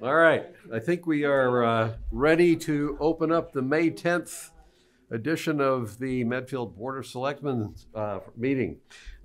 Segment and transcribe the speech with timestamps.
[0.00, 4.50] All right, I think we are uh, ready to open up the May 10th
[5.10, 8.76] edition of the Medfield Board of Selectmen uh, meeting.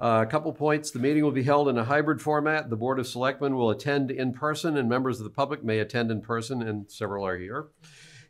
[0.01, 2.71] Uh, A couple points, the meeting will be held in a hybrid format.
[2.71, 6.09] The Board of Selectmen will attend in person, and members of the public may attend
[6.09, 7.67] in person, and several are here.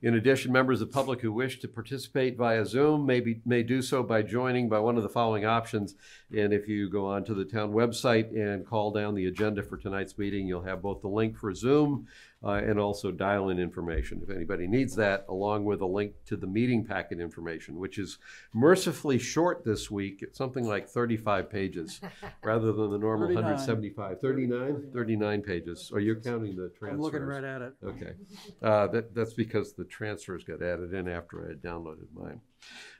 [0.03, 3.63] In addition, members of the public who wish to participate via Zoom may be, may
[3.63, 5.95] do so by joining by one of the following options.
[6.37, 10.17] And if you go onto the town website and call down the agenda for tonight's
[10.17, 12.07] meeting, you'll have both the link for Zoom
[12.43, 16.47] uh, and also dial-in information, if anybody needs that, along with a link to the
[16.47, 18.17] meeting packet information, which is
[18.53, 20.19] mercifully short this week.
[20.21, 22.01] It's something like 35 pages,
[22.43, 23.43] rather than the normal 39.
[23.43, 24.21] 175.
[24.21, 24.89] 39?
[24.93, 25.91] 39 pages.
[25.93, 26.91] Are you're counting the transfers?
[26.91, 27.73] I'm looking right at it.
[27.83, 28.13] Okay.
[28.61, 32.41] Uh, that, that's because the transfers got added in after I had downloaded mine.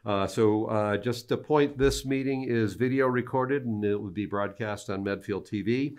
[0.05, 4.25] Uh, so, uh, just to point, this meeting is video recorded and it will be
[4.25, 5.95] broadcast on Medfield TV.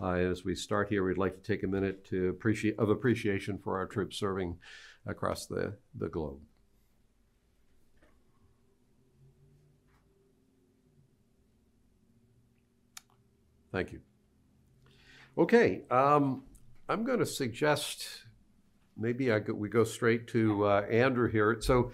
[0.00, 3.58] Uh, as we start here, we'd like to take a minute to appreciate, of appreciation
[3.58, 4.56] for our troops serving
[5.06, 6.40] across the, the globe.
[13.70, 14.00] Thank you.
[15.36, 16.44] Okay, um,
[16.88, 18.06] I'm going to suggest
[18.96, 21.56] maybe I go, we go straight to uh, Andrew here.
[21.60, 21.90] So,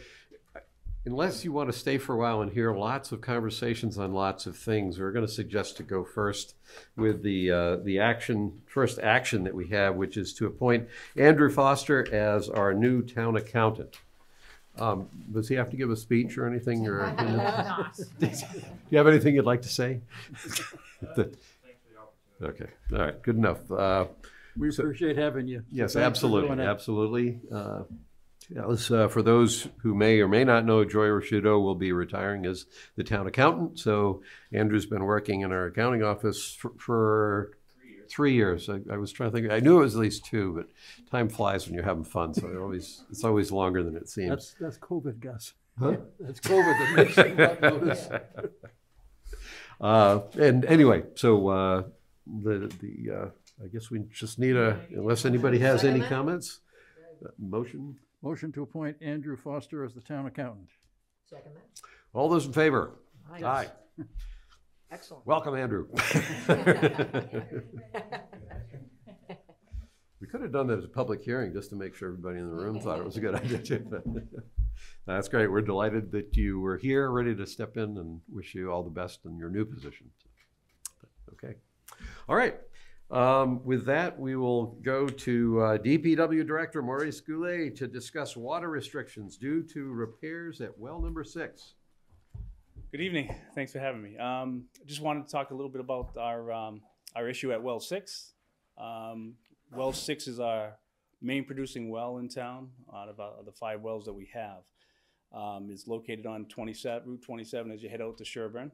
[1.11, 4.47] unless you want to stay for a while and hear lots of conversations on lots
[4.47, 6.55] of things, we're going to suggest to go first
[6.97, 11.51] with the uh, the action first action that we have, which is to appoint Andrew
[11.51, 13.99] Foster as our new town accountant.
[14.79, 16.87] Um, does he have to give a speech or anything?
[16.87, 17.11] Or
[18.21, 18.31] do
[18.91, 20.01] you have anything you'd like to say?
[21.17, 21.35] The,
[22.41, 23.69] okay, all right, good enough.
[23.71, 24.07] Uh,
[24.57, 25.65] We appreciate having you.
[25.73, 27.41] Yes, Thanks absolutely, absolutely.
[27.53, 27.83] Uh,
[28.53, 31.93] yeah, let's, uh, for those who may or may not know, Joy Ricciuto will be
[31.93, 33.79] retiring as the town accountant.
[33.79, 37.53] So Andrew's been working in our accounting office for, for
[38.09, 38.69] three years.
[38.69, 40.67] I, I was trying to think, I knew it was at least two, but
[41.11, 42.35] time flies when you're having fun.
[42.35, 44.31] So it always, it's always longer than it seems.
[44.31, 45.55] That's, that's COVID, Gus.
[45.79, 45.97] Huh?
[46.19, 48.09] That's COVID that makes you not notice.
[49.81, 51.83] Uh, and anyway, so, uh,
[52.27, 53.27] the, the, uh,
[53.65, 56.61] I guess we just need a, unless anybody has any comments?
[57.25, 57.99] uh, Motion?
[58.23, 60.69] Motion to appoint Andrew Foster as the town accountant.
[61.29, 61.81] Second that.
[62.13, 62.99] All those in favor?
[63.33, 63.45] Aye.
[63.45, 63.69] Aye.
[64.91, 65.25] Excellent.
[65.27, 65.87] Welcome, Andrew.
[70.21, 72.49] We could have done that as a public hearing just to make sure everybody in
[72.49, 74.03] the room thought it was a good idea too.
[75.07, 75.51] That's great.
[75.51, 78.91] We're delighted that you were here, ready to step in and wish you all the
[78.91, 80.11] best in your new position.
[81.33, 81.55] Okay.
[82.29, 82.61] All right.
[83.11, 88.71] Um, With that, we will go to uh, DPW Director Maurice Goulet to discuss water
[88.71, 91.75] restrictions due to repairs at well number six.
[92.93, 93.35] Good evening.
[93.55, 94.17] Thanks for having me.
[94.17, 96.83] Um, just wanted to talk a little bit about our um,
[97.17, 98.33] our issue at well six.
[98.79, 99.35] Um,
[99.73, 100.77] well six is our
[101.21, 104.63] main producing well in town out of uh, the five wells that we have.
[105.33, 108.71] Um, it's located on 27 Route 27 as you head out to Sherborn.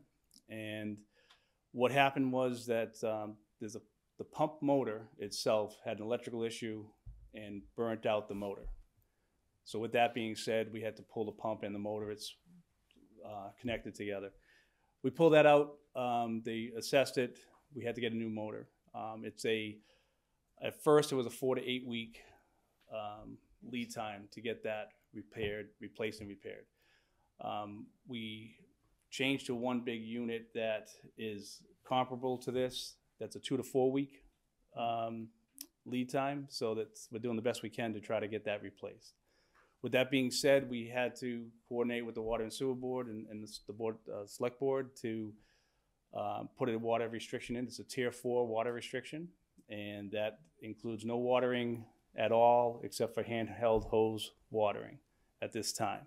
[0.51, 0.99] And
[1.73, 3.81] what happened was that um, there's a
[4.19, 6.85] the pump motor itself had an electrical issue
[7.35, 8.69] and burnt out the motor.
[9.65, 12.11] So with that being said, we had to pull the pump and the motor.
[12.11, 12.35] It's
[13.27, 14.31] uh, connected together.
[15.03, 15.75] We pulled that out.
[15.95, 17.39] Um, they assessed it.
[17.75, 18.69] We had to get a new motor.
[18.95, 19.77] Um, it's a
[20.63, 22.21] at first it was a four to eight week
[22.95, 23.37] um,
[23.71, 26.65] lead time to get that repaired, replaced, and repaired.
[27.45, 28.57] Um, we
[29.11, 30.89] changed to one big unit that
[31.19, 32.95] is comparable to this.
[33.21, 34.23] That's a two to four week
[34.77, 35.29] um,
[35.85, 38.63] lead time, so that's we're doing the best we can to try to get that
[38.63, 39.15] replaced.
[39.83, 43.27] With that being said, we had to coordinate with the Water and Sewer Board and,
[43.31, 45.33] and the board, uh, Select Board to
[46.15, 47.67] um, put a water restriction in.
[47.67, 49.29] It's a Tier Four water restriction,
[49.69, 51.85] and that includes no watering
[52.17, 54.99] at all except for handheld hose watering
[55.43, 56.07] at this time.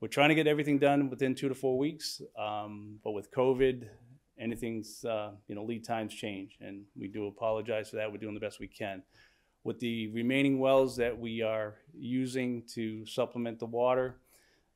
[0.00, 3.86] We're trying to get everything done within two to four weeks, um, but with COVID,
[4.42, 8.10] anything's uh, you know lead times change, and we do apologize for that.
[8.10, 9.02] We're doing the best we can
[9.64, 14.16] with the remaining wells that we are using to supplement the water.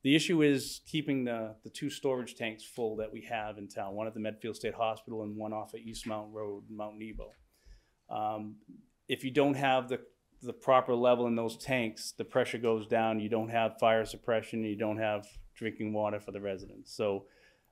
[0.02, 3.94] The issue is keeping the, the two storage tanks full that we have in town,
[3.94, 7.32] one at the Medfield State Hospital and one off of East Mount Road, Mount Nebo.
[8.08, 8.56] Um,
[9.08, 9.98] if you don't have the,
[10.42, 14.62] the proper level in those tanks, the pressure goes down, you don't have fire suppression,
[14.62, 15.26] you don't have
[15.56, 16.94] drinking water for the residents.
[16.94, 17.24] So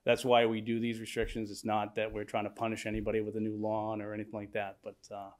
[0.05, 1.51] that's why we do these restrictions.
[1.51, 4.53] It's not that we're trying to punish anybody with a new lawn or anything like
[4.53, 5.31] that, but uh,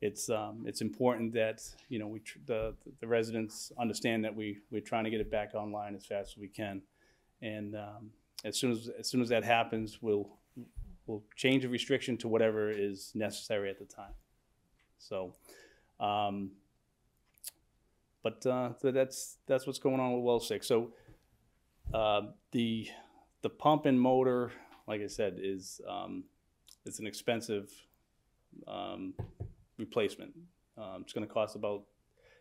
[0.00, 4.58] it's um, it's important that you know we tr- the the residents understand that we
[4.70, 6.80] we're trying to get it back online as fast as we can,
[7.42, 8.10] and um,
[8.44, 10.28] as soon as as soon as that happens, we'll
[11.06, 14.14] we'll change the restriction to whatever is necessary at the time.
[14.98, 15.34] So,
[15.98, 16.52] um,
[18.22, 20.68] but uh, so that's that's what's going on with well six.
[20.68, 20.92] So
[21.92, 22.22] uh,
[22.52, 22.88] the
[23.44, 24.50] the pump and motor,
[24.88, 26.24] like I said, is um,
[26.86, 27.70] it's an expensive
[28.66, 29.12] um,
[29.78, 30.32] replacement.
[30.78, 31.82] Um, it's going to cost about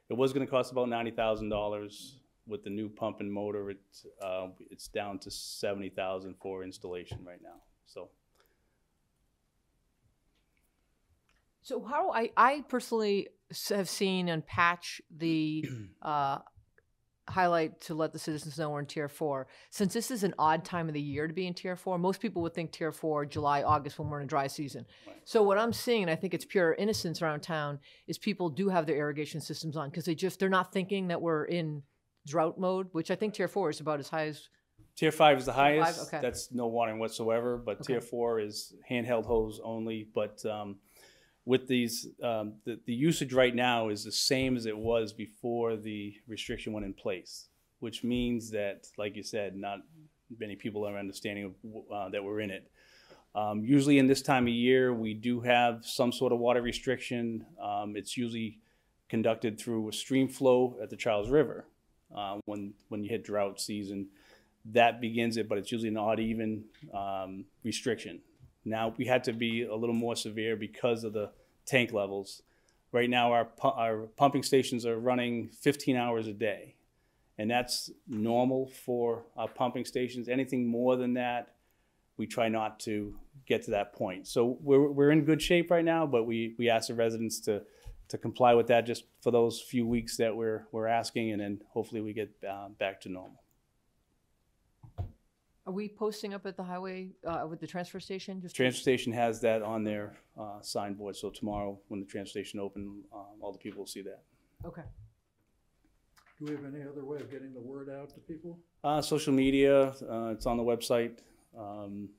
[0.09, 3.71] it was going to cost about ninety thousand dollars with the new pump and motor.
[3.71, 7.59] It's uh, it's down to seventy thousand for installation right now.
[7.85, 8.09] So
[11.63, 13.27] So how I I personally
[13.69, 15.65] have seen and patch the
[16.01, 16.39] uh,
[17.29, 19.47] highlight to let the citizens know we're in tier four.
[19.69, 22.19] Since this is an odd time of the year to be in tier four, most
[22.19, 24.85] people would think tier four July August when we're in a dry season.
[25.23, 28.69] So what I'm seeing, and I think it's pure innocence around town, is people do
[28.69, 31.83] have their irrigation systems on because they just they're not thinking that we're in
[32.27, 34.49] drought mode, which I think tier four is about as high as
[34.95, 36.07] Tier five is the highest.
[36.07, 36.19] okay.
[36.21, 37.57] That's no watering whatsoever.
[37.57, 40.07] But tier four is handheld hose only.
[40.13, 40.75] But um,
[41.45, 45.75] with these, um, the, the usage right now is the same as it was before
[45.75, 47.49] the restriction went in place,
[47.79, 49.79] which means that, like you said, not
[50.39, 51.53] many people are understanding of,
[51.93, 52.71] uh, that we're in it.
[53.35, 57.45] Um, usually in this time of year, we do have some sort of water restriction.
[57.61, 58.59] Um, it's usually
[59.09, 61.65] conducted through a stream flow at the Charles River.
[62.15, 64.07] Uh, when when you hit drought season,
[64.65, 66.63] that begins it, but it's usually an odd even
[66.93, 68.21] um, restriction.
[68.65, 71.31] Now we had to be a little more severe because of the
[71.65, 72.41] tank levels.
[72.91, 76.75] Right now, our pu- our pumping stations are running 15 hours a day,
[77.37, 80.29] and that's normal for our pumping stations.
[80.29, 81.55] Anything more than that,
[82.17, 83.15] we try not to
[83.47, 84.27] get to that point.
[84.27, 87.63] So we're we're in good shape right now, but we we ask the residents to
[88.09, 91.61] to comply with that just for those few weeks that we're we're asking, and then
[91.69, 93.42] hopefully we get uh, back to normal.
[95.65, 98.41] Are we posting up at the highway uh, with the transfer station?
[98.41, 102.31] Just to- Transfer station has that on their uh, signboard, so tomorrow, when the transfer
[102.31, 104.23] station open, um, all the people will see that.
[104.65, 104.81] Okay.
[106.39, 108.59] Do we have any other way of getting the word out to people?
[108.83, 111.19] Uh, Social media, uh, it's on the website.
[111.57, 112.09] Um,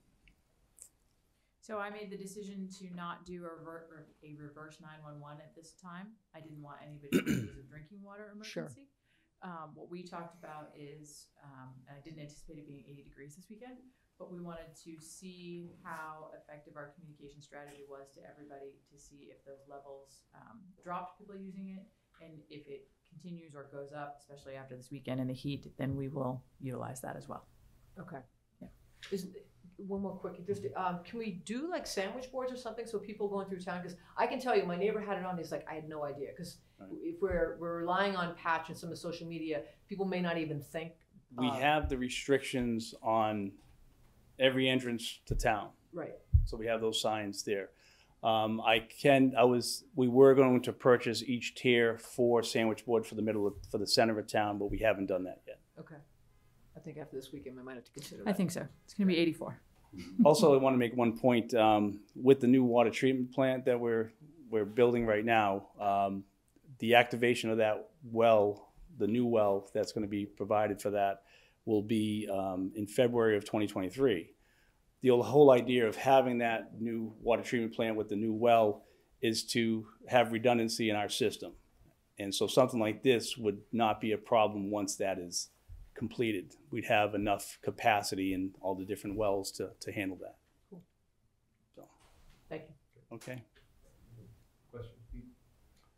[1.61, 5.55] So I made the decision to not do a revert, or a reverse nine-one-one at
[5.55, 6.08] this time.
[6.35, 8.62] I didn't want anybody to think it was a drinking water Sure.
[8.64, 8.88] emergency.
[9.44, 13.37] Um, what we talked about is, um, and I didn't anticipate it being eighty degrees
[13.37, 13.76] this weekend,
[14.19, 19.29] but we wanted to see how effective our communication strategy was to everybody to see
[19.31, 21.85] if those levels, um, dropped people using it.
[22.25, 25.94] And if it continues or goes up, especially after this weekend in the heat, then
[25.94, 27.47] we will utilize that as well.
[28.00, 28.23] Okay.
[28.62, 28.69] Yeah.
[29.11, 29.26] Is,
[29.76, 33.29] one more quick, just, um, can we do like sandwich boards or something so people
[33.29, 35.67] going through town, because I can tell you, my neighbor had it on, he's like,
[35.69, 36.88] I had no idea, because Right.
[37.03, 40.61] if we're, we're relying on patch and some of social media, people may not even
[40.61, 40.93] think.
[41.37, 43.53] We uh, have the restrictions on
[44.38, 47.71] every entrance to town, Right, so we have those signs there.
[48.23, 53.06] Um, I can, I was, we were going to purchase each tier for sandwich board
[53.06, 55.61] for the middle of, for the center of town, but we haven't done that yet.
[55.79, 55.97] okay.
[56.76, 58.37] I think after this weekend, we might have to consider I that.
[58.37, 58.67] think so.
[58.85, 59.56] It's gonna be eighty-four.
[60.25, 63.79] Also, I want to make one point, um, with the new water treatment plant that
[63.79, 64.11] we're,
[64.50, 66.25] we're building right now, um,
[66.85, 71.23] the activation of that well, the new well that's going to be provided for that
[71.65, 74.31] will be, um, in February of twenty twenty-three.
[75.01, 78.85] The whole idea of having that new water treatment plant with the new well
[79.23, 81.53] is to have redundancy in our system.
[82.19, 85.49] And so something like this would not be a problem once that is
[85.95, 86.55] completed.
[86.71, 90.37] We'd have enough capacity in all the different wells to, to handle that.
[92.50, 93.17] Thank you.
[93.17, 93.43] Okay?
[94.71, 95.25] Question, Pete?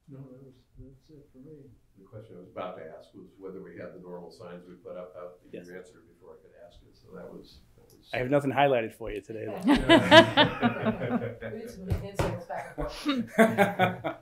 [0.08, 1.70] No, that was, that's it for me.
[1.98, 4.74] The question I was about to ask was whether we had the normal signs we
[4.74, 5.68] put up out, you Yes.
[5.68, 7.60] answered before I could ask it, so that was.
[7.76, 9.56] that was- I have nothing highlighted for you today, though.
[11.52, 14.16] We need some insights back and forth.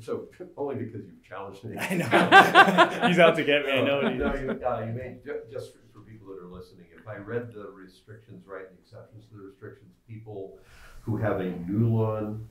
[0.00, 1.76] So, only because you've challenged me.
[1.78, 2.04] I know.
[3.08, 4.40] He's out to get me, I know it No, is.
[4.42, 7.52] you, uh, you made, ju- just for, for people that are listening, if I read
[7.52, 10.58] the restrictions right, the exceptions to the restrictions, people
[11.02, 12.48] who have a new lawn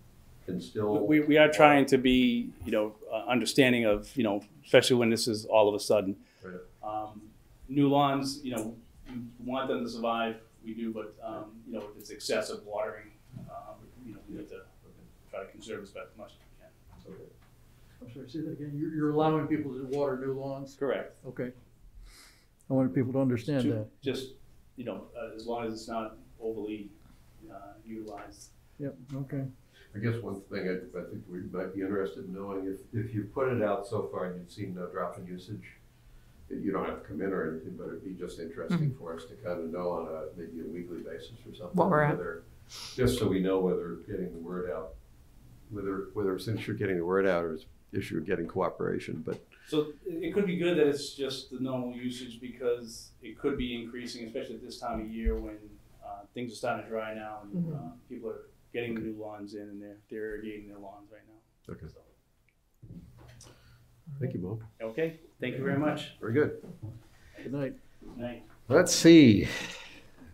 [0.47, 1.05] can still.
[1.05, 5.09] We, we are trying to be, you know, uh, understanding of, you know, especially when
[5.09, 6.15] this is all of a sudden.
[6.43, 6.55] Right.
[6.83, 7.21] Um,
[7.69, 8.73] New lawns, you know,
[9.09, 13.11] we want them to survive, we do, but, um, you know, if it's excessive watering,
[13.49, 13.75] um,
[14.05, 14.61] you know, we need to
[15.29, 17.13] try to conserve as much as we can.
[17.13, 17.29] Okay.
[18.01, 18.71] I'm sorry, say that again.
[18.73, 20.75] You're, you're allowing people to water new lawns?
[20.79, 21.15] Correct.
[21.27, 21.51] Okay.
[22.69, 24.01] I wanted people to understand To- that.
[24.01, 24.33] Just,
[24.77, 26.89] you know, uh, as long as it's not overly
[27.51, 28.51] uh, utilized.
[28.79, 29.43] Yep, okay.
[29.97, 33.13] I guess one thing I, I think we might be interested in knowing, if, if
[33.15, 35.63] you put it out so far and you've seen no drop in usage,
[36.49, 39.23] you don't have to come in or anything, but it'd be just interesting for us
[39.25, 41.75] to kind of know on a, maybe a weekly basis or something.
[41.75, 42.17] What we're at.
[42.17, 42.43] whether-
[42.95, 44.93] Just so we know whether getting the word out,
[45.71, 49.39] whether, whether since you're getting the word out, or is issue of getting cooperation, but
[49.69, 53.57] So it it could be good that it's just the normal usage because it could
[53.57, 55.57] be increasing, especially at this time of year when
[56.05, 57.75] uh, things are starting to dry now and Mhm.
[57.75, 58.41] uh, people are
[58.77, 61.73] getting the new lawns in and they're, they're irrigating their lawns right now.
[61.73, 61.87] Okay.
[61.87, 61.99] So,
[64.19, 64.61] thank you, Bob.
[64.81, 66.15] Okay, thank you very much.
[66.21, 66.57] Very good.
[67.41, 67.73] Good night.
[68.03, 68.43] Good Night.
[68.67, 69.47] Let's see.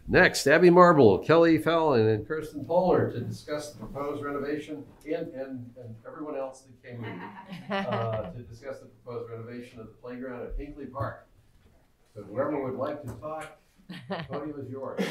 [0.10, 5.74] Next, Abby Marble, Kelly Fallon, and Kirsten Polar to discuss the proposed renovation and, and,
[5.78, 10.44] and everyone else that came in, uh, to discuss the proposed renovation of the playground
[10.44, 11.30] at Hinkley Park.
[12.14, 13.58] So whoever would like to talk,
[14.10, 15.02] the podium is yours.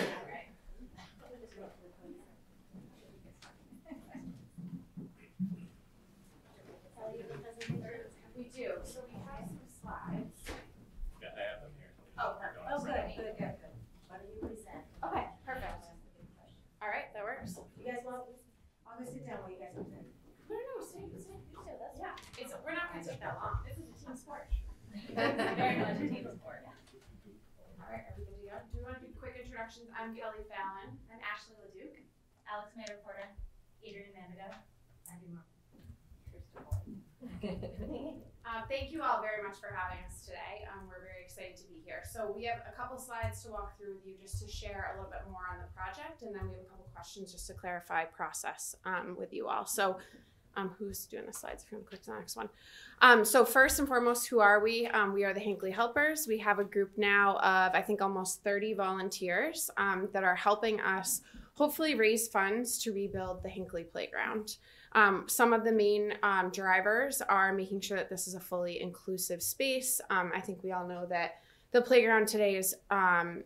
[8.42, 10.40] We do, so we have some slides.
[11.20, 11.92] Yeah, I have them here.
[12.18, 12.64] Oh, perfect.
[12.66, 13.76] Oh, good, good, good, good.
[14.08, 14.82] Why don't you present?
[15.04, 15.86] Okay, perfect.
[16.82, 17.54] All right, that works.
[17.78, 18.26] You guys want,
[18.82, 20.08] I'll go sit down while you guys present.
[20.50, 22.18] No, no, no, stay, stay, you too, that's, yeah.
[22.40, 23.62] It's, we're not gonna take that long.
[23.62, 24.50] This is a team sport.
[25.14, 26.64] Very much a team sport.
[26.64, 28.56] All right, are we good to go?
[28.72, 29.88] Do we wanna do quick introductions?
[29.92, 30.96] I'm Kelly Fallon.
[31.12, 32.00] I'm Ashley Leduc.
[32.48, 33.28] Alex Mayer Porter.
[33.84, 34.48] Adrian Mandigo.
[35.12, 35.44] Abby Mar-
[38.44, 40.66] Uh, thank you all very much for having us today.
[40.72, 42.02] Um, we're very excited to be here.
[42.10, 44.96] So we have a couple slides to walk through with you just to share a
[44.98, 47.54] little bit more on the project, and then we have a couple questions just to
[47.54, 49.64] clarify process um, with you all.
[49.66, 49.98] So,
[50.56, 51.64] um, who's doing the slides?
[51.64, 52.48] If you want to click to the next one.
[53.00, 54.86] Um, so first and foremost, who are we?
[54.88, 56.26] Um, we are the Hinkley Helpers.
[56.26, 60.80] We have a group now of I think almost 30 volunteers um, that are helping
[60.80, 61.22] us
[61.54, 64.56] hopefully raise funds to rebuild the Hinkley Playground.
[64.94, 68.80] Um, some of the main um, drivers are making sure that this is a fully
[68.80, 70.00] inclusive space.
[70.10, 71.36] I think we all know that
[71.72, 72.74] the playground today is,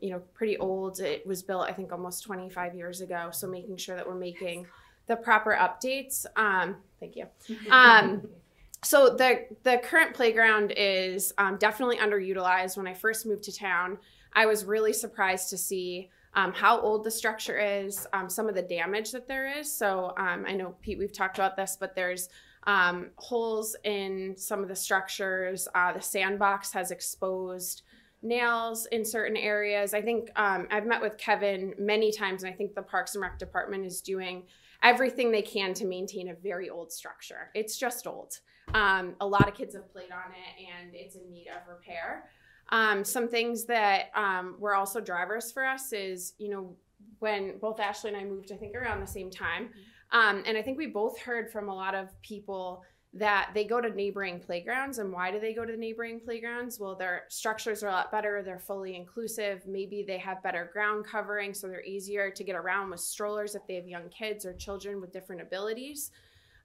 [0.00, 0.98] you know, pretty old.
[1.00, 3.30] It was built, I think, almost 25 years ago.
[3.32, 4.66] So making sure that we're making
[5.06, 6.26] the proper updates.
[6.36, 7.26] Um, thank you.
[7.70, 8.28] Um,
[8.84, 12.76] so the the current playground is um, definitely underutilized.
[12.76, 13.98] When I first moved to town,
[14.32, 18.54] I was really surprised to see um, how old the structure is, um, some of
[18.54, 19.72] the damage that there is.
[19.72, 22.28] So um, I know Pete, we've talked about this, but there's
[22.66, 25.66] um, holes in some of the structures.
[25.74, 27.82] Uh, the sandbox has exposed
[28.22, 29.94] nails in certain areas.
[29.94, 33.22] I think um, I've met with Kevin many times, and I think the Parks and
[33.22, 34.44] Rec department is doing
[34.82, 37.50] everything they can to maintain a very old structure.
[37.54, 38.40] It's just old.
[38.74, 42.28] Um, a lot of kids have played on it, and it's in need of repair.
[42.70, 46.74] Um, some things that um, were also drivers for us is, you know,
[47.20, 49.70] when both Ashley and I moved, I think around the same time.
[50.12, 52.82] Um, and I think we both heard from a lot of people
[53.18, 54.98] that they go to neighboring playgrounds.
[54.98, 56.78] And why do they go to the neighboring playgrounds?
[56.78, 59.66] Well, their structures are a lot better, they're fully inclusive.
[59.66, 63.66] Maybe they have better ground covering, so they're easier to get around with strollers if
[63.66, 66.10] they have young kids or children with different abilities.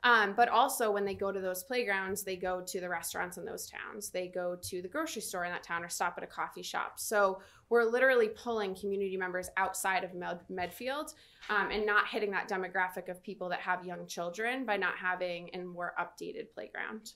[0.04, 3.46] Um, but also, when they go to those playgrounds, they go to the restaurants in
[3.46, 4.10] those towns.
[4.10, 7.00] They go to the grocery store in that town or stop at a coffee shop.
[7.00, 7.40] So
[7.70, 11.14] we're literally pulling community members outside of Med- Medfield
[11.50, 15.52] um, and not hitting that demographic of people that have young children by not having
[15.54, 17.14] a more updated playground.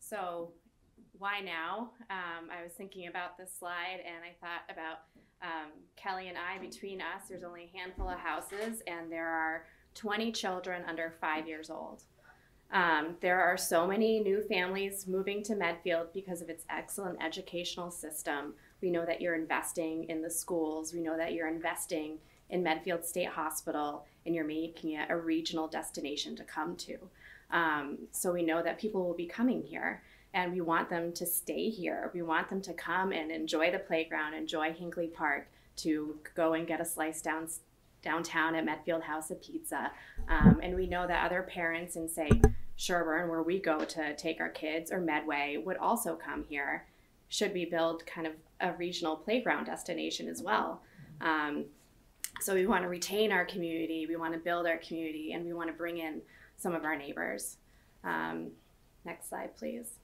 [0.00, 0.52] So,
[1.18, 1.92] why now?
[2.10, 4.98] Um, I was thinking about this slide and I thought about
[5.42, 6.58] um, Kelly and I.
[6.58, 9.64] Between us, there's only a handful of houses, and there are
[9.94, 12.02] 20 children under five years old.
[12.72, 17.90] Um, there are so many new families moving to Medfield because of its excellent educational
[17.90, 18.54] system.
[18.82, 22.18] We know that you're investing in the schools, we know that you're investing
[22.50, 26.98] in Medfield State Hospital, and you're making it a regional destination to come to.
[27.50, 30.02] Um, so we know that people will be coming here
[30.36, 32.10] and we want them to stay here.
[32.12, 36.66] We want them to come and enjoy the playground, enjoy Hinkley Park, to go and
[36.66, 37.48] get a slice down
[38.02, 39.90] downtown at Medfield House of Pizza.
[40.28, 42.28] Um, and we know that other parents in, say,
[42.76, 46.84] Sherborn, where we go to take our kids, or Medway, would also come here.
[47.28, 50.82] Should we build kind of a regional playground destination as well?
[51.22, 51.64] Um,
[52.42, 55.54] so we want to retain our community, we want to build our community, and we
[55.54, 56.20] want to bring in
[56.58, 57.56] some of our neighbors.
[58.04, 58.50] Um,
[59.06, 59.94] next slide, please.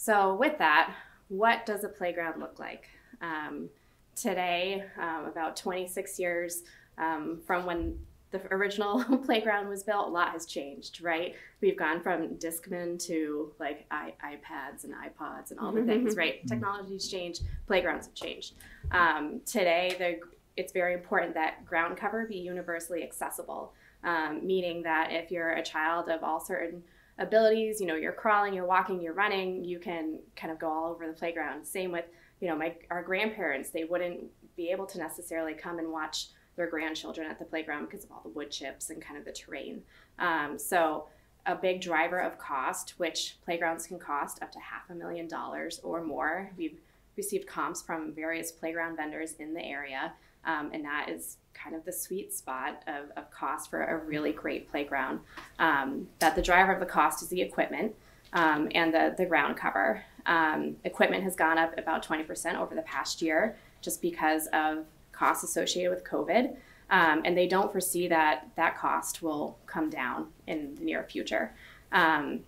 [0.00, 0.94] So, with that,
[1.28, 2.88] what does a playground look like?
[3.20, 3.68] Um,
[4.16, 6.62] today, um, about 26 years
[6.96, 7.98] um, from when
[8.30, 11.34] the original playground was built, a lot has changed, right?
[11.60, 16.46] We've gone from Discman to like I- iPads and iPods and all the things, right?
[16.46, 18.54] Technology's changed, playgrounds have changed.
[18.92, 20.18] Um, today, the,
[20.56, 25.62] it's very important that ground cover be universally accessible, um, meaning that if you're a
[25.62, 26.84] child of all certain
[27.20, 30.90] abilities, you know, you're crawling, you're walking, you're running, you can kind of go all
[30.90, 31.64] over the playground.
[31.64, 32.06] Same with,
[32.40, 34.24] you know, my our grandparents, they wouldn't
[34.56, 38.20] be able to necessarily come and watch their grandchildren at the playground because of all
[38.22, 39.82] the wood chips and kind of the terrain.
[40.18, 41.06] Um, so
[41.46, 45.80] a big driver of cost, which playgrounds can cost up to half a million dollars
[45.82, 46.50] or more.
[46.56, 46.80] We've
[47.16, 50.12] received comps from various playground vendors in the area,
[50.44, 54.32] um, and that is kind of the sweet spot of, of cost for a really
[54.32, 55.20] great playground.
[55.58, 57.94] Um, that the driver of the cost is the equipment
[58.32, 60.02] um, and the, the ground cover.
[60.26, 65.44] Um, equipment has gone up about 20% over the past year just because of costs
[65.44, 66.56] associated with COVID.
[66.90, 71.52] Um, and they don't foresee that that cost will come down in the near future.
[71.92, 72.40] Um,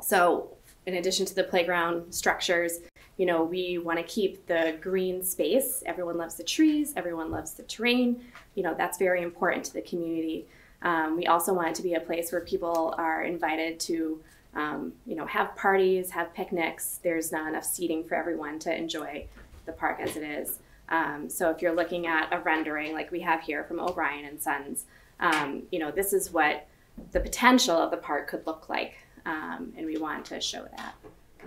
[0.00, 0.50] so,
[0.86, 2.78] in addition to the playground structures,
[3.16, 5.82] you know, we want to keep the green space.
[5.86, 8.20] Everyone loves the trees, everyone loves the terrain.
[8.54, 10.46] You know, that's very important to the community.
[10.82, 14.20] Um, we also want it to be a place where people are invited to,
[14.54, 17.00] um, you know, have parties, have picnics.
[17.02, 19.26] There's not enough seating for everyone to enjoy
[19.64, 20.58] the park as it is.
[20.88, 24.40] Um, so if you're looking at a rendering like we have here from O'Brien and
[24.40, 24.84] Sons,
[25.18, 26.68] um, you know, this is what
[27.12, 28.94] the potential of the park could look like.
[29.24, 30.94] Um, and we want to show that.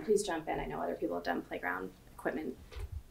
[0.04, 0.58] Please jump in.
[0.58, 2.54] I know other people have done playground equipment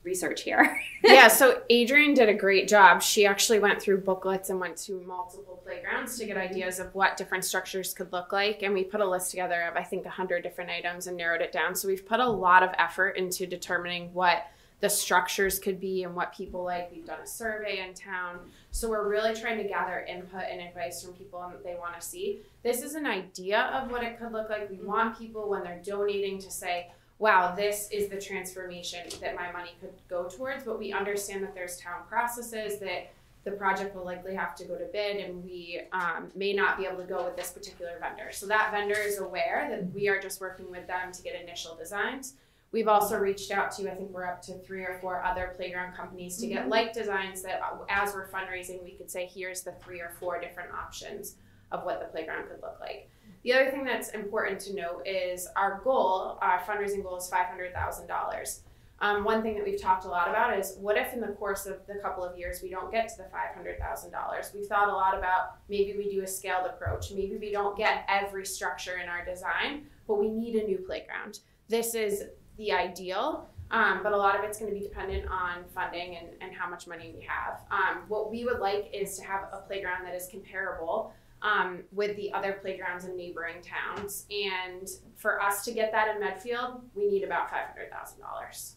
[0.03, 0.81] research here.
[1.03, 3.01] yeah, so Adrian did a great job.
[3.01, 7.17] She actually went through booklets and went to multiple playgrounds to get ideas of what
[7.17, 8.63] different structures could look like.
[8.63, 11.51] And we put a list together of, I think, 100 different items and narrowed it
[11.51, 11.75] down.
[11.75, 14.47] So we've put a lot of effort into determining what
[14.81, 16.91] the structures could be and what people like.
[16.91, 18.39] We've done a survey in town.
[18.71, 22.05] So we're really trying to gather input and advice from people and they want to
[22.05, 22.39] see.
[22.63, 24.69] This is an idea of what it could look like.
[24.69, 29.51] We want people when they're donating to say, wow, this is the transformation that my
[29.51, 30.63] money could go towards.
[30.63, 33.11] But we understand that there's town processes that
[33.43, 36.85] the project will likely have to go to bid and we um, may not be
[36.85, 38.31] able to go with this particular vendor.
[38.31, 41.75] So that vendor is aware that we are just working with them to get initial
[41.75, 42.33] designs.
[42.71, 45.95] We've also reached out to, I think we're up to three or four other playground
[45.95, 49.99] companies to get like designs that as we're fundraising, we could say, here's the three
[49.99, 51.35] or four different options
[51.71, 53.09] of what the playground could look like.
[53.43, 58.59] The other thing that's important to note is our goal, our fundraising goal is $500,000.
[59.01, 61.65] Um, one thing that we've talked a lot about is what if in the course
[61.65, 64.53] of the couple of years we don't get to the $500,000?
[64.53, 67.11] We've thought a lot about maybe we do a scaled approach.
[67.11, 71.39] Maybe we don't get every structure in our design, but we need a new playground.
[71.69, 72.25] This is
[72.59, 76.27] the ideal, um, but a lot of it's going to be dependent on funding and,
[76.41, 77.61] and how much money we have.
[77.71, 82.15] Um, what we would like is to have a playground that is comparable um, with
[82.17, 84.25] the other playgrounds in neighboring towns.
[84.29, 88.73] And for us to get that in Medfield, we need about $500,000.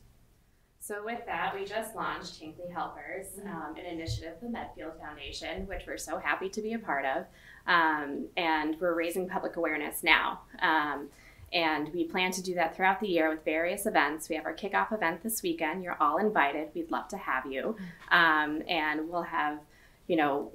[0.78, 5.66] So with that, we just launched Hinkley Helpers, um, an initiative of the Medfield Foundation,
[5.66, 7.24] which we're so happy to be a part of.
[7.66, 10.40] Um, and we're raising public awareness now.
[10.60, 11.08] Um,
[11.52, 14.28] and we plan to do that throughout the year with various events.
[14.28, 15.82] We have our kickoff event this weekend.
[15.82, 16.68] You're all invited.
[16.74, 17.76] We'd love to have you.
[18.10, 19.58] Um, and we'll have,
[20.06, 20.52] you know,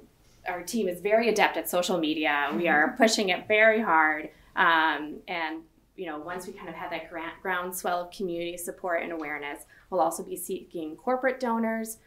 [0.48, 2.50] our team is very adept at social media.
[2.54, 4.30] We are pushing it very hard.
[4.56, 5.62] Um, and,
[5.96, 9.64] you know, once we kind of have that grant, groundswell of community support and awareness,
[9.90, 11.98] we'll also be seeking corporate donors.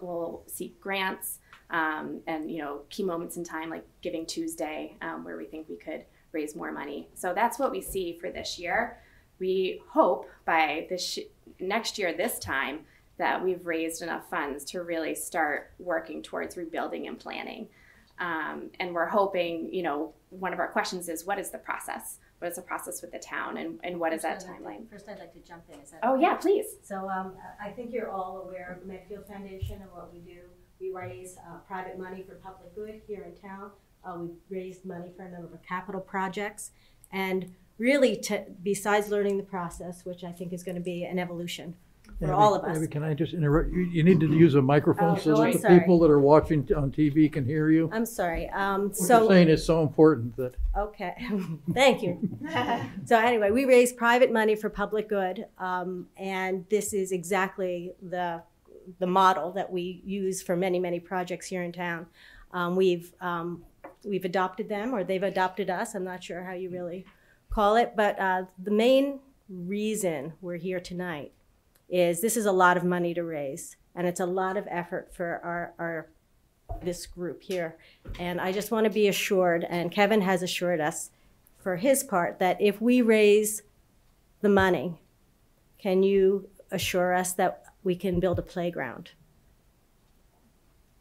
[0.00, 1.38] We'll seek grants.
[1.70, 5.68] Um, and you know key moments in time like giving tuesday um, where we think
[5.68, 7.08] we could raise more money.
[7.14, 8.98] So that's what we see for this year.
[9.38, 11.18] We hope by this sh-
[11.60, 12.80] next year, this time,
[13.18, 17.68] that we've raised enough funds to really start working towards rebuilding and planning.
[18.20, 22.18] Um, and we're hoping, you know, one of our questions is what is the process?
[22.38, 24.62] What is the process with the town and, and what is that I'd like to-
[24.64, 24.90] timeline?
[24.90, 26.00] First, I'd like to jump in, is that?
[26.04, 26.22] Oh, okay?
[26.22, 26.66] yeah, please.
[26.82, 30.40] So, um, I think you're all aware of Medfield Foundation and what we do.
[30.80, 33.70] We raise, uh, private money for public good here in town.
[34.08, 36.70] Uh, we've raised money for a number of capital projects.
[37.12, 41.74] And really, to, besides learning the process, which I think is gonna be an evolution
[42.18, 42.76] for Abby- all of us.
[42.76, 43.70] Abby, can I just interrupt?
[43.70, 45.80] You, you need to use a microphone Oh, so oh, I'm that the sorry.
[45.80, 47.90] people that are watching on TV can hear you.
[47.92, 51.14] I'm sorry, um, What you're saying is so important that okay,
[51.74, 52.18] thank you.
[53.04, 58.42] So anyway, we raise private money for public good, um, and this is exactly the,
[58.98, 62.06] the model that we use for many, many projects here in town.
[62.52, 63.62] Um, we've, um,
[64.04, 67.04] we've adopted them, or they've adopted us, I'm not sure how you really
[67.50, 71.32] call it, but, uh, the main reason we're here tonight
[71.88, 75.14] is this is a lot of money to raise, and it's a lot of effort
[75.14, 76.08] for our, our,
[76.82, 77.76] this group here.
[78.18, 81.10] And I just want to be assured, and Kevin has assured us
[81.58, 83.62] for his part, that if we raise
[84.42, 85.00] the money,
[85.78, 89.12] can you assure us that we can build a playground?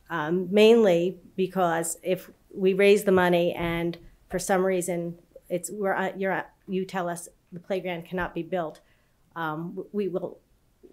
[0.09, 3.97] Um, mainly because if we raise the money and
[4.29, 5.17] for some reason
[5.49, 8.81] it's we're uh, you're uh, you tell us the playground cannot be built,
[9.35, 10.39] um, we will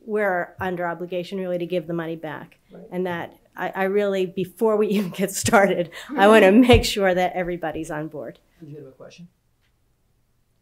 [0.07, 2.59] we're under obligation really to give the money back,
[2.93, 7.15] and that I, I really before we even get started, I want to make sure
[7.15, 8.39] that everybody's on board.
[8.65, 9.29] You have a question?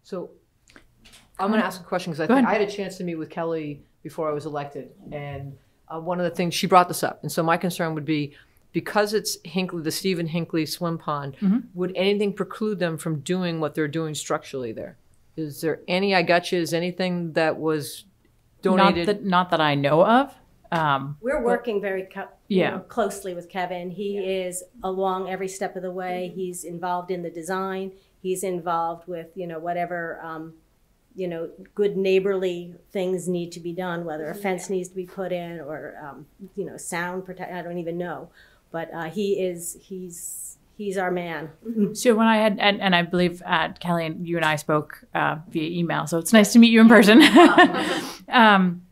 [0.02, 0.30] So
[1.38, 3.14] I'm going to ask a question because I, think I had a chance to meet
[3.14, 4.90] with Kelly before I was elected.
[5.12, 5.56] And
[5.88, 7.20] uh, one of the things, she brought this up.
[7.22, 8.34] And so my concern would be
[8.72, 11.64] because it's Hinkley, the Stephen Hinkley swim pond, Mhm.
[11.74, 14.96] would anything preclude them from doing what they're doing structurally there?
[15.36, 18.04] Is there any, I got you, is anything that was
[18.62, 19.06] donated?
[19.06, 20.34] Not that, not that I know of.
[20.70, 22.70] Um, We're working very co- Yeah.
[22.70, 23.90] know, closely with Kevin.
[23.90, 26.32] He is along every step of the way.
[26.34, 27.92] He's involved in the design.
[28.22, 30.54] He's involved with, you know, whatever, um,
[31.14, 35.04] you know, good neighborly things need to be done, whether a fence needs to be
[35.04, 36.24] put in or, um,
[36.56, 38.30] you know, sound protect, I don't even know.
[38.72, 41.50] But, uh, he is, he's, he's our man.
[41.94, 45.04] So when I had, and, and I believe uh, Kelly and you and I spoke
[45.14, 47.22] uh, via email, so it's nice to meet you in person.
[48.28, 48.82] um,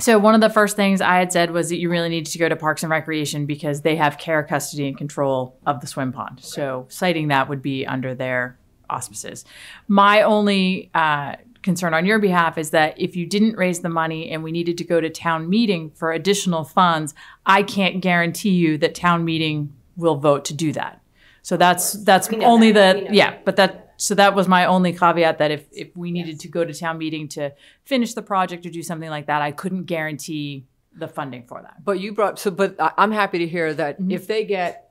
[0.00, 2.38] so one of the first things I had said was that you really needed to
[2.38, 6.12] go to Parks and Recreation because they have care, custody, and control of the swim
[6.12, 6.40] pond.
[6.42, 9.44] So citing that would be under their auspices.
[9.88, 14.30] My only uh, concern on your behalf is that if you didn't raise the money
[14.30, 17.14] and we needed to go to town meeting for additional funds,
[17.46, 21.00] I can't guarantee you that town meeting will vote to do that.
[21.42, 22.92] So that's that's We know only that.
[22.96, 25.94] the We know yeah, but that so that was my only caveat that if if
[25.96, 27.52] we needed to go to town meeting to
[27.84, 30.64] finish the project or do something like that, I couldn't guarantee
[30.96, 31.84] the funding for that.
[31.84, 34.12] But you brought, so, but I- I'm happy to hear that Mhm.
[34.12, 34.90] if they get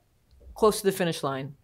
[0.55, 1.55] close to the finish line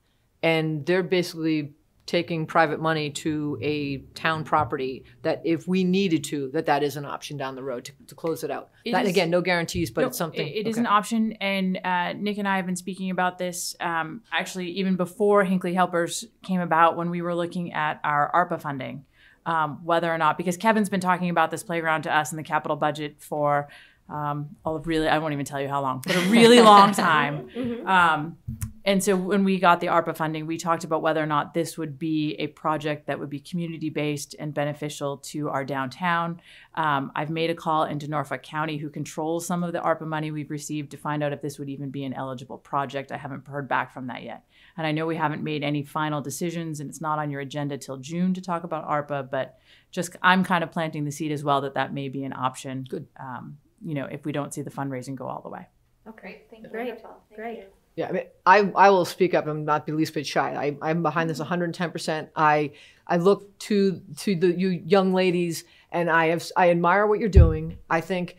[0.43, 1.73] and they're basically
[2.05, 6.97] taking private money to a town property, that if we needed to, that that is
[6.97, 8.69] an option down the road to, to close it out.
[8.83, 10.47] It That, is- again, no guarantees, but No, it's something.
[10.47, 10.81] It, it is okay.
[10.81, 14.95] an option, and uh, Nick and I have been speaking about this um, actually even
[14.95, 19.05] before Hinkley Helpers came about when we were looking at our ARPA funding,
[19.47, 22.43] um, whether or not because Kevin's been talking about this playground to us in the
[22.43, 23.67] capital budget for
[24.09, 26.91] um, all of really I won't even tell you how long, but a really long
[26.91, 27.49] time.
[27.87, 28.37] Um,
[28.85, 31.75] and so when we got the ARPA funding, we talked about whether or not this
[31.75, 36.39] would be a project that would be community based and beneficial to our downtown.
[36.75, 40.29] Um, I've made a call into Norfolk County, who controls some of the ARPA money
[40.29, 43.11] we've received, to find out if this would even be an eligible project.
[43.11, 44.43] I haven't heard back from that yet.
[44.77, 47.79] And I know we haven't made any final decisions, and it's not on your agenda
[47.79, 49.57] till June to talk about ARPA, but
[49.89, 52.85] just I'm kind of planting the seed as well that that may be an option.
[52.87, 53.07] Good.
[53.19, 55.67] Um, you know, if we don't see the fundraising go all the way.
[56.15, 56.69] Great, thank you.
[56.69, 57.17] Great, Wonderful.
[57.29, 57.57] Thank great.
[57.57, 57.65] you.
[57.95, 60.53] Yeah, I mean, I, I will speak up and not be least bit shy.
[60.53, 61.61] I, I'm behind this mm-hmm.
[61.61, 62.29] 110%.
[62.35, 62.71] I,
[63.07, 67.29] I look to, to the, you young ladies and I have, I admire what you're
[67.29, 67.77] doing.
[67.89, 68.35] I think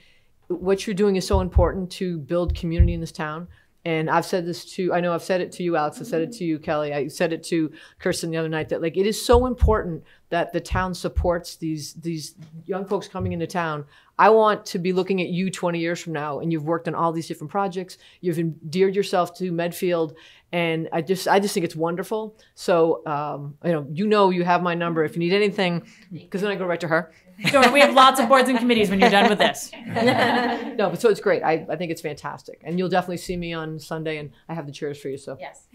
[0.48, 3.48] what you're doing is so important to build community in this town.
[3.86, 6.00] And I've said this to, I know I've said it to you, Alex.
[6.00, 6.38] I said it mm-hmm.
[6.38, 6.92] to you, Kelly.
[6.92, 10.52] I said it to Kirsten the other night that like, it is so important that
[10.52, 12.34] the town supports these, these
[12.64, 13.84] young folks coming into town.
[14.18, 16.94] I want to be looking at you 20 years from now and you've worked on
[16.94, 17.98] all these different projects.
[18.20, 20.16] You've endeared yourself to Medfield
[20.52, 22.36] and I just I just think it's wonderful.
[22.54, 26.40] So um, you know, you know you have my number if you need anything because
[26.40, 27.12] then I go right to her.
[27.50, 29.70] Don't we have lots of boards and committees when you're done with this.
[29.86, 31.42] no, but so it's great.
[31.42, 32.62] I, I think it's fantastic.
[32.64, 35.18] And you'll definitely see me on Sunday and I have the chairs for you.
[35.18, 35.66] So Yes.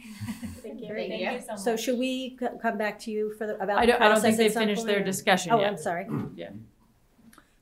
[0.63, 0.87] Thank you.
[0.87, 1.09] Great.
[1.09, 1.59] Thank you so much.
[1.59, 4.19] So should we c- come back to you for the, about I don't, I don't
[4.21, 5.67] process think at they've some finished their or- discussion Oh, yet.
[5.71, 6.07] I'm sorry.
[6.35, 6.49] Yeah.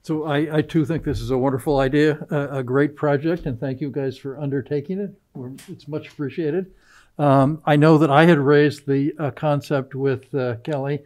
[0.02, 3.60] So I, I too think this is a wonderful idea, a, a great project, and
[3.60, 5.12] thank you guys for undertaking it.
[5.34, 6.72] We're, it's much appreciated.
[7.20, 11.00] Um, I know that I had raised the uh, concept with uh, Kelly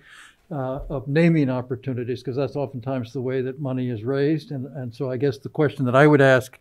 [0.51, 4.51] uh, of naming opportunities because that's oftentimes the way that money is raised.
[4.51, 6.59] And, and so I guess the question that I would ask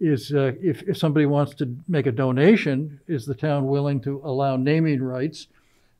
[0.00, 4.20] is uh, if, if somebody wants to make a donation, is the town willing to
[4.24, 5.46] allow naming rights?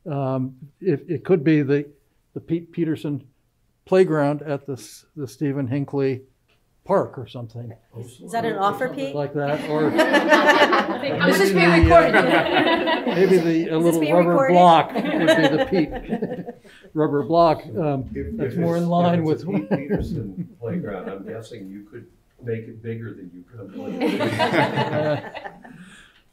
[0.05, 1.85] Um, if, it could be the,
[2.33, 3.27] the Pete Peterson
[3.85, 6.21] playground at the, S- the Stephen Hinkley
[6.85, 7.73] Park or something.
[7.97, 9.13] Is that an offer, Pete?
[9.15, 9.91] Like that, or.
[11.29, 13.05] This is maybe being the, uh.
[13.15, 14.53] Maybe the, a little rubber recorded?
[14.53, 15.91] block would be the Pete,
[16.93, 19.45] rubber block, um, If- that's if more in line with.
[19.47, 22.07] Pete Peterson playground, I'm guessing you could
[22.43, 23.73] make it bigger than you could.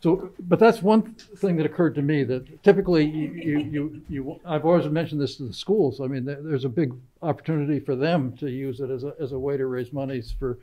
[0.01, 4.41] So, but that's one thing that occurred to me, that typically you, you, you, you,
[4.45, 6.01] I've always mentioned this to the schools.
[6.01, 9.39] I mean, there's a big opportunity for them to use it as a, as a
[9.39, 10.59] way to raise monies for,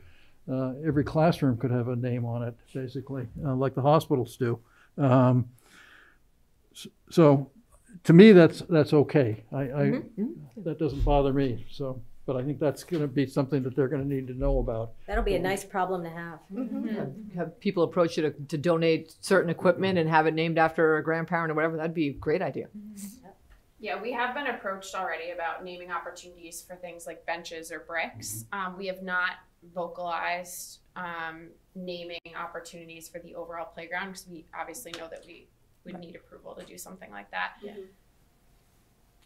[0.50, 4.58] uh, every classroom could have a name on it, basically, uh, like the hospitals do.
[4.98, 5.48] Um,
[7.10, 7.50] so,
[8.04, 9.42] to me, that's, that's okay.
[9.52, 10.02] I, I,
[10.58, 14.04] that doesn't bother me, so, but I think that's gonna be something that they're gonna
[14.04, 14.92] need to know about.
[15.06, 16.38] That'll be a nice problem to have.
[17.36, 21.02] have people approach you to, to donate certain equipment and have it named after a
[21.02, 21.76] grandparent or whatever.
[21.76, 22.68] That'd be a great idea.
[23.78, 28.46] Yeah, we have been approached already about naming opportunities for things like benches or bricks.
[28.52, 29.32] Um, we have not
[29.74, 35.48] vocalized um, naming opportunities for the overall playground because we obviously know that we
[35.84, 37.54] would need approval to do something like that.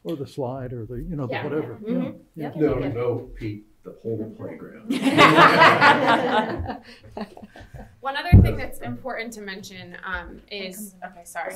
[0.08, 1.44] Or the slide, or the, you know, the Yeah.
[1.44, 1.78] whatever.
[1.82, 2.18] Mhm.
[2.34, 2.44] Yeah.
[2.44, 2.56] Yep.
[2.56, 4.90] No, no, Pete, the whole playground.
[8.00, 11.54] One other thing that's important to mention um, is okay, sorry.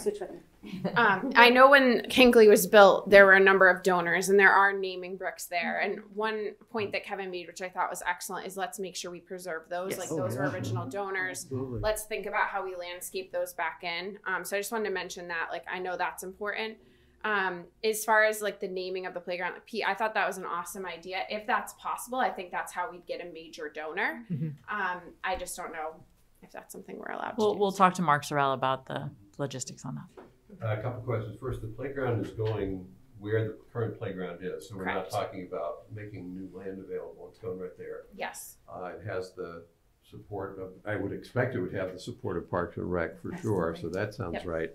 [0.96, 4.52] Um, I know when Hinkley was built, there were a number of donors, and there
[4.52, 5.78] are naming bricks there.
[5.80, 9.10] And one point that Kevin made, which I thought was excellent, is let's make sure
[9.10, 9.90] we preserve those.
[9.92, 9.98] Yes.
[10.00, 11.44] Like Oh, those were original donors.
[11.44, 11.80] Absolutely.
[11.80, 14.18] Let's think about how we landscape those back in.
[14.26, 15.48] Um, so I just wanted to mention that.
[15.50, 16.76] Like I know that's important.
[17.24, 20.26] Um, as far as like the naming of the playground, like, Pete, I thought that
[20.26, 21.18] was an awesome idea.
[21.30, 24.24] If that's possible, I think that's how we'd get a major donor.
[24.30, 24.54] Mhm.
[24.68, 25.94] Um, I just don't know
[26.42, 27.60] if that's something we're allowed to We'll, do.
[27.60, 30.78] we'll talk to Mark Cerel about the logistics on that.
[30.78, 31.38] A couple questions.
[31.38, 32.86] First, the playground is going
[33.20, 37.28] where the current playground is, so we're not talking about making new land available.
[37.30, 38.02] It's going right there.
[38.16, 38.56] Yes.
[38.68, 39.64] Uh, it has the
[40.02, 43.36] support of, I would expect it would have the support of Parks and Rec for
[43.36, 44.46] sure, so that sounds Yep.
[44.46, 44.70] right.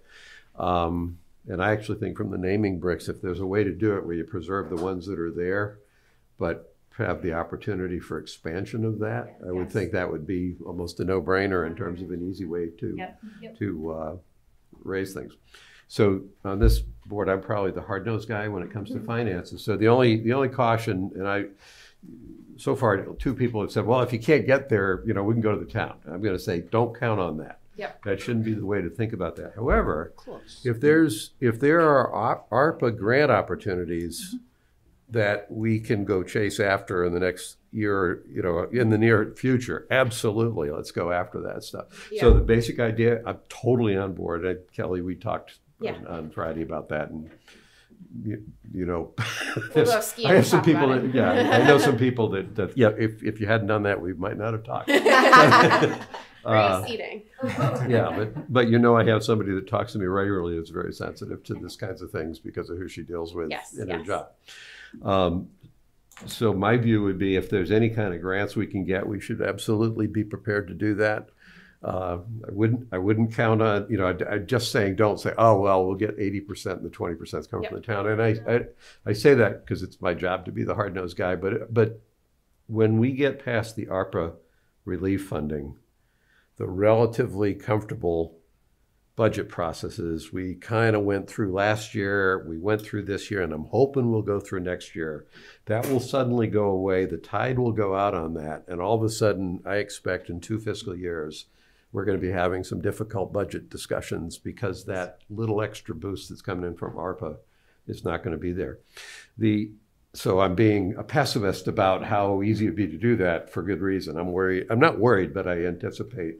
[0.55, 3.95] Um, and I actually think from the naming bricks, if there's a way to do
[3.95, 5.79] it where you preserve the ones that are there,
[6.37, 9.73] but have the opportunity for expansion of that, I would Yes.
[9.73, 13.19] think that would be almost a no-brainer in terms of an easy way to, Yep,
[13.41, 13.57] yep.
[13.59, 14.17] to, uh,
[14.83, 15.33] raise things.
[15.87, 19.61] So on this board, I'm probably the hard-nosed guy when it comes to finances.
[19.63, 21.45] So the only, the only caution, and I,
[22.57, 25.33] so far, two people have said, well, if you can't get there, you know, we
[25.33, 25.97] can go to the town.
[26.07, 27.59] I'm gonna say, don't count on that.
[27.77, 28.03] Yep.
[28.03, 29.53] That shouldn't be the way to think about that.
[29.55, 30.13] However,
[30.65, 34.35] if there's, if there are ARPA grant opportunities
[35.09, 39.33] that we can go chase after in the next year, you know, in the near
[39.37, 42.09] future, absolutely, let's go after that stuff.
[42.19, 44.45] So the basic idea, I'm totally on board.
[44.45, 45.93] Uh, Kelly, we talked Yeah.
[45.95, 47.29] on, on Friday about that and,
[48.23, 49.13] you, you know.
[49.55, 52.55] We'll go there's- skiing I have some people that, yeah, I know some people that,
[52.55, 54.89] that, yeah, if, if you hadn't done that, we might not have talked.
[56.47, 57.25] Uh, Free
[57.89, 60.93] yeah, but, but you know, I have somebody that talks to me regularly that's very
[60.93, 64.01] sensitive to this kinds of things because of who she deals with Yes, in her
[64.01, 64.29] job.
[65.03, 65.49] Um,
[66.25, 69.19] so my view would be if there's any kind of grants we can get, we
[69.19, 71.29] should absolutely be prepared to do that.
[71.83, 75.33] Uh, I wouldn't, I wouldn't count on, you know, I, I'm just saying, don't say,
[75.37, 78.07] oh, well, we'll get eighty percent and the 20 percent is coming from the town.
[78.07, 78.61] And I, I,
[79.05, 82.01] I say that because it's my job to be the hard-nosed guy, but, but
[82.65, 84.33] when we get past the ARPA
[84.85, 85.75] relief funding,
[86.57, 88.37] the relatively comfortable
[89.15, 93.51] budget processes we kind of went through last year, we went through this year, and
[93.51, 95.25] I'm hoping we'll go through next year.
[95.65, 97.05] That will suddenly go away.
[97.05, 98.65] The tide will go out on that.
[98.67, 101.45] And all of a sudden, I expect in two fiscal years,
[101.91, 106.43] we're going to be having some difficult budget discussions because that little extra boost that's
[106.43, 107.37] coming in from ARPA
[107.87, 108.79] is not going to be there.
[109.37, 109.71] The
[110.13, 113.81] so I'm being a pessimist about how easy it'd be to do that for good
[113.81, 114.17] reason.
[114.17, 114.65] I'm worried.
[114.69, 116.39] I'm not worried, but I anticipate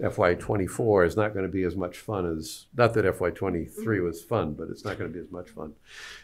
[0.00, 4.04] FY24 is not going to be as much fun as not that FY23 mm-hmm.
[4.04, 5.74] was fun, but it's not going to be as much fun.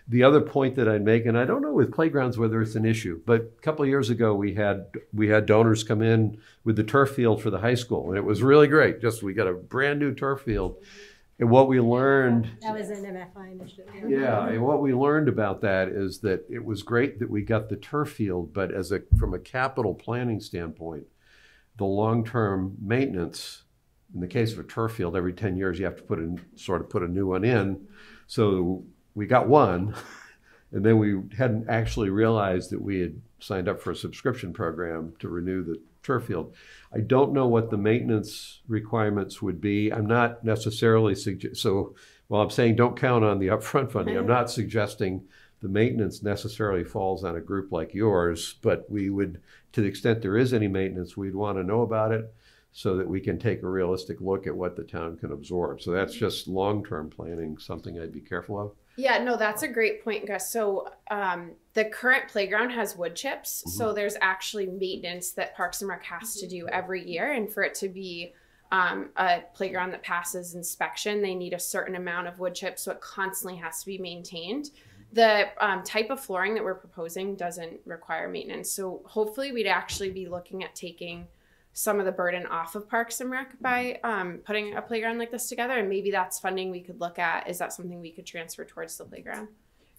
[0.09, 2.87] The other point that I'd make, and I don't know with playgrounds whether it's an
[2.87, 6.77] issue, but a couple of years ago we had we had donors come in with
[6.77, 9.01] the turf field for the high school, and it was really great.
[9.01, 10.77] Just we got a brand new turf field,
[11.39, 14.11] and what we learned That was an MFI initiative.
[14.11, 17.69] yeah, and what we learned about that is that it was great that we got
[17.69, 21.05] the turf field, but as a from a capital planning standpoint,
[21.77, 23.65] the long-term maintenance,
[24.14, 26.40] in the case of a turf field, every 10 years you have to put in
[26.55, 27.87] sort of put a new one in.
[28.27, 29.95] So we got one,
[30.73, 35.14] and then we hadn't actually realized that we had signed up for a subscription program
[35.19, 36.55] to renew the turf field.
[36.95, 39.92] I don't know what the maintenance requirements would be.
[39.92, 41.95] I'm not necessarily suggest so
[42.29, 44.33] while I'm saying don't count on the upfront funding, I'm mm-hmm.
[44.33, 45.25] not suggesting
[45.62, 49.40] the maintenance necessarily falls on a group like yours, but we would,
[49.73, 52.33] to the extent there is any maintenance, we'd want to know about it
[52.77, 55.81] so that we can take a realistic look at what the town can absorb.
[55.81, 58.73] So that's just long-term planning, something I'd be careful of.
[58.99, 60.53] Yeah, no, that's a great point, Gus.
[60.53, 65.89] So um, the current playground has wood chips, so there's actually maintenance that Parks and
[65.89, 68.35] Rec has to do every year, and for it to be
[68.71, 72.93] um, a playground that passes inspection, they need a certain amount of wood chips, so
[72.93, 74.69] it constantly has to be maintained.
[75.15, 80.11] The um, type of flooring that we're proposing doesn't require maintenance, so hopefully we'd actually
[80.11, 81.27] be looking at taking
[81.77, 85.31] some of the burden off of Parks and Rec by um, putting a playground like
[85.31, 87.51] this together, and maybe that's funding we could look at.
[87.51, 89.49] Is that something we could transfer towards the playground?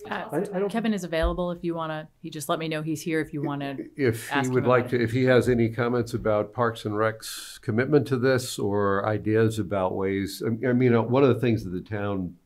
[0.10, 2.08] Uh, I, I Kevin is available if you want to.
[2.20, 3.78] He just let me know he's here if you want to.
[3.96, 6.98] If he would him like about to, if he has any comments about Parks and
[6.98, 11.40] Rec's commitment to this or ideas about ways, I I mean, uh, one of the
[11.40, 12.38] things that the town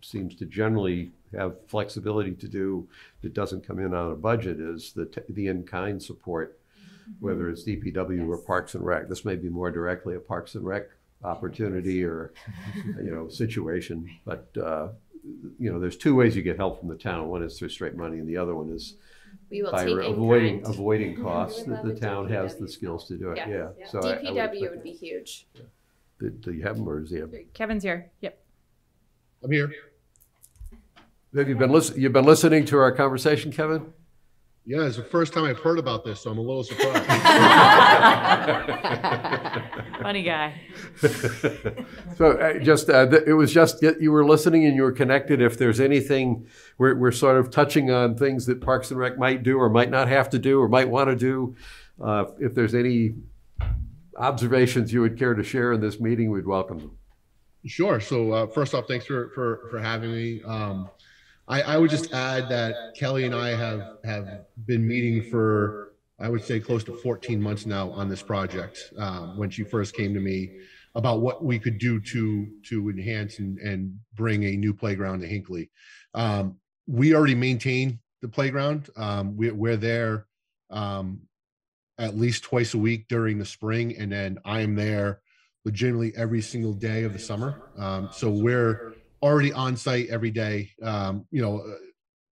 [0.00, 2.88] seems to generally have flexibility to do
[3.22, 6.58] that doesn't come in on a budget is the, t- the in-kind support,
[7.20, 9.08] whether it's DPW or Parks and Rec.
[9.08, 10.84] This may be more directly a Parks and Rec
[11.24, 12.32] opportunity or,
[13.02, 14.88] you know, situation, but, uh,
[15.58, 17.28] you know, there's two ways you get help from the town.
[17.28, 18.96] One is through straight money, and the other one is
[19.50, 20.74] We will by take avoiding, kind.
[20.74, 23.68] avoiding costs, that the a town has the skills to do it, Yeah.
[23.78, 23.86] yeah.
[23.88, 25.46] So I- I would DPW would be huge.
[26.18, 26.40] that.
[26.40, 27.32] Do you have them, or is he have?
[27.54, 28.10] Kevin's here.
[28.20, 28.38] Yep.
[29.44, 29.72] I'm here.
[31.34, 33.92] Have you been listen, you've been listening to our conversation, Kevin?
[34.64, 37.04] Yeah, it's the first time I've heard about this, so I'm a little surprised.
[40.02, 40.54] Funny guy.
[42.16, 44.92] So uh, just, uh, th- it was just that you were listening and you were
[44.92, 45.40] connected.
[45.40, 46.46] If there's anything,
[46.78, 49.90] we're, we're sort of touching on things that Parks and Rec might do or might
[49.90, 51.56] not have to do or might want to do.
[52.00, 53.14] Uh, If there's any
[54.16, 56.96] observations you would care to share in this meeting, we'd welcome them.
[57.66, 57.98] Sure.
[57.98, 60.42] So uh, first off, thanks for for for having me.
[60.44, 60.88] Um,
[61.52, 66.30] I, I would just add that Kelly and I have have been meeting for I
[66.30, 68.90] would say close to 14 months now on this project.
[68.96, 70.60] Um, when she first came to me
[70.94, 75.28] about what we could do to to enhance and, and bring a new playground to
[75.28, 75.68] Hinkley.
[76.14, 78.88] Um, we already maintain the playground.
[78.96, 80.26] Um, we, we're there
[80.70, 81.20] um,
[81.98, 85.20] at least twice a week during the spring, and then I am there
[85.66, 87.70] legitimately every single day of the summer.
[87.76, 91.76] Um, so we're already on site every day, um, you know, uh,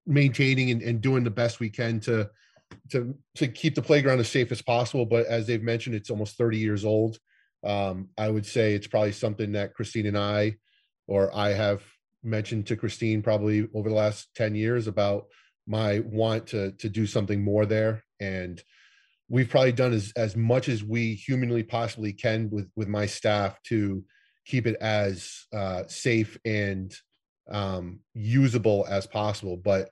[0.05, 2.29] maintaining and, and doing the best we can to
[2.89, 5.05] to to keep the playground as safe as possible.
[5.05, 7.17] But as they've mentioned, it's almost 30 years old.
[7.63, 10.55] Um, I would say it's probably something that Christine and I,
[11.07, 11.83] or I have
[12.23, 15.25] mentioned to Christine probably over the last 10 years about
[15.67, 18.03] my want to to do something more there.
[18.19, 18.61] And
[19.29, 23.61] we've probably done as as much as we humanly possibly can with with my staff
[23.63, 24.03] to
[24.45, 26.93] keep it as uh, safe and
[27.51, 29.57] um, usable as possible.
[29.57, 29.89] But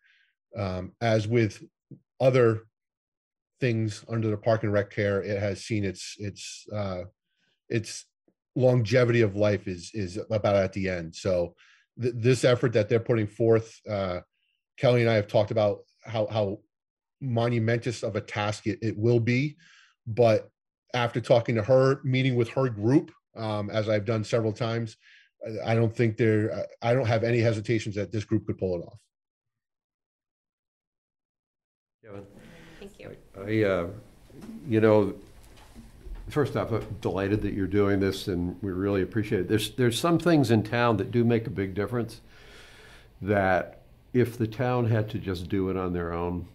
[0.57, 1.63] um, as with
[2.19, 2.63] other
[3.59, 7.03] things under the park and rec care, it has seen its its uh,
[7.69, 8.05] its
[8.55, 11.15] longevity of life is is about at the end.
[11.15, 11.55] So
[12.01, 14.21] th- this effort that they're putting forth, uh,
[14.77, 16.59] Kelly and I have talked about how how
[17.21, 19.57] monumentous of a task it, it will be.
[20.07, 20.49] But
[20.93, 24.97] after talking to her, meeting with her group, um, as I've done several times,
[25.45, 28.79] I- I don't think there, I don't have any hesitations that this group could pull
[28.79, 28.99] it off.
[32.03, 32.25] Kevin?
[32.79, 33.15] Thank you.
[33.37, 33.87] I, uh,
[34.67, 35.13] you know,
[36.29, 39.47] first off, I'm delighted that you're doing this and we really appreciate it.
[39.47, 42.21] There's, there's some things in town that do make a big difference
[43.21, 43.81] that
[44.13, 46.47] if the town had to just do it on their own,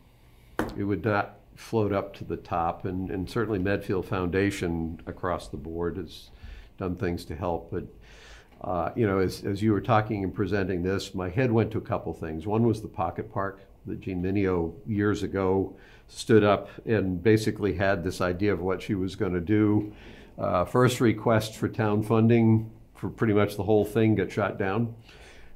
[0.77, 2.85] it would not float up to the top.
[2.85, 6.31] And, and certainly Medfield Foundation across the board has
[6.79, 7.71] done things to help.
[7.71, 7.85] But,
[8.61, 11.79] uh, you know, as, as you were talking and presenting this, my head went to
[11.79, 12.47] a couple things.
[12.47, 15.77] One was the pocket park that Jean Minio years ago
[16.09, 19.93] stood up and basically had this idea of what she was going to do.
[20.39, 24.95] Uh, first request for town funding for pretty much the whole thing got shot down.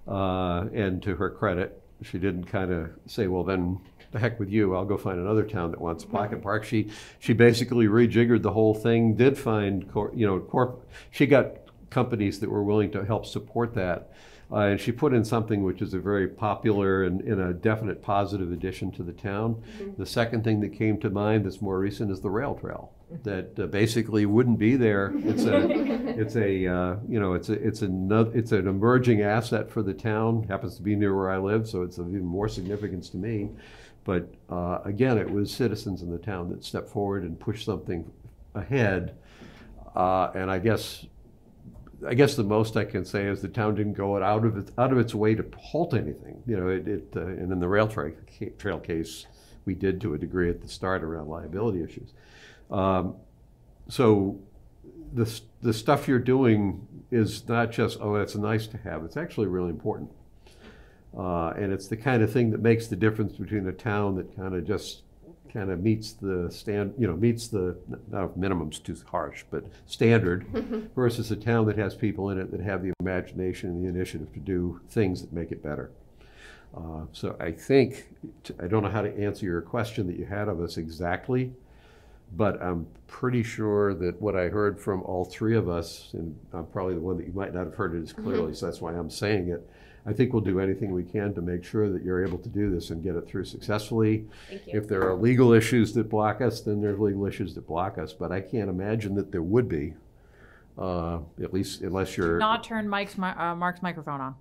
[0.06, 3.78] Uh, and to her credit, she didn't kind of say, well, then
[4.10, 6.64] the heck with you, I'll go find another town that wants a pocket park.
[6.64, 11.56] She, she basically rejiggered the whole thing, did find, cor- you know, corp, she got
[11.90, 14.10] companies that were willing to help support that.
[14.50, 18.00] Uh, and she put in something which is a very popular and, and a definite
[18.02, 19.62] positive addition to the town.
[19.98, 22.92] The second thing that came to mind that's more recent is the rail trail
[23.24, 25.12] that uh, basically wouldn't be there.
[25.16, 25.66] It's a,
[26.18, 29.94] it's a, uh, you know, it's a, it's another, it's an emerging asset for the
[29.94, 30.44] town.
[30.44, 33.50] Happens to be near where I live, so it's of even more significance to me.
[34.08, 38.10] But uh, again, it was citizens in the town that stepped forward and pushed something
[38.54, 39.18] ahead.
[39.94, 41.04] Uh, and I guess,
[42.06, 44.70] I guess the most I can say is the town didn't go out of it,
[44.78, 46.42] out of its way to halt anything.
[46.46, 48.14] You know, it, it uh, and in the rail trail,
[48.56, 49.26] trail case,
[49.66, 52.14] we did to a degree at the start around liability issues.
[52.70, 53.14] Um,
[53.90, 54.40] so
[55.12, 59.48] the, the stuff you're doing is not just, oh, that's nice to have, it's actually
[59.48, 60.10] really important.
[61.16, 64.34] Uh, and it's the kind of thing that makes the difference between a town that
[64.36, 65.02] kind of just
[65.52, 67.76] kind of meets the stand, you know, meets the,
[68.10, 70.46] not minimum's too harsh, but standard
[70.94, 74.32] versus a town that has people in it that have the imagination and the initiative
[74.34, 75.90] to do things that make it better.
[76.76, 78.08] Uh, so I think,
[78.62, 81.52] I don't know how to answer your question that you had of us exactly,
[82.36, 86.66] but I'm pretty sure that what I heard from all three of us, and I'm
[86.66, 88.92] probably the one that you might not have heard it as clearly, so that's why
[88.92, 89.68] I'm saying it.
[90.06, 92.70] I think we'll do anything we can to make sure that you're able to do
[92.70, 94.26] this and get it through successfully.
[94.48, 94.80] Thank you.
[94.80, 98.12] If there are legal issues that block us, then there's legal issues that block us,
[98.12, 99.94] but I can't imagine that there would be.
[100.78, 102.38] Uh, at least unless you're.
[102.38, 104.34] Not turn Mike's mi- uh, Mark's microphone on.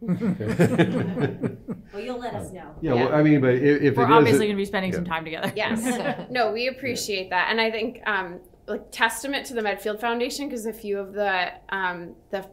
[1.92, 2.74] Well, you'll let us know.
[2.80, 3.96] Yeah, well, I mean, but i- if it is.
[3.96, 4.96] We're obviously going to be spending yeah.
[4.96, 5.52] some time together.
[5.56, 6.26] Yes.
[6.30, 10.66] no, we appreciate that, and I think um, like testament to the Medfield Foundation because
[10.66, 12.46] a few of the um, the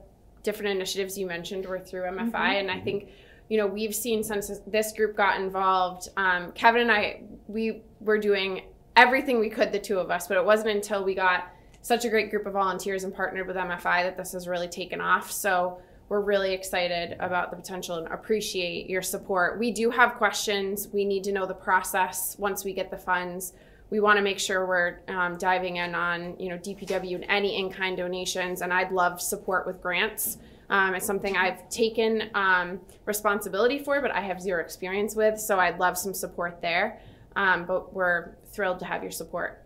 [0.45, 3.09] different initiatives you mentioned were through MFI, and I think
[3.47, 7.83] you know, we've seen since this- this group got involved, um, Kevin and I, we
[7.99, 8.63] were doing
[8.95, 11.43] everything we could, the two of us, but it wasn't until we got
[11.81, 14.99] such a great group of volunteers and partnered with MFI that this has really taken
[14.99, 15.31] off.
[15.31, 15.79] So
[16.09, 19.59] we're really excited about the potential and appreciate your support.
[19.59, 20.87] We do have questions.
[20.91, 23.53] We need to know the process once we get the funds.
[23.89, 27.57] We want to make sure we're um, diving in on, you know, DPW and any
[27.59, 30.37] in-kind donations, and I'd love support with grants.
[30.69, 35.59] Um, it's something I've taken um, responsibility for, but I have zero experience with, so
[35.59, 36.99] I'd love some support there.
[37.35, 39.63] Um, but we're thrilled to have your support.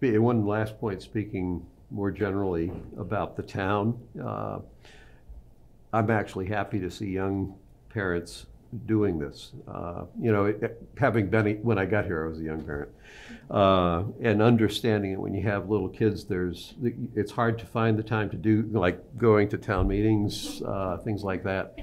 [0.00, 3.98] One last point, speaking more generally about the town.
[4.22, 4.58] uh,
[5.92, 7.54] I'm actually happy to see young
[7.88, 8.46] parents
[8.86, 9.52] doing this.
[9.66, 12.90] Uh, You know, it- having been, when I got here, I was a young parent.
[13.50, 16.74] Uh, And understanding it when you have little kids, there's,
[17.14, 21.24] it's hard to find the time to do, like going to town meetings, uh, things
[21.24, 21.78] like that.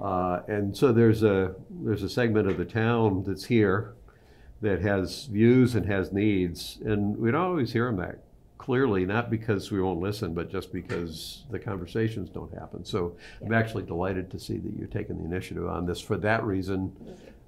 [0.00, 3.92] Uh, And so there's a, there's a segment of the town that's here
[4.62, 8.18] that has views and has needs, and we don't always hear them that
[8.62, 12.84] clearly, not because we won't listen, but just because the conversations don't happen.
[12.84, 16.44] So I'm actually delighted to see that you're taking the initiative on this for that
[16.44, 16.92] reason,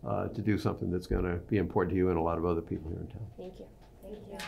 [0.04, 2.60] uh, to do something that's gonna be important to you and a lot of other
[2.60, 3.26] people here in town.
[3.38, 3.66] Thank you.
[4.02, 4.38] Thank you.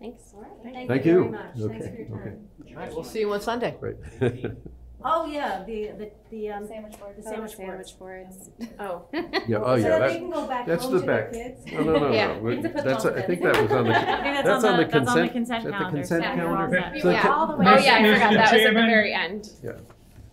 [0.00, 0.32] Thanks.
[0.34, 0.88] All right.
[0.88, 1.30] Thank you very you.
[1.30, 1.42] much.
[1.56, 2.30] Thanks for your okay.
[2.30, 2.48] time.
[2.68, 3.76] All right, we'll see you on Sunday.
[3.78, 3.96] Right.
[5.04, 7.16] Oh, yeah, the, the, the, um, Sandwich board.
[7.16, 7.92] the sandwich boards.
[7.92, 8.50] boards.
[8.80, 9.06] Oh.
[9.12, 11.22] Yeah, oh, So yeah, that they that, can go back that's home the to their
[11.24, 11.32] back.
[11.32, 11.66] kids.
[11.72, 12.26] No, no, no, Yeah.
[12.28, 12.38] no.
[12.40, 13.46] we- You put That's, them I think in.
[13.52, 15.28] that was on the, I think that's, that's on, on the, the that's on the
[15.28, 15.96] consent, consent is that the calendar.
[15.98, 16.80] consent so we're all calendar?
[16.94, 17.02] set.
[17.02, 17.22] So the Yeah.
[17.22, 17.66] con- All the way.
[17.66, 18.12] Oh, yeah, I Mr.
[18.14, 18.32] forgot.
[18.32, 18.86] That was at the Chairman?
[18.86, 19.50] very end.
[19.62, 19.72] Yeah.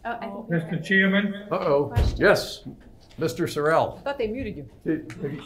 [0.06, 0.84] Oh, I think Mr.
[0.86, 2.64] Chairman, Uh-oh, yes,
[3.20, 3.48] Mr.
[3.48, 4.00] Cerel.
[4.00, 4.70] I thought they muted you.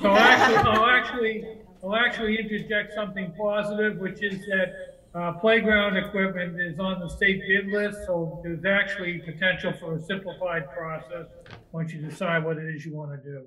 [0.01, 1.45] so actually, I'll actually,
[1.83, 7.41] I'll actually interject something positive, which is that uh, playground equipment is on the state
[7.47, 11.25] bid list, so there's actually potential for a simplified process
[11.71, 13.45] once you decide what it is you want to do.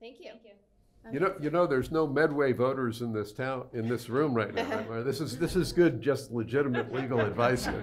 [0.00, 0.30] Thank you.
[1.12, 4.52] You know, you know, there's no Medway voters in this town, in this room right
[4.52, 4.68] now.
[4.68, 5.04] right, Mara?
[5.04, 7.68] This is, this is good, just legitimate legal advice.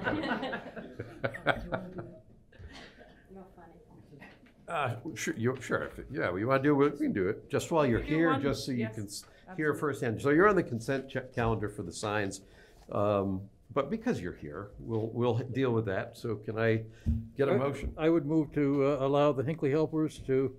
[4.66, 7.50] Uh, sure, you, sure, if- yeah, we want to do it, we can do it,
[7.50, 9.26] just while you're do here, one, just so you yes, can s-
[9.56, 10.22] hear firsthand.
[10.22, 12.42] So you're on the consent calendar for the signs.
[12.92, 13.42] Um,
[13.74, 16.16] but because you're here, we'll, we'll deal with that.
[16.18, 16.84] So can I
[17.38, 17.94] get a motion?
[17.98, 20.56] I would move to uh, allow the Hinkley Helpers to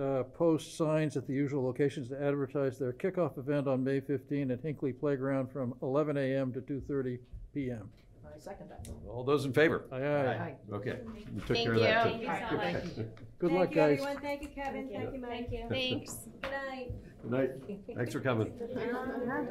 [0.00, 4.50] uh, post signs at the usual locations to advertise their kickoff event on May 15
[4.50, 6.52] at Hinkley Playground from 11 a.m.
[6.52, 7.18] to 2:30
[7.52, 7.90] p.m.
[8.38, 8.88] I second that.
[9.08, 9.84] All those in favor?
[9.90, 10.26] Aye, aye.
[10.28, 10.56] Aye.
[10.72, 12.20] Okay, we took Thank care of that you.
[12.20, 12.26] too.
[12.26, 13.08] Thank you so much.
[13.38, 14.00] Good luck, guys.
[14.00, 14.22] Thank you, everyone.
[14.22, 14.88] Thank you, Kevin.
[14.92, 15.30] Thank you, Mike.
[15.30, 15.66] Thank you.
[15.68, 16.16] Thanks.
[16.42, 16.92] Good night.
[17.22, 18.52] Good night, thanks for coming.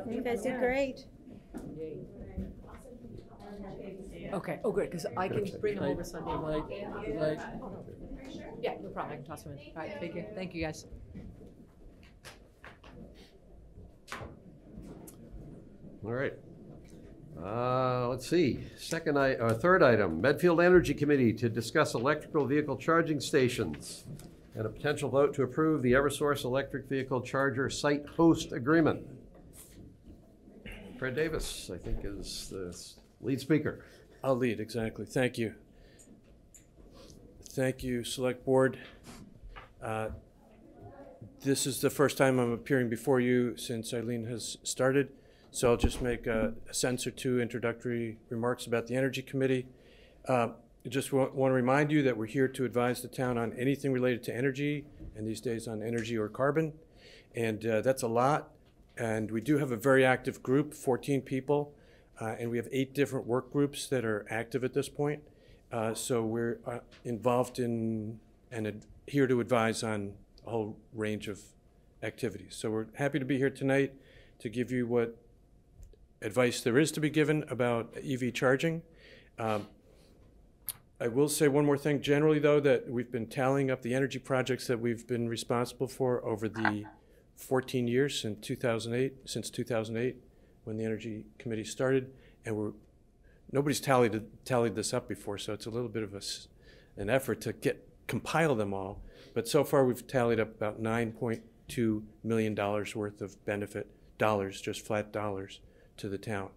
[0.09, 1.05] You guys did great.
[4.33, 6.31] Okay, oh, good, because I can bring them over Sunday.
[6.31, 7.05] Good night.
[7.05, 7.39] Good night.
[8.61, 9.59] Yeah, no problem, I can toss them in.
[9.59, 10.85] All right, thank you, thank you, guys.
[16.05, 16.33] All right.
[17.43, 22.75] Uh, let's see, second I, uh, third item, Medfield Energy Committee to discuss electrical vehicle
[22.77, 24.05] charging stations
[24.55, 29.05] and a potential vote to approve the Eversource electric vehicle charger site host agreement.
[30.97, 32.75] Fred Davis, I think, is the
[33.21, 33.85] lead speaker.
[34.23, 35.05] I'll lead, exactly.
[35.05, 35.53] Thank you.
[37.49, 38.79] Thank you, Select Board.
[39.81, 40.09] Uh,
[41.41, 45.09] This is the first time I'm appearing before you since Eileen has started,
[45.51, 49.67] so I'll just make a a sentence or two introductory remarks about the Energy Committee.
[50.27, 50.49] Uh,
[50.87, 54.23] Just want to remind you that we're here to advise the town on anything related
[54.23, 54.85] to energy,
[55.15, 56.73] and these days on energy or carbon.
[57.35, 58.51] And uh, that's a lot.
[58.97, 61.73] And we do have a very active group, 14 people,
[62.19, 65.21] uh, and we have eight different work groups that are active at this point.
[65.71, 68.19] Uh, So we're uh, involved in
[68.51, 70.13] and here to advise on
[70.45, 71.41] a whole range of
[72.01, 72.55] activities.
[72.55, 73.93] So we're happy to be here tonight
[74.39, 75.17] to give you what
[76.21, 78.81] advice there is to be given about EV charging.
[79.37, 79.67] Um,
[80.99, 84.17] I will say one more thing generally, though, that we've been tallying up the energy
[84.17, 86.85] projects that we've been responsible for over the
[87.35, 90.15] 14 years since 2008, since 2008,
[90.63, 92.11] when the Energy Committee started,
[92.45, 92.71] and we're,
[93.51, 96.21] nobody's tallied, tallied this up before, so it's a little bit of a
[96.99, 99.03] an effort to get, compile them all.
[99.35, 103.87] But so far, we've tallied up about $9.2 million worth of benefit,
[104.17, 105.59] dollars, just flat dollars,
[105.97, 106.49] to the town,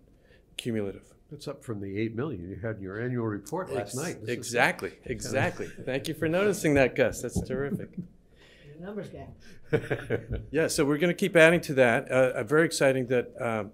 [0.56, 1.02] cumulative.
[1.30, 4.20] That's up from the eight million you had in your annual report last Ex- night.
[4.20, 5.66] This is- Exactly, exactly.
[5.84, 7.22] Thank you for noticing that, Gus.
[7.22, 7.90] That's terrific.
[8.80, 9.26] Numbers guy.
[10.50, 12.10] Yeah, so we're going to keep adding to that.
[12.10, 13.70] Uh, uh, very exciting that um,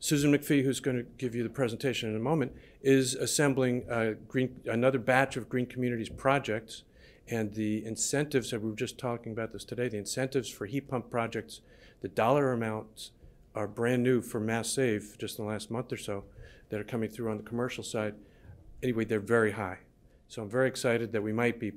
[0.00, 2.52] Susan McPhee, who's going to give you the presentation in a moment,
[2.82, 6.82] is assembling a green, another batch of Green Communities projects.
[7.28, 10.88] And the incentives, that we were just talking about this today, the incentives for heat
[10.88, 11.60] pump projects,
[12.00, 13.10] the dollar amounts
[13.58, 16.22] are brand new for Mass Save just in the last month or so
[16.68, 18.14] that are coming through on the commercial side.
[18.84, 19.78] Anyway, they're very high.
[20.28, 21.72] So I'm very excited that we might be,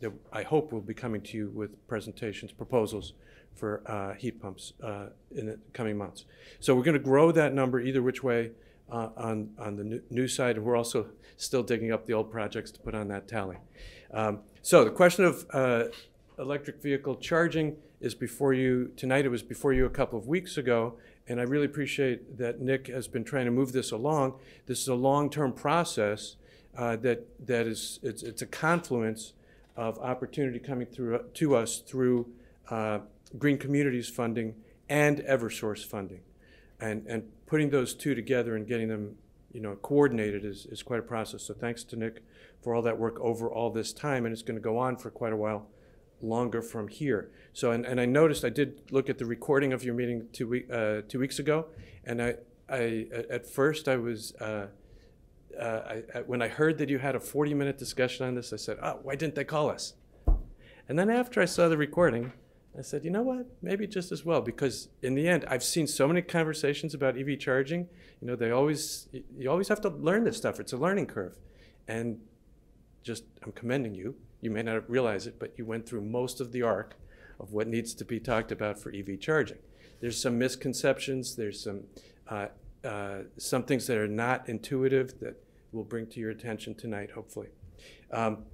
[0.00, 3.12] that I hope we'll be coming to you with presentations, proposals
[3.54, 6.24] for uh, heat pumps uh, in the coming months.
[6.58, 8.52] So we're going to grow that number either which way
[8.90, 12.70] uh, on, on the new, side, and we're also still digging up the old projects
[12.70, 13.58] to put on that tally.
[14.14, 15.84] Um, so the question of uh,
[16.38, 19.26] electric vehicle charging is before you tonight.
[19.26, 20.96] It was before you a couple of weeks ago,
[21.28, 24.38] and I really appreciate that Nick has been trying to move this along.
[24.66, 26.36] This is a long-term process
[26.76, 29.32] uh, that that is it's, it's a confluence
[29.76, 32.28] of opportunity coming through to us through
[32.70, 33.00] uh,
[33.38, 34.54] Green Communities funding
[34.88, 36.20] and Eversource funding,
[36.80, 39.16] and and putting those two together and getting them
[39.52, 41.42] you know coordinated is is quite a process.
[41.42, 42.22] So thanks to Nick
[42.62, 45.10] for all that work over all this time, and it's going to go on for
[45.10, 45.66] quite a while
[46.22, 47.30] longer from here.
[47.52, 50.62] So, and, and I noticed, I did look at the recording of your meeting two,
[50.72, 51.66] uh, two weeks ago,
[52.04, 52.34] and I,
[52.68, 54.66] I, at first I was, uh,
[55.58, 58.52] uh, I, I, when I heard that you had a 40 minute discussion on this,
[58.52, 59.94] I said, oh, why didn't they call us?
[60.88, 62.32] And then after I saw the recording,
[62.78, 65.86] I said, you know what, maybe just as well, because in the end, I've seen
[65.86, 67.88] so many conversations about EV charging.
[68.20, 70.60] You know, they always, you always have to learn this stuff.
[70.60, 71.38] It's a learning curve.
[71.88, 72.20] And
[73.02, 76.52] just, I'm commending you you may not realize it, but you went through most of
[76.52, 76.96] the arc
[77.40, 79.58] of what needs to be talked about for EV charging.
[80.00, 81.84] There's some misconceptions, there's some,
[82.28, 82.48] uh,
[82.84, 87.48] uh, some things that are not intuitive that we'll bring to your attention tonight, hopefully.
[88.10, 88.44] Um,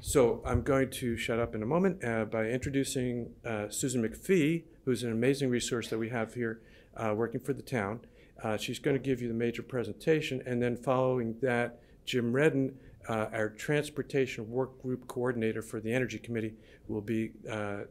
[0.00, 4.64] so I'm going to shut up in a moment uh, by introducing uh, Susan McPhee,
[4.84, 6.60] who's an amazing resource that we have here
[6.96, 8.00] uh, working for the town.
[8.42, 12.76] Uh, she's going to give you the major presentation, and then following that, Jim Redden
[13.08, 16.54] uh, our transportation work group coordinator for the Energy Committee
[16.88, 17.82] will be uh,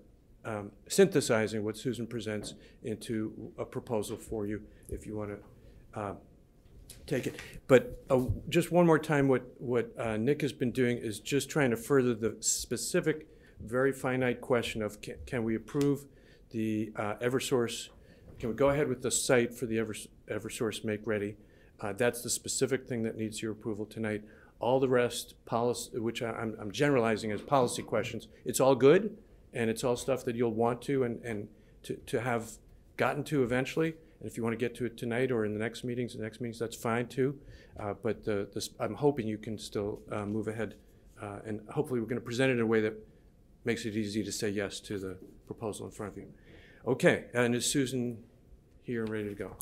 [0.46, 6.14] um, synthesizing what Susan presents into a proposal for you if you want to uh,
[7.08, 7.40] take it.
[7.68, 11.50] But uh, just one more time, what, what uh, Nick has been doing is just
[11.50, 13.28] trying to further the specific,
[13.62, 16.06] very finite question of can, can we approve
[16.50, 17.90] the uh, Eversource,
[18.40, 21.36] can we go ahead with the site for the Evers, Eversource Make Ready?
[21.98, 24.24] that's the specific thing that needs your approval tonight
[24.60, 29.18] all the rest, policy, which I, am I'm generalizing as policy questions, it's all good,
[29.54, 31.48] and it's all stuff that you'll want to and, and
[31.84, 32.52] to, to have
[32.98, 33.96] gotten to eventually.
[34.20, 36.24] And if you want to get to it tonight or in the next meetings, the
[36.24, 37.38] next meetings, that's fine too.
[37.80, 40.76] Uh, but the, this, I'm hoping you can still uh, move ahead,
[41.22, 42.94] uh, and hopefully we're going to present it in a way that
[43.66, 46.28] makes it easy to say yes to the proposal in front of you.
[46.86, 48.18] Okay, and is Susan
[48.84, 49.56] here and ready to go?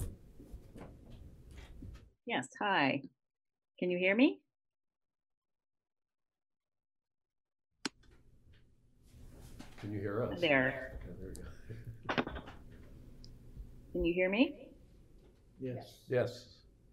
[2.26, 3.02] Yes, hi.
[3.80, 4.40] Can you hear me?
[9.82, 10.40] Can you hear us?
[10.40, 10.94] There.
[11.04, 11.30] Okay, there
[12.16, 12.32] you go.
[13.92, 14.56] Can you hear me?
[15.60, 15.96] Yes.
[16.08, 16.46] Yes.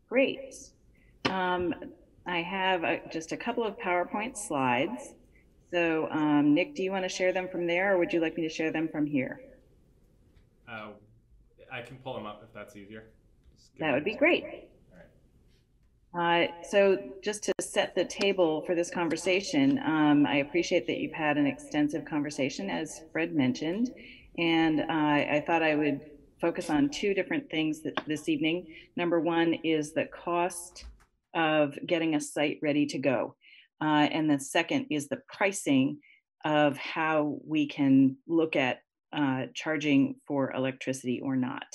[0.09, 0.57] Great.
[1.27, 1.75] Um,
[2.27, 5.15] I have a, just a couple of PowerPoint slides.
[5.71, 8.37] So, um, Nick, do you want to share them from there, or would you like
[8.37, 9.43] me to share them from here?
[10.67, 10.89] Uh,
[11.71, 13.05] I can pull them up if that's easier.
[13.79, 14.69] That would be great.
[16.17, 21.13] Uh, so just to set the table for this conversation, um, I appreciate that you've
[21.13, 23.91] had an extensive conversation, as Fred mentioned,
[24.39, 26.01] and uh, I thought I would
[26.41, 28.67] focus on two different things this evening.
[28.97, 30.87] Number one is the cost
[31.35, 33.35] of getting a site ready to go,
[33.83, 35.99] uh, and the second is the pricing
[36.45, 38.79] of how we can look at
[39.13, 41.67] uh, charging for electricity or not.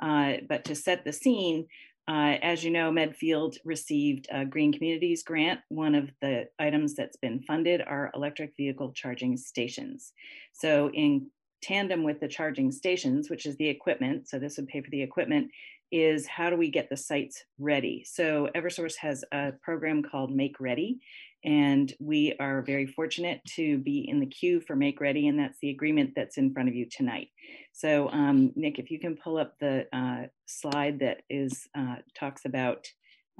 [0.00, 1.66] Uh, but to set the scene,
[2.10, 5.60] uh, as you know, Medfield received a Green Communities grant.
[5.68, 10.12] One of the items that's been funded are electric vehicle charging stations.
[10.52, 11.28] So in
[11.62, 15.02] tandem with the charging stations, which is the equipment, so this would pay for the
[15.02, 15.52] equipment,
[15.92, 18.04] is how do we get the sites ready?
[18.04, 20.98] So Eversource has a program called Make Ready,
[21.44, 25.58] and we are very fortunate to be in the queue for Make Ready, and that's
[25.60, 27.28] the agreement that's in front of you tonight.
[27.72, 32.44] So um, Nick, if you can pull up the uh, slide that is uh, talks
[32.44, 32.86] about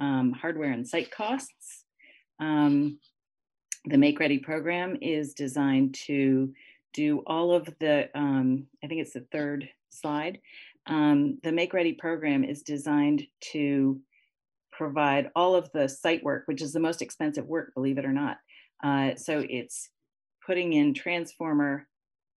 [0.01, 1.85] um, hardware and site costs.
[2.39, 2.99] Um,
[3.85, 6.53] the Make Ready program is designed to
[6.93, 10.39] do all of the, um, I think it's the third slide.
[10.87, 14.01] Um, the Make Ready program is designed to
[14.71, 18.11] provide all of the site work, which is the most expensive work, believe it or
[18.11, 18.37] not.
[18.83, 19.89] Uh, so it's
[20.45, 21.87] putting in transformer,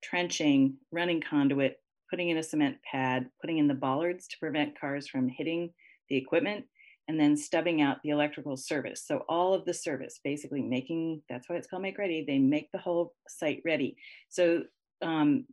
[0.02, 1.78] trenching, running conduit,
[2.14, 5.68] putting in a cement pad, putting in the bollards to prevent cars from hitting
[6.08, 6.64] the equipment,
[7.08, 9.02] and then stubbing out the electrical service.
[9.04, 12.70] So all of the service, basically making, that's why it's called Make Ready, they make
[12.70, 13.96] the whole site ready.
[14.28, 14.62] So
[15.02, 15.44] um,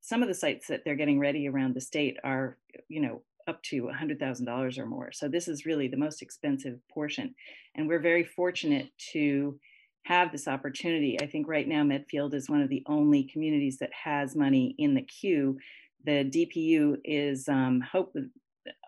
[0.00, 2.56] some of the sites that they're getting ready around the state are,
[2.88, 5.12] you know, up to $100,000 or more.
[5.12, 7.34] So this is really the most expensive portion.
[7.74, 9.60] And we're very fortunate to
[10.06, 11.20] have this opportunity.
[11.20, 14.94] I think right now Medfield is one of the only communities that has money in
[14.94, 15.58] the queue.
[16.04, 18.14] The DPU is um, hope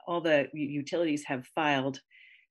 [0.07, 2.01] all the utilities have filed.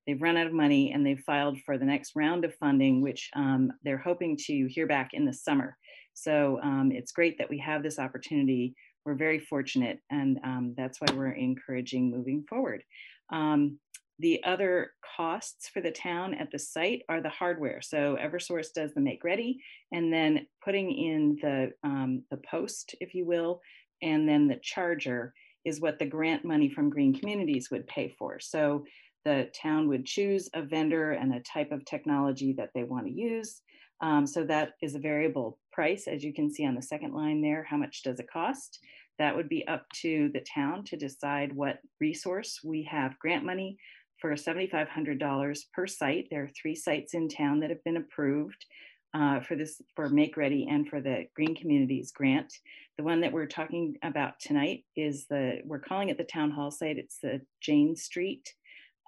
[0.05, 3.29] They've run out of money and they've filed for the next round of funding, which
[3.35, 5.75] um, they're hoping to hear back in the summer.
[6.13, 8.73] So um, it's great that we have this opportunity.
[9.05, 12.83] We're very fortunate, and um, that's why we're encouraging moving forward.
[13.31, 13.79] Um,
[14.19, 17.81] the other costs for the town at the site are the hardware.
[17.81, 23.13] So Eversource does the make ready, and then putting in the um, the post, if
[23.13, 23.61] you will,
[24.01, 25.33] and then the charger
[25.65, 28.39] is what the grant money from Green Communities would pay for.
[28.39, 28.85] So
[29.25, 33.11] the town would choose a vendor and a type of technology that they want to
[33.11, 33.61] use.
[33.99, 37.41] Um, so that is a variable price, as you can see on the second line
[37.41, 37.63] there.
[37.63, 38.79] How much does it cost?
[39.19, 43.77] That would be up to the town to decide what resource we have grant money
[44.21, 46.27] for $7,500 per site.
[46.29, 48.65] There are three sites in town that have been approved
[49.13, 52.53] uh, for this for Make Ready and for the Green Communities grant.
[52.97, 56.71] The one that we're talking about tonight is the we're calling it the town hall
[56.71, 56.97] site.
[56.97, 58.53] It's the Jane Street,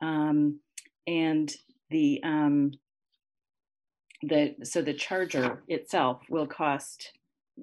[0.01, 0.59] um,
[1.07, 1.53] and
[1.89, 2.71] the um,
[4.21, 7.13] the so the charger itself will cost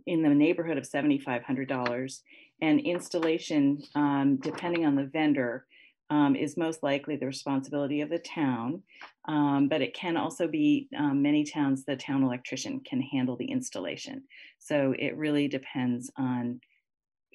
[0.06, 2.22] in the neighborhood of seventy five hundred dollars,
[2.60, 5.66] and installation, um, depending on the vendor,
[6.10, 8.82] um, is most likely the responsibility of the town,
[9.28, 13.50] um, but it can also be um, many towns, the town electrician can handle the
[13.50, 14.22] installation.
[14.58, 16.60] So it really depends on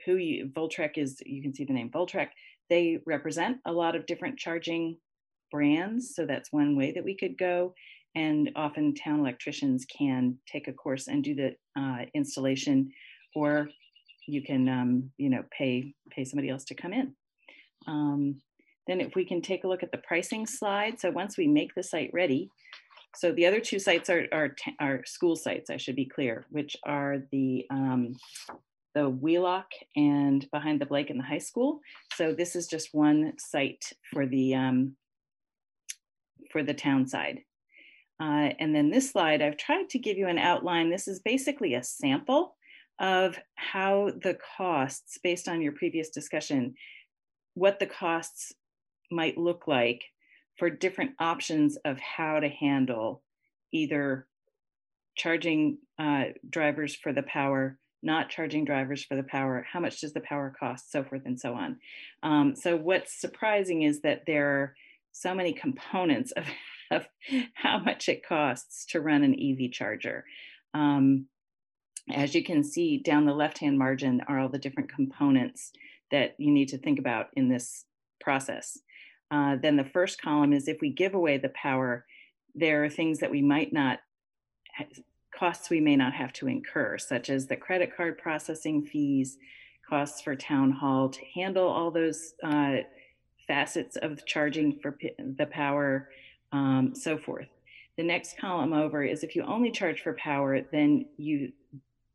[0.05, 2.29] who you, Voltrek is, you can see the name Voltrek.
[2.69, 4.97] They represent a lot of different charging
[5.51, 6.15] brands.
[6.15, 7.73] So that's one way that we could go.
[8.15, 12.91] And often town electricians can take a course and do the uh, installation,
[13.35, 13.69] or
[14.27, 17.13] you can, um, you know, pay pay somebody else to come in.
[17.87, 18.41] Um,
[18.87, 20.99] then if we can take a look at the pricing slide.
[20.99, 22.49] So once we make the site ready,
[23.15, 26.77] so the other two sites are, are, are school sites, I should be clear, which
[26.83, 28.15] are the, um,
[28.95, 31.81] the Wheelock and behind the Blake and the high school.
[32.15, 34.95] So this is just one site for the, um,
[36.51, 37.41] for the town side.
[38.21, 40.89] Uh, and then this slide, I've tried to give you an outline.
[40.89, 42.55] This is basically a sample
[42.99, 46.75] of how the costs, based on your previous discussion,
[47.55, 48.53] what the costs
[49.11, 50.03] might look like
[50.57, 53.23] for different options of how to handle
[53.71, 54.27] either
[55.15, 60.13] charging uh, drivers for the power, not charging drivers for the power, how much does
[60.13, 61.77] the power cost, so forth and so on.
[62.23, 64.75] Um, so what's surprising is that there are
[65.11, 66.45] so many components of,
[66.91, 67.07] of
[67.53, 70.25] how much it costs to run an EV charger.
[70.73, 71.27] Um,
[72.13, 75.71] as you can see down the left-hand margin are all the different components
[76.09, 77.85] that you need to think about in this
[78.19, 78.77] process.
[79.31, 82.05] Uh, then the first column is if we give away the power,
[82.53, 83.99] there are things that we might not,
[85.33, 89.37] costs we may not have to incur, such as the credit card processing fees,
[89.89, 92.77] costs for town hall to handle all those uh,
[93.47, 94.97] facets of charging for
[95.37, 96.09] the power,
[96.51, 97.47] um, so forth.
[97.97, 101.51] The next column over is if you only charge for power, then you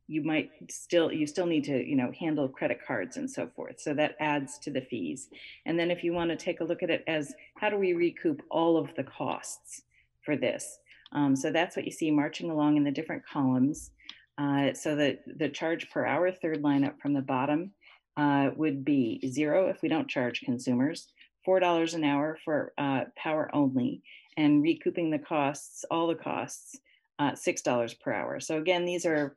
[0.09, 3.81] you might still you still need to you know handle credit cards and so forth.
[3.81, 5.29] So that adds to the fees.
[5.65, 7.93] And then if you want to take a look at it as how do we
[7.93, 9.83] recoup all of the costs
[10.23, 10.79] for this?
[11.13, 13.91] Um, so that's what you see marching along in the different columns.
[14.39, 17.71] Uh, so that the charge per hour third line up from the bottom
[18.19, 21.09] uh, would be zero if we don't charge consumers
[21.45, 24.03] four dollars an hour for uh, power only
[24.37, 26.77] and recouping the costs all the costs
[27.19, 28.41] uh, six dollars per hour.
[28.41, 29.37] So again these are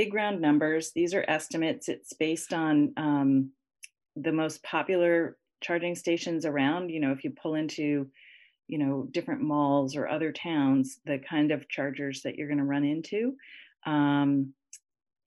[0.00, 0.92] big round numbers.
[0.94, 1.90] These are estimates.
[1.90, 3.50] It's based on um,
[4.16, 6.88] the most popular charging stations around.
[6.88, 8.08] You know, if you pull into,
[8.66, 12.64] you know, different malls or other towns, the kind of chargers that you're going to
[12.64, 13.34] run into.
[13.84, 14.54] Um,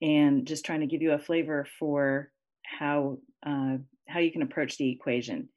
[0.02, 2.32] and just trying to give you a flavor for
[2.64, 5.50] how uh, how you can approach the equation.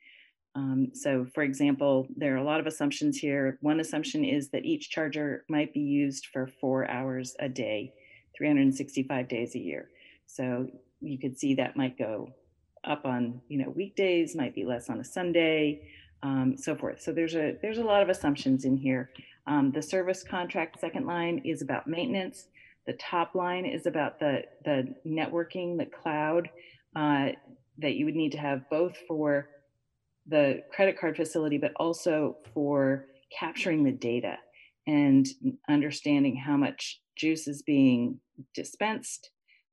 [0.57, 3.57] Um, so for example, there are a lot of assumptions here.
[3.63, 7.95] One assumption is that each charger might be used for four hours a day.
[8.37, 9.91] 365 days a year.
[10.27, 10.69] So
[11.01, 12.33] you could see that might go
[12.85, 15.83] up on you know weekdays, might be less on a Sunday,
[16.23, 17.01] um, so forth.
[17.01, 19.11] So there's a there's a lot of assumptions in here.
[19.47, 22.49] Um, the service contract second line is about maintenance.
[22.87, 26.49] The top line is about the the networking, the cloud
[26.95, 27.31] uh,
[27.79, 29.49] that you would need to have both for
[30.27, 33.07] the credit card facility, but also for
[33.37, 34.37] capturing the data
[34.87, 35.27] and
[35.69, 38.21] understanding how much juice is being
[38.55, 39.31] dispensed,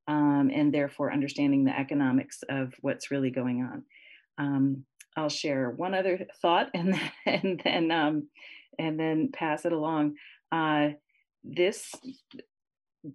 [0.08, 3.84] um, and therefore understanding the economics of what's really going on.
[4.38, 4.86] Um,
[5.16, 8.28] I'll share one other thought and then, and then um,
[8.80, 10.16] and then pass it along.
[10.52, 10.90] Uh,
[11.44, 11.94] this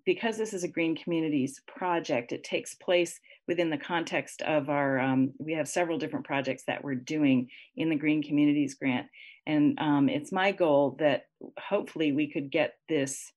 [0.04, 5.00] because this is a green communities project, it takes place within the context of our,
[5.00, 9.06] um, we have several different projects that we're doing in the green communities grant.
[9.46, 11.22] And um, it's my goal that
[11.58, 13.32] hopefully we could get this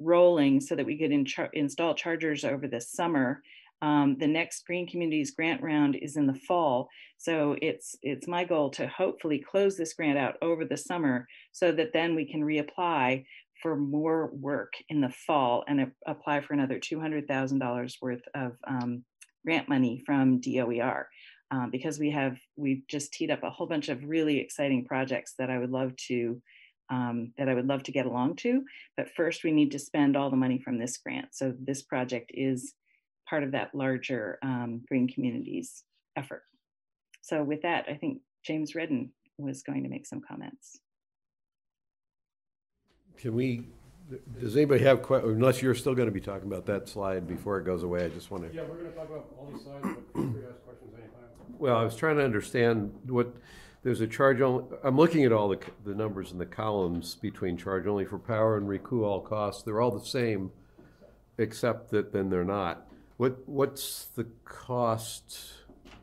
[0.00, 3.42] rolling so that we could in install chargers over the summer.
[3.80, 6.88] Um, the next green communities grant round is in the fall.
[7.16, 11.70] So it's, it's my goal to hopefully close this grant out over the summer so
[11.72, 13.24] that then we can reapply
[13.62, 19.04] for more work in the fall and apply for another $200,000 worth of um,
[19.44, 21.08] grant money from DOER.
[21.50, 25.34] Um, because we have, we've just teed up a whole bunch of really exciting projects
[25.38, 26.42] that I would love to,
[26.90, 28.62] um, that I would love to get along to.
[28.96, 31.28] But first we need to spend all the money from this grant.
[31.32, 32.74] So this project is
[33.28, 35.84] part of that larger um, Green Communities
[36.16, 36.42] effort.
[37.20, 40.80] So with that, I think James Redden was going to make some comments.
[43.18, 43.66] Can we,
[44.40, 47.64] does anybody have, que- unless you're still gonna be talking about that slide before it
[47.64, 48.48] goes away, I just wanna.
[48.52, 51.58] Yeah, we're gonna talk about all these slides, but feel free to ask questions anytime.
[51.58, 53.34] Well, I was trying to understand what,
[53.82, 57.14] there's a charge only, I'm looking at all the, c- the numbers in the columns
[57.14, 59.62] between charge only for power and recoup all costs.
[59.62, 60.50] They're all the same,
[61.38, 62.86] except that then they're not.
[63.16, 65.38] What, what's the cost?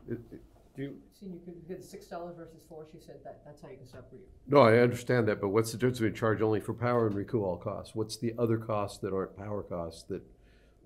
[0.08, 0.40] It- it-
[0.76, 3.68] Do you, See, you could get six dollars versus four, she said that, that's how
[3.70, 4.20] you can separate.
[4.46, 7.42] no, I understand that, but what's the difference between charge only for power and recoup
[7.42, 7.94] all costs?
[7.94, 10.20] What's the other costs that aren't power costs that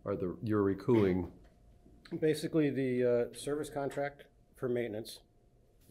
[0.04, 1.32] are the, you're recouping?
[2.20, 4.24] Basically, the uh, service contract
[4.54, 5.18] for maintenance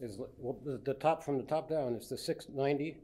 [0.00, 2.98] is, well, the, the top, from the top down is the six ninety.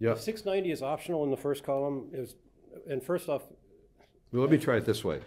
[0.00, 0.14] Yeah.
[0.14, 2.36] Six ninety is optional in the first column, is,
[2.88, 3.42] and first off,
[4.32, 5.20] Well, let me try it this way.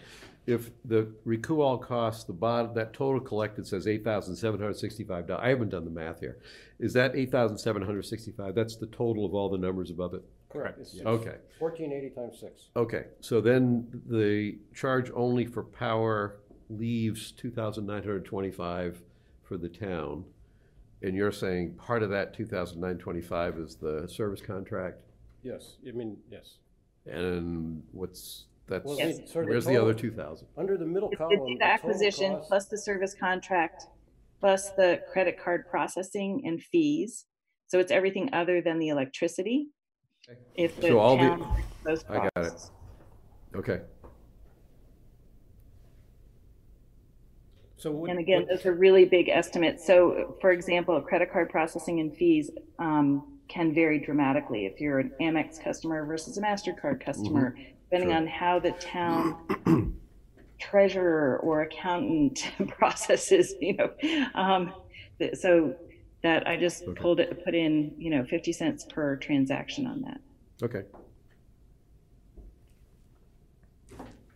[0.47, 4.77] If the recoup all costs, the bottom, that total collected says eight thousand seven hundred
[4.77, 5.43] sixty-five dollars.
[5.45, 6.39] I haven't done the math here.
[6.79, 8.55] Is that eight thousand seven hundred sixty-five?
[8.55, 10.23] That's the total of all the numbers above it?
[10.49, 10.79] correct.
[10.79, 11.35] it's Okay.
[11.59, 12.69] Fourteen eighty times six.
[12.75, 16.37] Okay, so then the charge only for power
[16.69, 19.01] leaves two thousand nine hundred twenty-five
[19.51, 20.23] for the town.
[21.03, 25.01] And you're saying part of that two thousand nine twenty-five is the service contract?
[25.43, 26.57] Yes, I mean, yes.
[27.05, 30.47] And what's, that's, Well, I mean, where's the other two thousand?
[30.57, 31.31] Under the middle column.
[31.31, 33.87] data the total acquisition cost- plus the service contract,
[34.39, 37.25] plus the credit card processing and fees.
[37.67, 39.67] So it's everything other than the electricity.
[40.55, 42.33] If the So all the- town, those I got it.
[42.35, 42.71] costs.
[43.55, 43.81] Okay.
[47.81, 49.85] So what- And again, what- those are really big estimates.
[49.85, 55.11] So for example, credit card processing and fees um, can vary dramatically if you're an
[55.19, 57.55] Amex customer versus a MasterCard customer,
[57.89, 58.17] depending Sure.
[58.17, 59.97] on how the town
[60.59, 63.89] treasurer or accountant processes, you know.
[64.35, 64.73] Um,
[65.19, 65.75] th- So
[66.21, 67.01] that I just Okay.
[67.01, 70.21] pulled it, put in, you know, 50 cents per transaction on that.
[70.61, 70.83] Okay.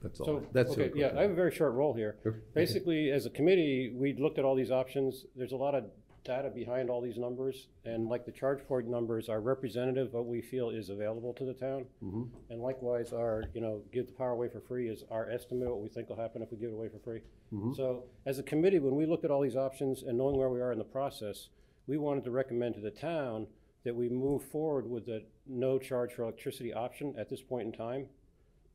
[0.05, 0.25] That's all.
[0.25, 0.93] So, That's okay, it.
[0.95, 2.17] yeah, I have a very short role here.
[2.23, 2.35] Sure.
[2.53, 5.25] Basically, as a committee, we looked at all these options.
[5.35, 5.85] There's a lot of
[6.23, 7.67] data behind all these numbers.
[7.85, 11.45] And like the charge point numbers are representative of what we feel is available to
[11.45, 11.85] the town.
[12.03, 12.29] Mhm.
[12.49, 15.81] And likewise, our, you know, give the power away for free is our estimate, what
[15.81, 17.21] we think will happen if we give it away for free.
[17.53, 17.75] Mhm.
[17.75, 20.61] So as a committee, when we looked at all these options and knowing where we
[20.61, 21.49] are in the process,
[21.87, 23.45] we wanted to recommend to the town
[23.83, 27.71] that we move forward with the no charge for electricity option at this point in
[27.71, 28.09] time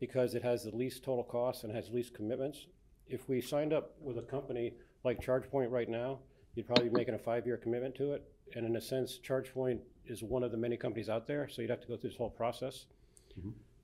[0.00, 2.66] because it has the least total cost and has least commitments.
[3.06, 4.72] If we signed up with a company
[5.04, 6.18] like ChargePoint right now,
[6.54, 8.24] you'd probably be making a five-year commitment to it.
[8.56, 11.70] And in a sense, ChargePoint is one of the many companies out there, so you'd
[11.70, 12.86] have to go through this whole process.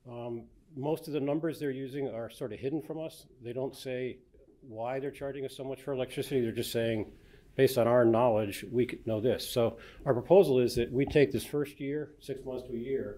[0.09, 0.43] Um,
[0.75, 3.25] most of the numbers they're using are sort of hidden from us.
[3.43, 4.17] They don't say
[4.61, 6.41] why they're charging us so much for electricity.
[6.41, 7.11] They're just saying,
[7.55, 9.49] based on our knowledge, we know this.
[9.49, 13.17] So our proposal is that we take this first year, six months to a year,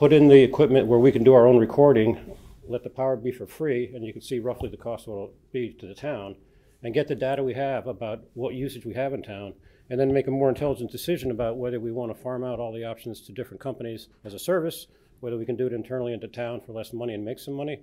[0.00, 2.18] put in the equipment where we can do our own recording,
[2.66, 5.74] let the power be for free, and you can see roughly the cost it'll be
[5.78, 6.34] to the town,
[6.82, 9.52] and get the data we have about what usage we have in town,
[9.90, 12.72] and then make a more intelligent decision about whether we want to farm out all
[12.72, 14.86] the options to different companies as a service,
[15.20, 17.78] whether we can do it internally into town for less money and make some money,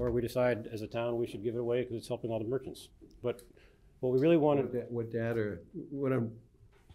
[0.00, 2.40] or we decide as a town we should give it away because it's helping all
[2.40, 2.88] the merchants.
[3.22, 3.42] But
[4.00, 4.64] what we really wanted.
[4.64, 5.58] What da- What data,
[5.92, 6.32] what I'm,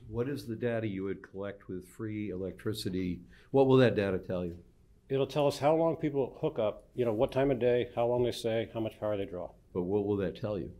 [0.10, 3.22] what is the data you would collect with free electricity?
[3.52, 4.58] What will that data tell you?
[5.10, 8.08] It'll tell us how long people hook up, you know, what time of day, how
[8.08, 9.50] long they stay, how much power they draw.
[9.74, 10.72] But what will that tell you?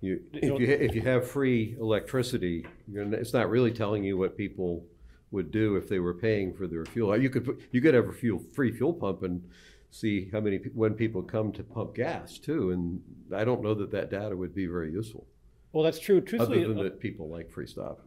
[0.00, 4.36] You, if you, if you have free electricity, you're, it's not really telling you what
[4.36, 4.84] people
[5.30, 7.16] would do if they were paying for their fuel.
[7.16, 9.42] You could, you could have a fuel, free fuel pump and
[9.90, 13.00] see how many, when people come to pump gas too, and
[13.34, 15.26] I don't know that that data would be very useful.
[15.72, 16.22] Well, that's true.
[16.38, 18.00] Other than uh, that people like free stop.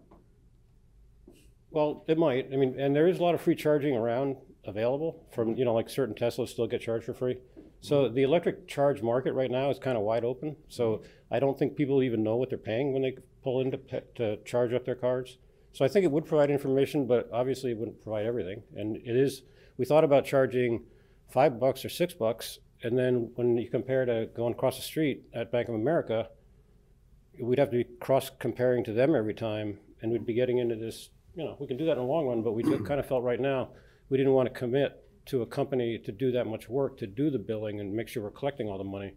[1.77, 2.49] Well, it might.
[2.51, 5.75] I mean, and there is a lot of free charging around available from, you know,
[5.75, 7.37] like certain Teslas still get charged for free.
[7.81, 10.55] So the electric charge market right now is kind of wide open.
[10.69, 14.01] So I don't think people even know what they're paying when they pull in to,
[14.15, 15.37] to charge up their cars.
[15.71, 18.63] So I think it would provide information, but obviously it wouldn't provide everything.
[18.75, 19.43] And it is,
[19.77, 20.83] we thought about charging
[21.29, 22.57] five bucks or six bucks.
[22.81, 26.29] And then when you compare to going across the street at Bank of America,
[27.39, 30.75] we'd have to be cross comparing to them every time, and we'd be getting into
[30.75, 31.11] this.
[31.37, 33.23] You know, we can do that in the long run, but we kind of felt
[33.23, 33.69] right now
[34.09, 37.29] we didn't want to commit to a company to do that much work to do
[37.29, 39.13] the billing and make sure we're collecting all the money.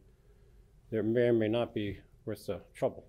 [0.90, 3.06] There may or may not be worth the trouble.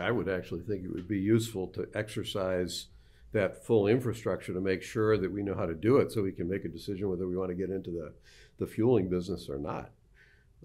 [0.00, 2.86] I would actually think it would be useful to exercise
[3.32, 6.30] that full infrastructure to make sure that we know how to do it, so we
[6.30, 8.12] can make a decision whether we want to get into the,
[8.58, 9.90] the fueling business or not.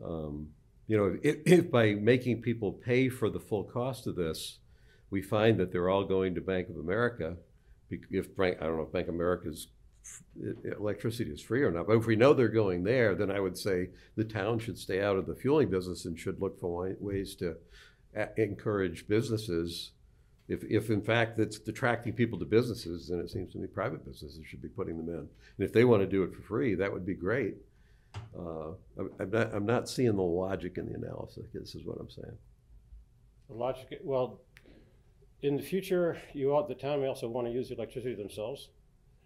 [0.04, 0.50] Um,
[0.88, 4.60] You know, if, if by making people pay for the full cost of this,
[5.10, 7.38] we find that they're all going to Bank of America,
[7.90, 9.68] if Bank, I don't know if Bank of America's
[10.78, 13.58] electricity is free or not, but if we know they're going there, then I would
[13.58, 17.36] say the town should stay out of the fueling business and should look for ways
[17.36, 17.56] to
[18.38, 19.92] encourage businesses.
[20.48, 24.06] If, if in fact that's attracting people to businesses, then it seems to me private
[24.06, 25.20] businesses should be putting them in.
[25.20, 27.56] And if they want to do it for free, that would be great.
[28.38, 31.98] Uh, I'm, I'm not, I'm not seeing the logic in the analysis, this is what
[32.00, 32.38] I'm saying.
[33.50, 34.42] The logic, well,
[35.42, 38.70] in the future, you ought, the town may also want to use the electricity themselves.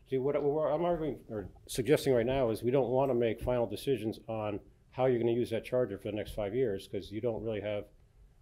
[0.10, 3.42] See, what, what I'm arguing or suggesting right now is we don't want to make
[3.42, 4.60] final decisions on
[4.92, 7.44] how you're going to use that charger for the next five years because you don't
[7.44, 7.86] really have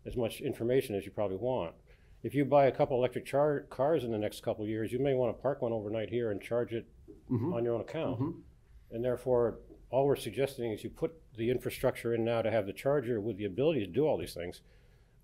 [0.06, 1.74] as much information as you probably want.
[2.24, 5.00] If you buy a couple electric char- cars in the next couple of years, you
[5.00, 6.88] may want to park one overnight here and charge it
[7.30, 7.54] Mhm.
[7.54, 8.20] on your own account.
[8.20, 8.42] Mhm.
[8.92, 9.60] And therefore,
[9.92, 13.36] all we're suggesting is you put the infrastructure in now to have the charger with
[13.38, 14.62] the ability to do all these things.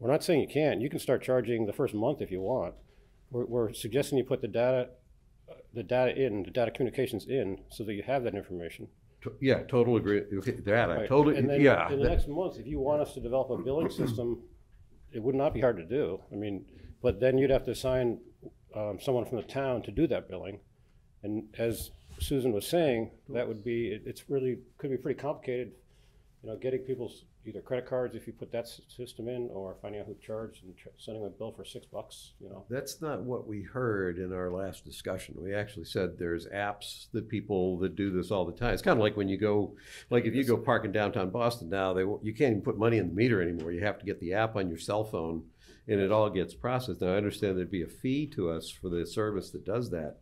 [0.03, 0.81] We're not saying you can't.
[0.81, 2.73] You can start charging the first month if you want.
[3.31, 4.89] We're, we're suggesting you put the data,
[5.49, 8.89] uh, the data in, the data communications in, so that you have that information.
[9.21, 11.07] To- Yeah, total agree, okay, that, I Right.
[11.07, 11.89] totally, And then yeah.
[11.89, 14.43] In the that- next month, if you want us to develop a billing system,
[15.13, 16.19] it would not be hard to do.
[16.33, 16.65] I mean,
[17.01, 18.19] but then you'd have to assign
[18.75, 20.59] um, someone from the town to do that billing.
[21.21, 25.71] And as Susan was saying, that would be, it- it's really, could be pretty complicated,
[26.41, 30.01] you know, getting people's either credit cards if you put that system in, or finding
[30.01, 32.65] out who charged and tr- sending a bill for six bucks, you know.
[32.69, 35.35] That's not what we heard in our last discussion.
[35.37, 38.73] We actually said there's apps that people that do this all the time.
[38.73, 39.75] It's kind of like when you go,
[40.09, 42.97] like if you go park in downtown Boston now, they, you can't even put money
[42.97, 43.71] in the meter anymore.
[43.71, 45.43] You have to get the app on your cell phone
[45.87, 47.01] and it all gets processed.
[47.01, 50.17] Now, I understand there'd be a fee to us for the service that does that,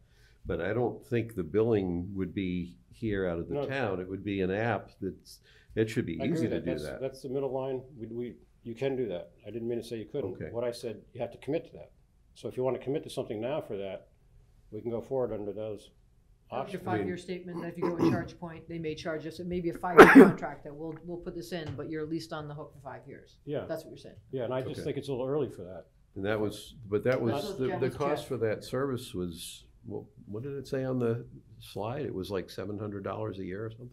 [0.45, 3.65] but I don't think the billing would be here out of the No.
[3.67, 3.99] town.
[3.99, 5.39] It would be an app that's,
[5.75, 7.01] it should be I agree easy with to do That's- that.
[7.01, 7.81] That's the middle line.
[7.97, 9.31] We, we, you can do that.
[9.47, 10.33] I didn't mean to say you couldn't.
[10.33, 10.49] Okay.
[10.51, 11.91] What I said, you have to commit to that.
[12.35, 14.07] So if you want to commit to something now for that,
[14.71, 15.89] we can go forward under those
[16.51, 16.83] After options.
[16.85, 19.69] five-year statement, that if you go in ChargePoint, they may charge us, it may be
[19.69, 22.53] a five-year contract that we'll, we'll put this in, but you're at least on the
[22.53, 23.37] hook for five years.
[23.45, 23.65] Yeah.
[23.67, 24.15] That's what you're saying.
[24.31, 24.83] Yeah, and I just Okay.
[24.83, 25.85] think it's a little early for that.
[26.15, 30.43] And that was, but that was, the, the cost for that service was, what, what
[30.43, 31.25] did it say on the
[31.59, 32.05] slide?
[32.05, 33.89] It was like seven hundred dollars a year or something?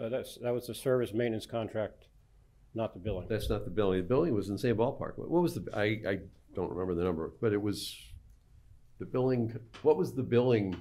[0.00, 2.06] Uh, that's, that was the service maintenance contract,
[2.74, 3.26] not the billing.
[3.28, 4.02] That's not the billing.
[4.02, 5.18] The billing was in the same ballpark.
[5.18, 6.18] What what was the, I, I
[6.54, 7.96] don't remember the number, but it was,
[9.00, 10.76] the billing, what was the billing?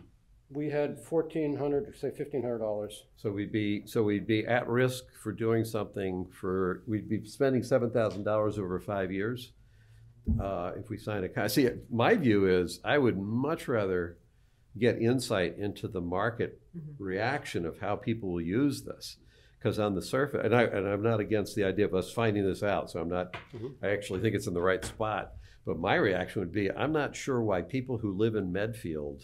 [0.49, 3.03] We had fourteen hundred, say fifteen hundred dollars.
[3.15, 7.63] So we'd be, so we'd be at risk for doing something for, we'd be spending
[7.63, 9.51] seven thousand dollars over five years.
[10.41, 14.17] Uh, if we sign a, con- see, my view is I would much rather
[14.79, 16.61] get insight into the market
[16.99, 19.17] reaction of how people will use this.
[19.57, 22.45] Because on the surface, and I, and I'm not against the idea of us finding
[22.45, 23.73] this out, so I'm not, Mhm.
[23.81, 25.33] I actually think it's in the right spot.
[25.65, 29.23] But my reaction would be, I'm not sure why people who live in Medfield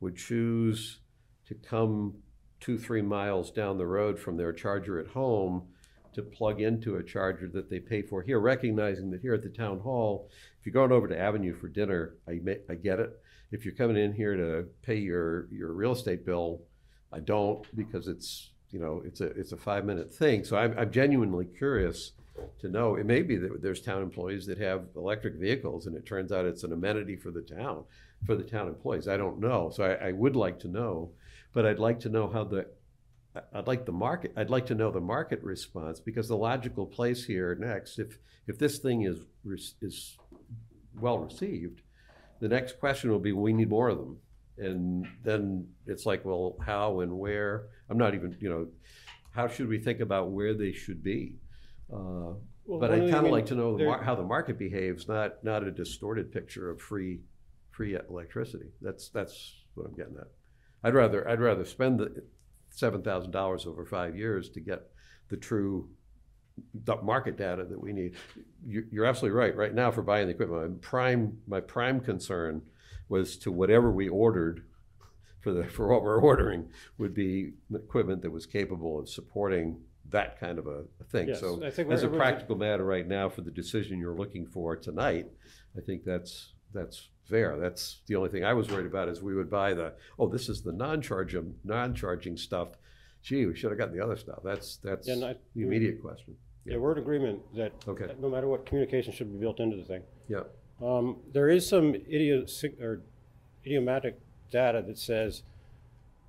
[0.00, 1.00] would choose
[1.46, 2.14] to come
[2.60, 5.68] two, three miles down the road from their charger at home
[6.12, 9.48] to plug into a charger that they pay for here, recognizing that here at the
[9.48, 10.28] town hall,
[10.60, 13.10] if you're going over to Avenue for dinner, I, ma- I get it.
[13.54, 16.62] If you're coming in here to pay your, your real estate bill,
[17.12, 20.42] I don't because it's, you know, it's a, it's a five minute thing.
[20.42, 22.12] So I'm, I'm genuinely curious
[22.58, 26.04] to know, it may be that there's town employees that have electric vehicles and it
[26.04, 27.84] turns out it's an amenity for the town,
[28.26, 29.06] for the town employees.
[29.06, 29.70] I don't know.
[29.72, 31.12] So I, I would like to know,
[31.52, 32.66] but I'd like to know how the
[33.52, 37.24] I'd like the market, I'd like to know the market response, because the logical place
[37.24, 39.18] here next, if, if this thing is,
[39.82, 40.16] is
[41.00, 41.82] well received,
[42.44, 44.18] the next question will be, we need more of them.
[44.58, 47.68] And then it's like, well, how and where?
[47.88, 48.66] I'm not even, you know,
[49.30, 51.36] how should we think about where they should be?
[51.90, 52.34] Uh,
[52.66, 55.42] Well, But I'd kind of like to know the mar- how the market behaves, not,
[55.42, 57.22] not a distorted picture of free,
[57.70, 58.68] free electricity.
[58.82, 60.28] That's, that's what I'm getting at.
[60.82, 62.24] I'd rather, I'd rather spend the
[62.68, 64.82] seven thousand dollars over five years to get
[65.30, 65.88] the true
[67.02, 68.14] market data that we need.
[68.66, 69.56] You, you're absolutely right.
[69.56, 72.62] Right now, for buying the equipment, my prime, my prime concern
[73.08, 74.64] was to whatever we ordered
[75.40, 79.78] for the, for what we're ordering would be equipment that was capable of supporting
[80.10, 81.28] that kind of a, a thing.
[81.28, 84.46] Yes, So I think as a practical matter right now, for the decision you're looking
[84.46, 85.26] for tonight,
[85.76, 87.58] I think that's, that's fair.
[87.58, 90.48] That's the only thing I was worried about is we would buy the, oh, this
[90.48, 92.68] is the non-charging, non-charging stuff.
[93.24, 94.40] Gee, we should have gotten the other stuff.
[94.44, 96.36] That's, that's Yeah, and I- the immediate question.
[96.66, 98.14] Yeah, we're in agreement that Okay.
[98.20, 100.02] no matter what, communication should be built into the thing.
[100.28, 100.44] Yeah.
[100.82, 103.00] Um, there is some or
[103.64, 104.20] idiomatic
[104.50, 105.42] data that says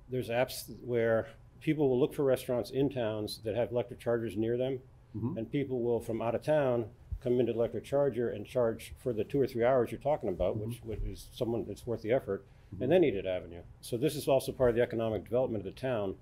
[0.08, 1.28] there's apps where
[1.60, 4.80] people will look for restaurants in towns that have electric chargers near them.
[5.14, 5.36] Mhm.
[5.36, 6.90] And people will, from out of town,
[7.20, 10.28] come into the electric charger and charge for the two or three hours you're talking
[10.28, 12.44] about, which, which is someone that's worth the effort,
[12.80, 13.62] and then eat at Avenue.
[13.80, 16.16] So this is also part of the economic development of the town.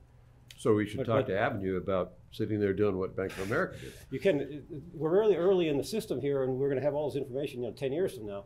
[0.57, 3.47] So we should But- talk but- to Avenue about sitting there doing what Bank of
[3.47, 3.93] America did.
[4.11, 7.17] You can, we're really early in the system here, and we're gonna have all this
[7.17, 8.45] information, you know, ten years from now.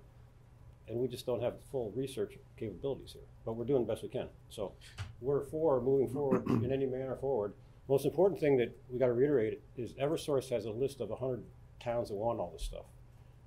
[0.88, 4.08] And we just don't have full research capabilities here, but we're doing the best we
[4.08, 4.28] can.
[4.48, 4.72] So
[5.20, 7.52] we're for moving forward in any manner forward.
[7.88, 11.44] Most important thing that we gotta reiterate is Eversource has a list of hundred
[11.80, 12.86] towns that want all this stuff.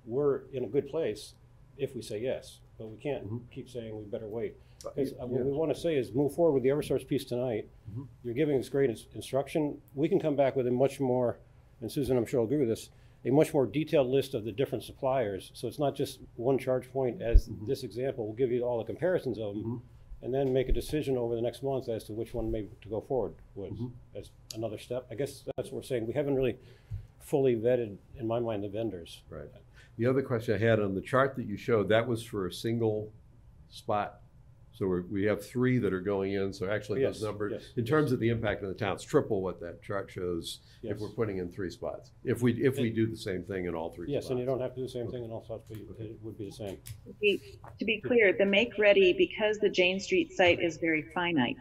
[0.04, 1.34] We're in a good place
[1.76, 3.38] if we say yes, but we can't mm-hmm.
[3.52, 4.56] keep saying we better wait.
[4.94, 7.68] Because uh, what we wanna say is move forward with the Eversource piece tonight.
[7.94, 8.06] Mhm.
[8.24, 9.80] You're giving us great ins- instruction.
[9.94, 11.38] We can come back with a much more,
[11.80, 12.90] and Susan, I'm sure will agree with this,
[13.24, 15.50] a much more detailed list of the different suppliers.
[15.54, 18.26] So it's not just one ChargePoint as this example.
[18.26, 19.82] We'll give you all the comparisons of them.
[20.24, 22.88] And then make a decision over the next month as to which one maybe to
[22.88, 23.72] go forward with
[24.14, 25.04] as another step.
[25.10, 26.06] I guess that's what we're saying.
[26.06, 26.58] We haven't really
[27.18, 29.22] fully vetted, in my mind, the vendors.
[29.28, 29.48] Right.
[29.98, 32.52] The other question I had on the chart that you showed, that was for a
[32.52, 33.10] single
[33.68, 34.20] spot.
[34.74, 37.84] So we're, we have three that are going in, so actually those numbers, yes, in
[37.84, 41.00] terms of the impact on the town, it's triple what that chart shows if Yes.
[41.00, 42.10] we're putting in three spots.
[42.24, 44.24] If we, if we do the same thing in all three spots.
[44.24, 45.94] Yes, and you don't have to do the same thing in all spots, but you-
[46.00, 46.78] it would be the same.
[47.06, 47.40] To be-
[47.78, 51.56] To be clear, the make ready, because the Jane Street site is very finite,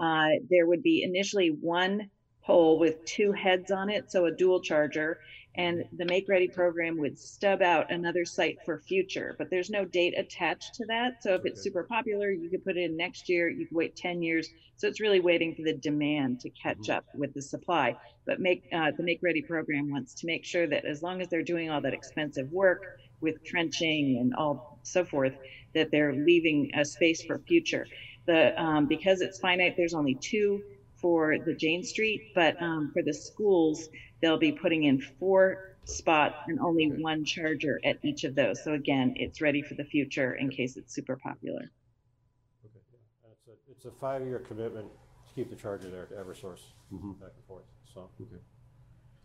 [0.00, 2.10] uh, there would be initially one
[2.44, 5.20] pole with two heads on it, so a dual charger.
[5.54, 9.84] And the make ready program would stub out another site for future, but there's no
[9.84, 11.22] date attached to that.
[11.22, 13.94] So if it's super popular, you could put it in next year, you could wait
[13.94, 14.48] 10 years.
[14.76, 17.96] So it's really waiting for the demand to catch up with the supply.
[18.24, 21.28] But make, uh, the make ready program wants to make sure that as long as
[21.28, 22.82] they're doing all that expensive work
[23.20, 25.34] with trenching and all so forth,
[25.74, 27.86] that they're leaving a space for future.
[28.26, 30.62] The, um, because it's finite, there's only two
[31.02, 33.88] for the Jane Street, but, um, for the schools,
[34.20, 38.62] they'll be putting in four spots and only one charger at each of those.
[38.62, 41.72] So again, it's ready for the future in case it's super popular.
[42.64, 44.86] It's a, it's a five-year commitment
[45.26, 46.62] to keep the charger there to Eversource,
[47.20, 48.08] back and forth, so.
[48.20, 48.30] Okay.
[48.30, 48.40] Did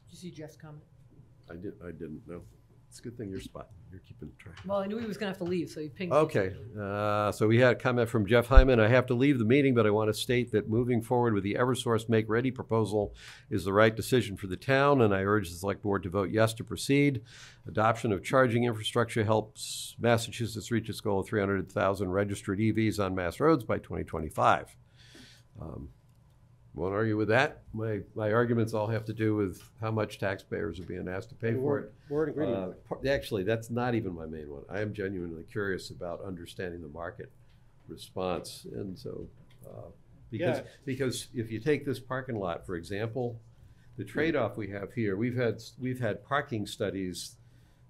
[0.09, 0.83] you see Jeff's comment?
[1.49, 2.41] I did, I didn't know.
[2.89, 4.55] It's a good thing you're spotting, you're keeping track.
[4.65, 6.11] Well, I knew he was gonna have to leave, so he pinged.
[6.11, 6.17] me.
[6.17, 8.79] Okay, uh, so we had a comment from Jeff Hyman.
[8.79, 11.43] I have to leave the meeting, but I want to state that moving forward with
[11.43, 13.13] the Eversource Make Ready proposal
[13.49, 16.29] is the right decision for the town, and I urge the select board to vote
[16.31, 17.21] yes to proceed.
[17.67, 23.39] Adoption of charging infrastructure helps Massachusetts reach its goal of 300,000 registered EVs on mass
[23.39, 24.75] roads by 2025.
[25.61, 25.89] Um,
[26.77, 27.63] Won't argue with that.
[27.73, 31.35] My, my arguments all have to do with how much taxpayers are being asked to
[31.35, 31.93] pay for it.
[32.07, 32.75] we're in agreement.
[32.91, 34.61] Uh, Actually, that's not even my main one.
[34.69, 37.31] I am genuinely curious about understanding the market
[37.87, 38.67] response.
[38.71, 39.27] And so,
[39.65, 39.89] uh,
[40.29, 40.63] because, Yeah.
[40.85, 43.39] because if you take this parking lot, for example,
[43.97, 47.37] the trade-off we have here, we've had, we've had parking studies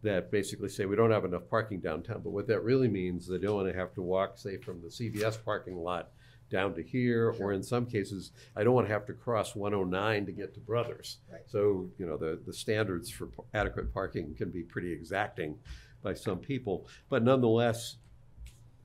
[0.01, 3.29] that basically say we don't have enough parking downtown, but what that really means, is
[3.29, 6.11] they don't want to have to walk, say, from the CVS parking lot
[6.49, 9.73] down to here, or in some cases, I don't want to have to cross one
[9.73, 11.17] oh nine to get to Brothers.
[11.31, 11.41] Right.
[11.47, 15.57] So, you know, the, the standards for adequate parking can be pretty exacting
[16.01, 17.97] by some people, but nonetheless,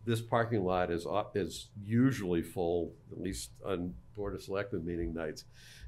[0.04, 5.44] this parking lot is, is usually full, at least on Board of Selectmen meeting nights.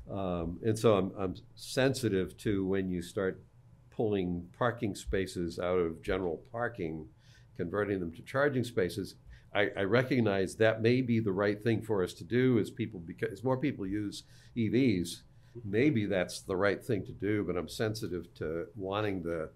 [0.08, 3.42] Um, and so I'm, I'm sensitive to when you start
[3.90, 7.08] pulling parking spaces out of general parking,
[7.56, 9.16] converting them to charging spaces.
[9.54, 13.00] I, I recognize that may be the right thing for us to do as people,
[13.00, 14.24] because as more people use
[14.56, 15.22] EVs,
[15.64, 19.50] maybe that's the right thing to do, but I'm sensitive to wanting the,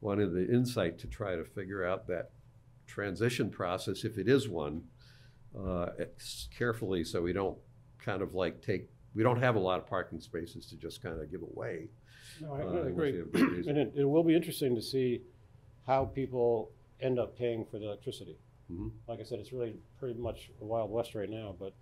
[0.00, 2.30] wanting the insight to try to figure out that
[2.86, 4.82] transition process, if it is one,
[5.58, 5.86] uh,
[6.56, 7.58] carefully, so we don't
[7.98, 11.20] kind of like take, we don't have a lot of parking spaces to just kind
[11.20, 11.88] of give away.
[12.40, 13.12] No, I uh, I agree.
[13.12, 13.76] you have good reason.
[13.76, 15.22] And it, it will be interesting to see
[15.86, 16.70] how people
[17.00, 18.36] end up paying for the electricity.
[18.70, 18.90] Mhm.
[19.06, 21.74] Like I said, it's really pretty much a wild west right now, but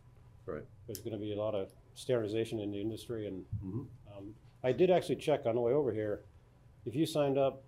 [0.47, 0.65] Right.
[0.87, 3.87] there's gonna be a lot of standardization in the industry and, Mhm.
[4.17, 6.25] um, I did actually check on the way over here.
[6.85, 7.63] If you signed up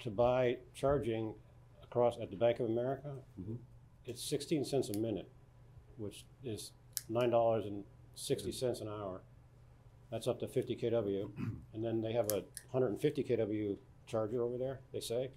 [0.00, 1.34] to buy charging
[1.82, 3.58] across at the Bank of America, Mhm.
[4.06, 5.28] it's sixteen cents a minute,
[5.98, 6.72] which is
[7.08, 7.84] nine dollars and
[8.14, 9.22] sixty cents an hour.
[10.10, 11.30] That's up to fifty KW.
[11.74, 15.30] And then they have a hundred and fifty KW charger over there, they say.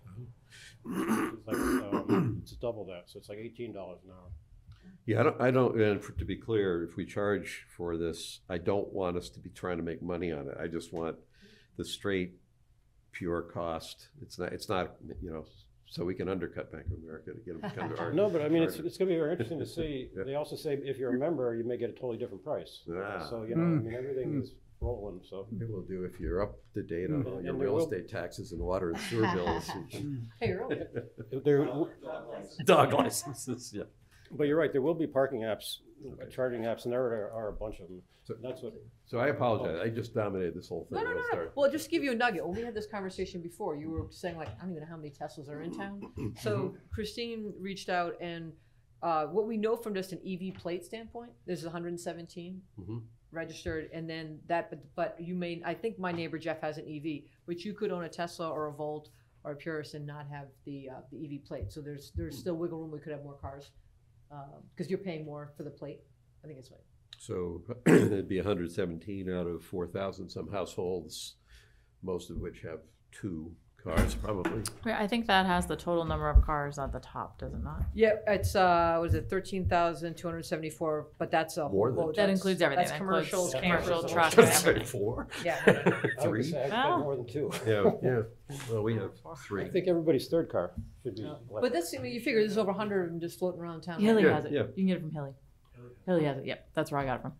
[0.85, 4.29] It's like, um, it's double that, so it's like eighteen dollars an hour.
[5.05, 8.41] Yeah, I don't, I don't, and for, to be clear, if we charge for this,
[8.49, 10.57] I don't want us to be trying to make money on it.
[10.61, 11.15] I just want
[11.77, 12.33] the straight,
[13.11, 14.09] pure cost.
[14.21, 15.45] It's not, it's not, you know,
[15.87, 18.13] so we can undercut Bank of America to get them to come to our.
[18.13, 20.09] No, but I mean, it's, it's gonna be very interesting to see.
[20.25, 22.81] They also say if you're a member, you may get a totally different price.
[22.91, 23.25] Ah.
[23.29, 23.83] So, you know, I Mm.
[23.85, 24.51] mean, everything is
[24.81, 25.47] rolling, so.
[25.59, 27.83] It will do if you're up to date on all And your there real will-
[27.83, 29.69] estate taxes and water and sewer bills.
[30.39, 30.77] Hey, early.
[31.43, 31.67] There,
[32.65, 33.83] Dog licenses, yeah.
[34.31, 35.77] But you're right, there will be parking apps,
[36.07, 38.01] uh, charging apps, and there are, are a bunch of them.
[38.23, 38.73] So- That's what.
[39.05, 39.79] So I apologize.
[39.83, 40.99] I just dominated this whole thing.
[40.99, 41.31] No, no, no, Let's no.
[41.31, 41.53] start.
[41.55, 44.05] Well, just to give you a nugget, when we had this conversation before, you were
[44.11, 46.01] saying like, I don't even know how many Teslas are in town.
[46.41, 48.53] So Christine reached out and,
[49.01, 53.01] uh, what we know from just an EV plate standpoint, there's hundred and seventeen Mhm.
[53.31, 56.85] Registered, and then that, but, but you may, I think my neighbor Jeff has an
[56.87, 59.09] EV, but you could own a Tesla or a Volt
[59.43, 61.71] or a Prius and not have the, uh, the EV plate.
[61.71, 62.91] So there's, there's still wiggle room.
[62.91, 63.69] We could have more cars,
[64.31, 65.99] um, cause you're paying more for the plate.
[66.43, 66.79] I think it's right.
[67.19, 71.35] So it'd be hundred seventeen out of four thousand some households,
[72.01, 72.79] most of which have
[73.11, 73.51] two
[73.83, 74.61] cars probably.
[74.85, 77.63] Wait, I think that has the total number of cars at the top, does it
[77.63, 77.81] not?
[77.93, 81.85] Yeah, it's, uh, was it, thirteen thousand two hundred seventy-four, but that's a More whole
[81.87, 82.07] than- load.
[82.09, 82.81] That That's- includes everything.
[82.85, 84.31] That's That commercial, includes commercial commercial, truck.
[84.31, 84.85] truck, That's everything.
[84.87, 85.27] four.
[85.45, 85.59] Yeah.
[85.67, 86.43] I would Three.
[86.43, 86.97] say I expect Oh.
[86.99, 87.51] more than two.
[87.67, 88.21] Yeah, yeah.
[88.71, 89.11] Well, we have
[89.45, 89.61] three.
[89.61, 89.69] I three.
[89.71, 90.71] think everybody's third car
[91.03, 91.31] should be.
[91.61, 93.81] But that's, I mean, you figure there's over a hundred of them just floating around
[93.81, 93.99] town.
[94.01, 94.51] Hilly Yeah, has it.
[94.51, 94.61] yeah.
[94.63, 95.31] You can get it from Hilly.
[96.05, 96.45] Hilly has it.
[96.45, 97.33] Yep, that's where I got it from.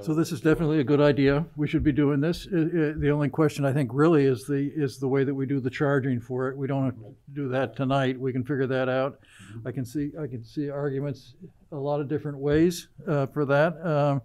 [0.00, 1.44] So this is definitely a good idea.
[1.56, 2.46] We should be doing this.
[2.46, 5.44] Uh, uh, The only question I think really is the, is the way that we
[5.46, 6.56] do the charging for it.
[6.56, 8.18] We don't have to do that tonight.
[8.18, 9.18] We can figure that out.
[9.66, 11.34] I can see, I can see arguments
[11.72, 13.84] a lot of different ways uh, for that.
[13.86, 14.22] Um,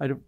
[0.00, 0.22] I don't,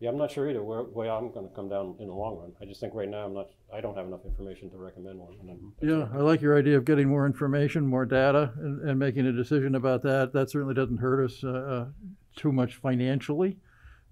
[0.00, 2.52] Yeah, I'm not sure either where, way I'm gonna come down in the long run.
[2.60, 5.34] I just think right now I'm not, I don't have enough information to recommend one.
[5.40, 8.98] and I'm- yeah, I like your idea of getting more information, more data, and, and
[8.98, 10.32] making a decision about that.
[10.34, 11.86] That certainly doesn't hurt us uh, uh,
[12.36, 13.58] too much financially.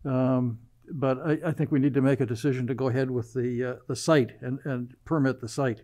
[0.04, 0.58] Um,
[0.92, 3.64] But I, I think we need to make a decision to go ahead with the,
[3.64, 5.82] uh, the site and, and permit the site.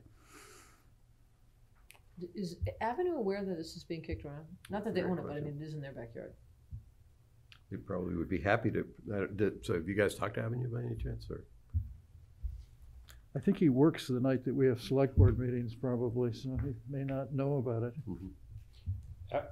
[2.34, 4.46] Is Avenue aware that this is being kicked around?
[4.70, 6.32] Not that they own it, but I mean, it is in their backyard.
[7.70, 10.68] They probably would be happy to, uh, did- so have you guys talked to Avenue
[10.72, 11.44] by any chance, or?
[13.36, 16.72] I think he works the night that we have select board meetings probably, so he
[16.88, 17.94] may not know about it.
[19.30, 19.42] Uh,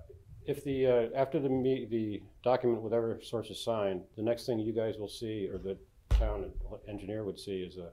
[0.46, 4.58] If the, uh, after the me, the document whatever Eversource is signed, the next thing
[4.58, 5.76] you guys will see, or the
[6.10, 6.50] town
[6.88, 7.90] engineer would see is a,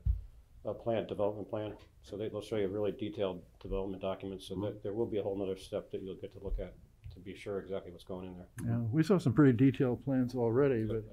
[0.69, 1.73] a plant, development plan.
[2.03, 5.19] So they, they'll show you a really detailed development document, so that there will be
[5.19, 6.73] a whole nother step that you'll get to look at
[7.13, 8.47] to be sure exactly what's going in there.
[8.65, 11.03] Yeah, we saw some pretty detailed plans already, but,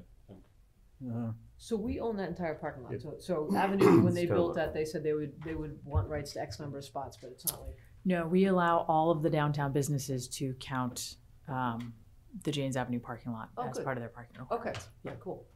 [1.06, 3.00] uh, So we own that entire parking lot.
[3.00, 6.08] So, so Avenue, when they It's built that, they said they would, they would want
[6.08, 7.76] rights to X number of spots, but it's not like.
[8.04, 11.16] No, we allow all of the downtown businesses to count
[11.48, 11.92] um,
[12.44, 13.84] the Janes Avenue parking lot Oh, as good.
[13.84, 14.52] part of their parking lot.
[14.60, 14.72] Okay,
[15.04, 15.46] yeah, cool.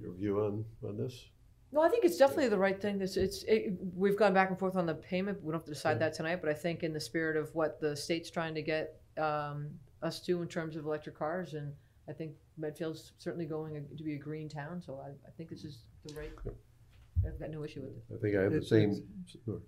[0.00, 1.26] Your view on, on this?
[1.72, 3.00] No, I think it's definitely the right thing.
[3.00, 5.42] It's, it's, it, we've gone back and forth on the payment.
[5.42, 7.80] We don't have to decide that tonight, but I think in the spirit of what
[7.80, 9.68] the state's trying to get, um,
[10.02, 11.72] us to in terms of electric cars, and
[12.08, 15.64] I think Medfield's certainly going to be a green town, so I, I think this
[15.64, 16.32] is the right,
[17.26, 18.02] I've got no issue with it.
[18.12, 19.02] I think I have the It's- same.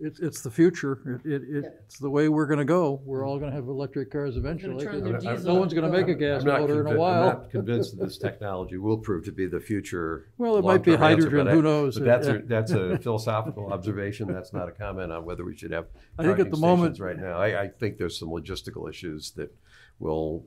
[0.01, 1.20] it's, it's the future.
[1.24, 3.01] It, it, it- it's the way we're gonna go.
[3.05, 4.85] We're all gonna have electric cars eventually.
[4.85, 6.89] turn 'cause their No diesel one's gonna make a gas I'm not motor in convi-
[6.89, 7.24] a I'm while.
[7.26, 10.26] not convinced that this technology will prove to be the future.
[10.39, 11.98] Well, it might be long-term answer, hydrogen, but I- who knows?
[11.98, 12.35] But that's Yeah.
[12.35, 14.26] a, that's a philosophical observation.
[14.32, 15.86] That's not a comment on whether we should have
[16.18, 17.39] I think at charging the moment- stations right now.
[17.39, 19.55] I, I think there's some logistical issues that
[20.01, 20.44] will,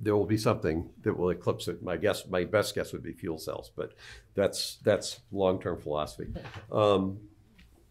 [0.00, 1.82] there will be something that will eclipse it.
[1.82, 3.94] My guess, my best guess would be fuel cells, but
[4.34, 6.28] that's, that's long-term philosophy.
[6.72, 7.18] Um,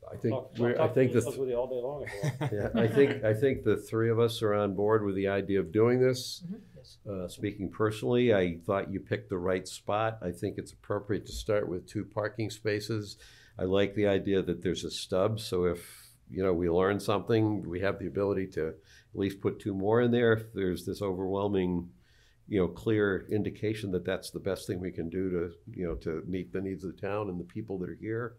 [0.10, 2.32] I think, Talk- we're- I think the, details with you all day long if you
[2.40, 2.74] want.
[2.76, 5.60] yeah, I think, I think the three of us are on board with the idea
[5.60, 6.44] of doing this.
[7.10, 10.20] Uh, speaking personally, I thought you picked the right spot.
[10.22, 13.18] I think it's appropriate to start with two parking spaces.
[13.60, 15.86] I like the idea that there's a stub, so if,
[16.32, 18.76] you know, we learn something, we have the ability to
[19.18, 20.34] least put two more in there.
[20.34, 21.90] If there's this overwhelming,
[22.48, 25.96] you know, clear indication that that's the best thing we can do to, you know,
[25.96, 28.36] to meet the needs of the town and the people that are here.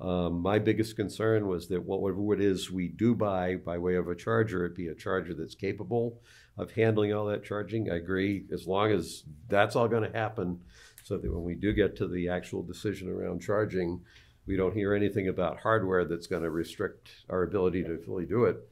[0.00, 4.08] Um, my biggest concern was that whatever it is we do buy by way of
[4.08, 6.22] a charger, it be a charger that's capable
[6.56, 7.90] of handling all that charging.
[7.90, 10.60] I agree, as long as that's all gonna happen,
[11.04, 14.00] so that when we do get to the actual decision around charging,
[14.46, 18.69] we don't hear anything about hardware that's gonna restrict our ability to fully do it.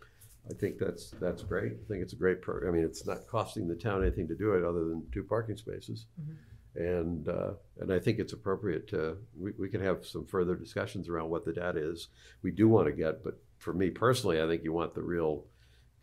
[0.50, 1.72] I think that's, that's great.
[1.72, 4.34] I think it's a great pro, I mean, it's not costing the town anything to
[4.34, 6.06] do it other than two parking spaces.
[6.74, 11.08] And, uh, and I think it's appropriate to, we, we can have some further discussions
[11.08, 12.08] around what the data is
[12.42, 15.44] we do want to get, but for me personally, I think you want the real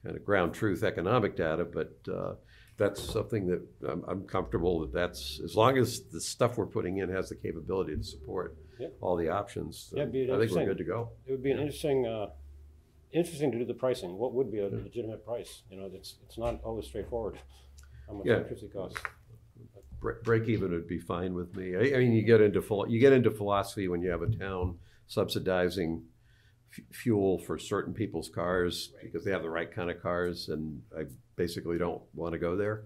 [0.04, 2.34] kind of ground truth economic data, but, uh,
[2.78, 6.98] that's something that I'm, I'm comfortable that that's, as long as the stuff we're putting
[6.98, 8.90] in has the capability to support Yeah.
[9.00, 11.10] all the options, Yeah, it'd I think we're good to go.
[11.26, 12.28] It would be an interesting, uh,
[13.16, 14.18] interesting to do the pricing.
[14.18, 15.62] What would be a legitimate price?
[15.70, 17.38] You know, it's, it's not always straightforward.
[18.08, 18.36] How much Yeah.
[18.36, 19.00] electricity costs.
[20.00, 21.76] Bre- Break even would be fine with me.
[21.76, 24.78] I, I mean, you get into, you get into philosophy when you have a town
[25.08, 26.04] subsidizing
[26.78, 30.82] f- fuel for certain people's cars because they have the right kind of cars, and
[30.98, 31.06] I
[31.36, 32.84] basically don't want to go there.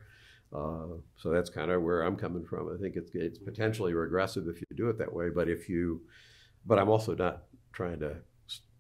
[0.54, 2.74] Uh, So that's kind of where I'm coming from.
[2.74, 6.02] I think it's, it's potentially regressive if you do it that way, but if you,
[6.66, 7.44] but I'm also not
[7.74, 8.18] trying to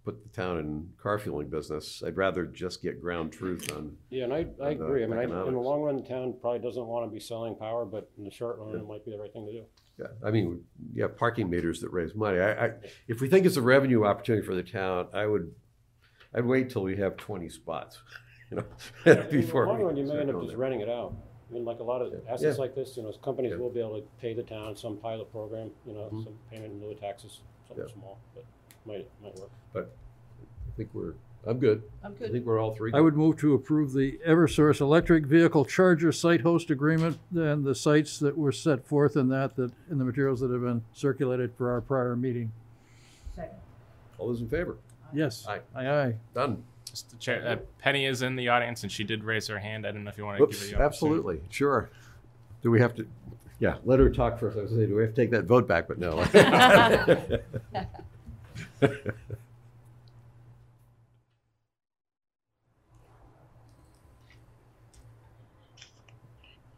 [0.10, 2.02] put the town in car fueling business.
[2.06, 3.96] I'd rather just get ground truth on.
[4.10, 5.04] Yeah, and I, I on the agree.
[5.04, 5.66] I mean, I, in the economics.
[5.66, 8.58] long run, the town probably doesn't want to be selling power, but in the short
[8.60, 9.64] run, it might be the right thing to do.
[10.00, 10.64] Yeah, I mean,
[10.94, 12.40] yeah, parking meters that raise money.
[12.40, 12.72] I, I,
[13.08, 15.52] if we think it's a revenue opportunity for the town, I would,
[16.34, 18.00] I'd wait till we have twenty spots,
[18.52, 18.64] you know,
[19.30, 19.64] before.
[19.64, 21.14] In the long we run, you may start end up just renting it out.
[21.50, 22.34] I mean, like a lot of Yeah.
[22.34, 23.58] assets like this, you know, companies Yeah.
[23.58, 26.24] will be able to pay the town some pilot program, you know, Mhm.
[26.24, 27.94] some payment in lieu of taxes, something Yeah.
[27.94, 28.46] small, but
[28.90, 29.52] might, might work.
[29.72, 29.96] But
[30.38, 31.14] I think we're,
[31.48, 31.84] I'm good.
[32.04, 32.30] I'm good.
[32.30, 32.92] I think we're all three.
[32.94, 37.76] I would move to approve the Eversource electric vehicle charger site host agreement and the
[37.76, 41.54] sites that were set forth in that, that, in the materials that have been circulated
[41.56, 42.52] for our prior meeting.
[43.36, 43.56] Second.
[44.18, 44.78] All those in favor?
[45.14, 45.46] Yes.
[45.48, 45.60] Aye.
[45.76, 46.16] Aye, aye.
[46.34, 46.64] Done.
[46.86, 47.20] Mr.
[47.20, 49.86] Chair, uh, Penny is in the audience and she did raise her hand.
[49.86, 50.86] I didn't know if you want to give her Whoops, the opportunity.
[50.86, 51.90] absolutely, sure.
[52.64, 53.08] Do we have to,
[53.60, 54.58] yeah, let her talk first.
[54.58, 56.18] I was gonna say, do we have to take that vote back, but no.
[58.80, 59.14] Good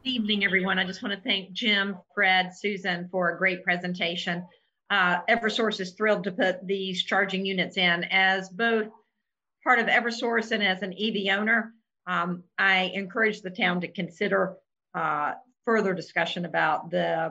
[0.03, 0.79] evening, everyone.
[0.79, 4.47] I just want to thank Jim, Fred, Susan for a great presentation.
[4.89, 8.05] Uh, Eversource is thrilled to put these charging units in.
[8.05, 8.87] As both
[9.63, 11.71] part of Eversource and as an EV owner,
[12.07, 14.55] um, I encourage the town to consider
[14.95, 15.33] uh,
[15.65, 17.29] further discussion about the,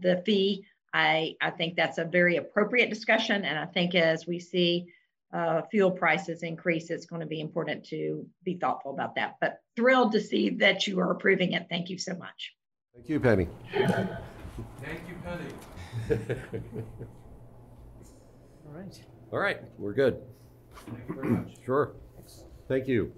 [0.00, 0.64] the fee.
[0.92, 4.86] I, I think that's a very appropriate discussion, and I think as we see
[5.32, 9.36] uh, fuel prices increase, it's going to be important to be thoughtful about that.
[9.40, 11.66] But thrilled to see that you are approving it.
[11.70, 12.52] Thank you so much.
[12.94, 13.48] Thank you, Penny.
[13.72, 15.46] Thank you, Penny.
[18.66, 19.04] All right.
[19.32, 20.20] All right, we're good.
[20.86, 21.94] thank you Sure.
[22.68, 23.12] Thank you.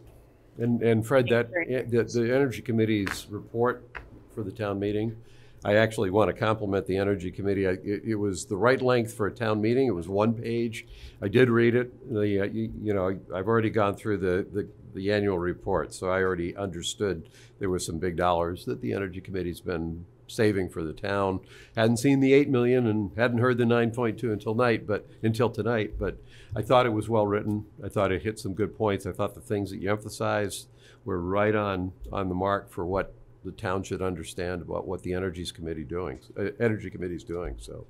[0.58, 3.90] And, and Fred, that, the, the Energy Committee's report
[4.32, 5.16] for the town meeting,
[5.64, 7.66] I actually want to compliment the Energy Committee.
[7.66, 9.86] I- It, it was the right length for a town meeting.
[9.88, 10.86] It was one page.
[11.22, 12.12] I did read it.
[12.12, 16.10] The, uh, you, you know, I've already gone through the, the, the annual report, so
[16.10, 17.28] I already understood
[17.58, 21.40] there was some big dollars that the Energy Committee's been saving for the town.
[21.76, 25.06] Hadn't seen the eight million and hadn't heard the nine point two until night, but,
[25.22, 26.16] until tonight, but
[26.56, 27.66] I thought it was well-written.
[27.82, 29.06] I thought it hit some good points.
[29.06, 30.68] I thought the things that you emphasized
[31.04, 33.12] were right on, on the mark for what
[33.44, 37.86] the town should understand about what the Energies Committee doing, uh, Energy Committee's doing, so.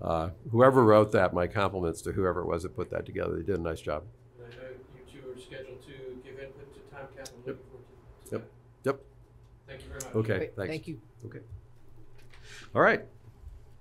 [0.00, 3.34] Uh, whoever wrote that, my compliments to whoever it was that put that together.
[3.36, 4.04] They did a nice job.
[4.38, 4.62] I know
[5.12, 5.92] you two are scheduled to
[6.24, 7.28] give input to time cap.
[7.34, 7.46] I'm Yep.
[7.46, 7.84] looking forward
[8.26, 8.50] to Yep,
[8.84, 9.00] yep.
[9.66, 10.14] Thank you very much.
[10.14, 10.70] Okay, Great, thanks.
[10.70, 11.00] thank you.
[11.26, 11.40] Okay.
[12.76, 13.04] All right.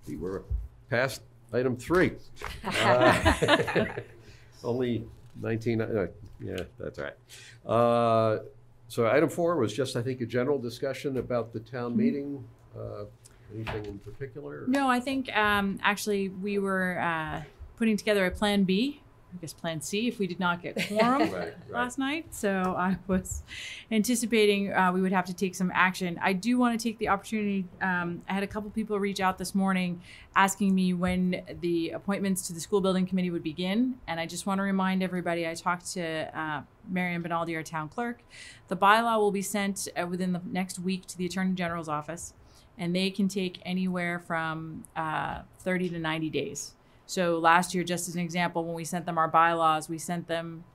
[0.08, 0.44] We were
[0.90, 1.22] past
[1.54, 2.14] item three.
[2.66, 3.86] Uh,
[4.64, 5.06] Only
[5.40, 6.08] 19, uh,
[6.40, 8.48] yeah, that's all right.
[8.88, 12.44] So item four was just, I think, a general discussion about the town meeting.
[12.78, 13.06] Uh,
[13.54, 14.66] Anything in particular?
[14.68, 17.44] No, I think um, actually we were uh,
[17.78, 19.02] putting together a plan B
[19.38, 21.54] I guess, Plan C if we did not get quorum Right, right.
[21.70, 22.34] last night.
[22.34, 23.44] So I was
[23.92, 26.20] anticipating uh, we would have to take some action.
[26.22, 27.66] I do want to take the opportunity.
[27.82, 30.02] Um, I had a couple people reach out this morning
[30.36, 33.96] asking me when the appointments to the school building committee would begin.
[34.08, 37.90] And I just want to remind everybody I talked to uh, Marion Bonoldi, our town
[37.90, 38.22] clerk.
[38.68, 42.34] The bylaw will be sent uh, within the next week to the Attorney General's office,
[42.78, 46.74] and they can take anywhere from uh, 30 to 90 days.
[47.08, 50.28] So last year, just as an example, when we sent them our bylaws, we sent
[50.28, 50.66] them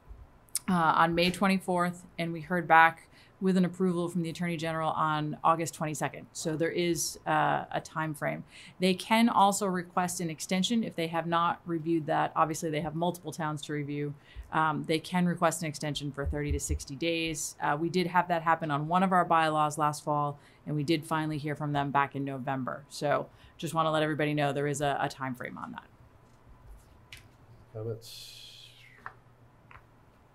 [0.69, 3.09] uh, on May 24th, and we heard back
[3.43, 6.25] with an approval from the Attorney General on August 22nd.
[6.33, 8.45] So there is uh, a time frame.
[8.79, 12.33] They can also request an extension if they have not reviewed that.
[12.35, 14.15] Obviously, they have multiple towns to review.
[14.53, 17.57] Um, they can request an extension for 30 to 60 days.
[17.61, 20.85] Uh, we did have that happen on one of our bylaws last fall, and we
[20.85, 22.85] did finally hear from them back in November.
[22.89, 23.27] So
[23.59, 25.92] just want to let everybody know there is a, a time frame on that.
[27.73, 28.49] Comments?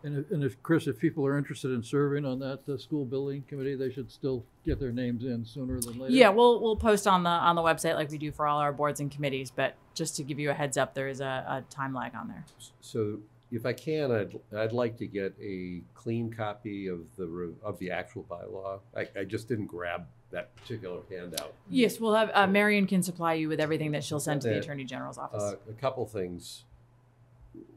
[0.03, 3.03] And if, and if, Chris, if people are interested in serving on that, uh school
[3.03, 6.13] building committee, they should still get their names in sooner than later.
[6.13, 8.71] Yeah, we'll we'll post on the on the website like we do for all our
[8.71, 9.51] boards and committees.
[9.51, 12.27] But just to give you a heads up, there is a, a time lag on
[12.27, 12.45] there.
[12.79, 13.19] So
[13.51, 17.91] if I can, I'd, I'd like to get a clean copy of the, of the
[17.91, 18.79] actual bylaw.
[18.95, 21.53] I, I just didn't grab that particular handout.
[21.69, 24.55] Yes, we'll have uh, Marion can supply you with everything that she'll send to the
[24.57, 25.41] Uh, Attorney General's office.
[25.41, 26.65] Uh, a couple things.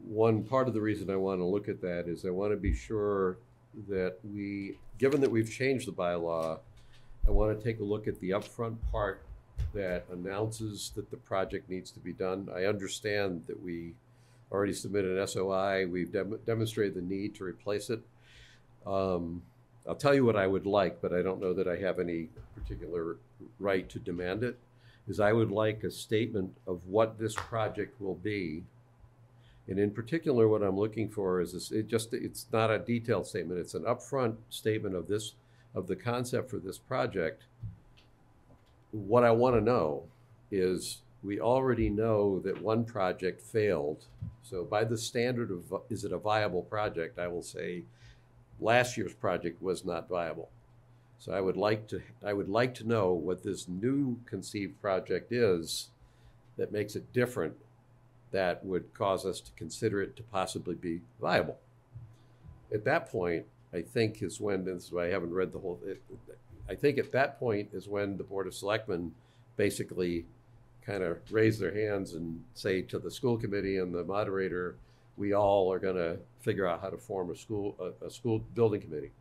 [0.03, 2.57] One part of the reason I want to look at that is I want to
[2.57, 3.37] be sure
[3.87, 6.59] that we, given that we've changed the bylaw,
[7.27, 9.21] I want to take a look at the upfront part
[9.73, 12.49] that announces that the project needs to be done.
[12.53, 13.93] I understand that we
[14.51, 18.01] already submitted an SOI, we've dem- demonstrated the need to replace it.
[18.85, 19.43] Um,
[19.87, 22.29] I'll tell you what I would like, but I don't know that I have any
[22.55, 23.17] particular
[23.59, 24.57] right to demand it,
[25.07, 28.63] is I would like a statement of what this project will be.
[29.71, 33.25] And in particular, what I'm looking for is this, it just, it's not a detailed
[33.25, 35.35] statement, it's an upfront statement of this,
[35.73, 37.43] of the concept for this project.
[38.91, 40.03] What I want to know
[40.51, 44.03] is, we already know that one project failed.
[44.43, 47.83] So by the standard of, is it a viable project, I will say,
[48.59, 50.49] last year's project was not viable.
[51.17, 55.31] So I would like to, I would like to know what this new conceived project
[55.31, 55.91] is
[56.57, 57.55] that makes it different,
[58.31, 61.57] that would cause us to consider it to possibly be viable.
[62.73, 65.79] At that point, I think is when, this is why I haven't read the whole,
[65.85, 66.01] it-
[66.69, 69.13] I think at that point is when the Board of Selectmen
[69.57, 70.25] basically
[70.81, 74.75] kind of raise their hands and say to the school committee and the moderator,
[75.17, 78.81] we all are gonna figure out how to form a school, a, a school building
[78.81, 79.11] committee.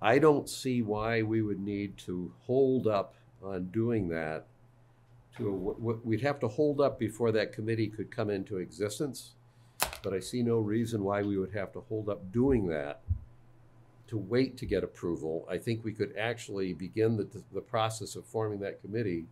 [0.00, 4.46] I don't see why we would need to hold up on doing that
[5.36, 8.58] to, a- w- w- we'd have to hold up before that committee could come into
[8.58, 9.32] existence.
[10.02, 13.00] But I see no reason why we would have to hold up doing that
[14.08, 15.46] to wait to get approval.
[15.50, 19.26] I think we could actually begin the, the process of forming that committee.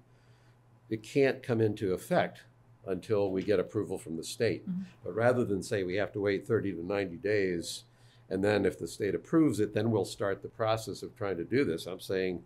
[0.90, 2.42] It can't come into effect
[2.86, 4.68] until we get approval from the state.
[4.68, 4.82] Mm-hmm.
[5.04, 7.84] But rather than say we have to wait thirty to ninety days,
[8.28, 11.44] and then if the state approves it, then we'll start the process of trying to
[11.44, 11.86] do this.
[11.86, 12.42] I'm saying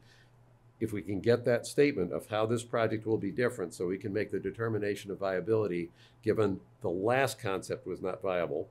[0.80, 3.98] if we can get that statement of how this project will be different, so we
[3.98, 5.90] can make the determination of viability,
[6.22, 8.68] given the last concept was not viable,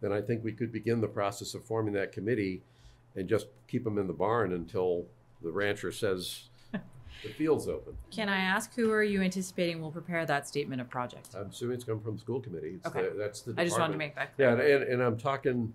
[0.00, 2.62] then I think we could begin the process of forming that committee
[3.14, 5.06] and just keep them in the barn until
[5.42, 7.96] the rancher says the field's open.
[8.10, 11.28] Can I ask who are you anticipating will prepare that statement of project?
[11.38, 12.72] I'm assuming it's come from the school committee.
[12.76, 13.10] It's Okay.
[13.10, 13.98] the- That's the I just wanted to department.
[13.98, 14.68] make that clear.
[14.68, 15.72] Yeah, and, and I'm talking,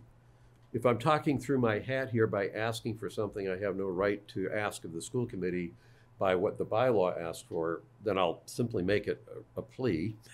[0.73, 4.25] if I'm talking through my hat here by asking for something I have no right
[4.29, 5.73] to ask of the school committee
[6.19, 9.23] by what the bylaw asks for, then I'll simply make it
[9.55, 10.15] a, a plea.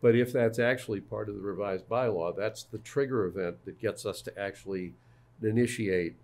[0.00, 4.04] But if that's actually part of the revised bylaw, that's the trigger event that gets
[4.04, 4.94] us to actually
[5.40, 6.16] initiate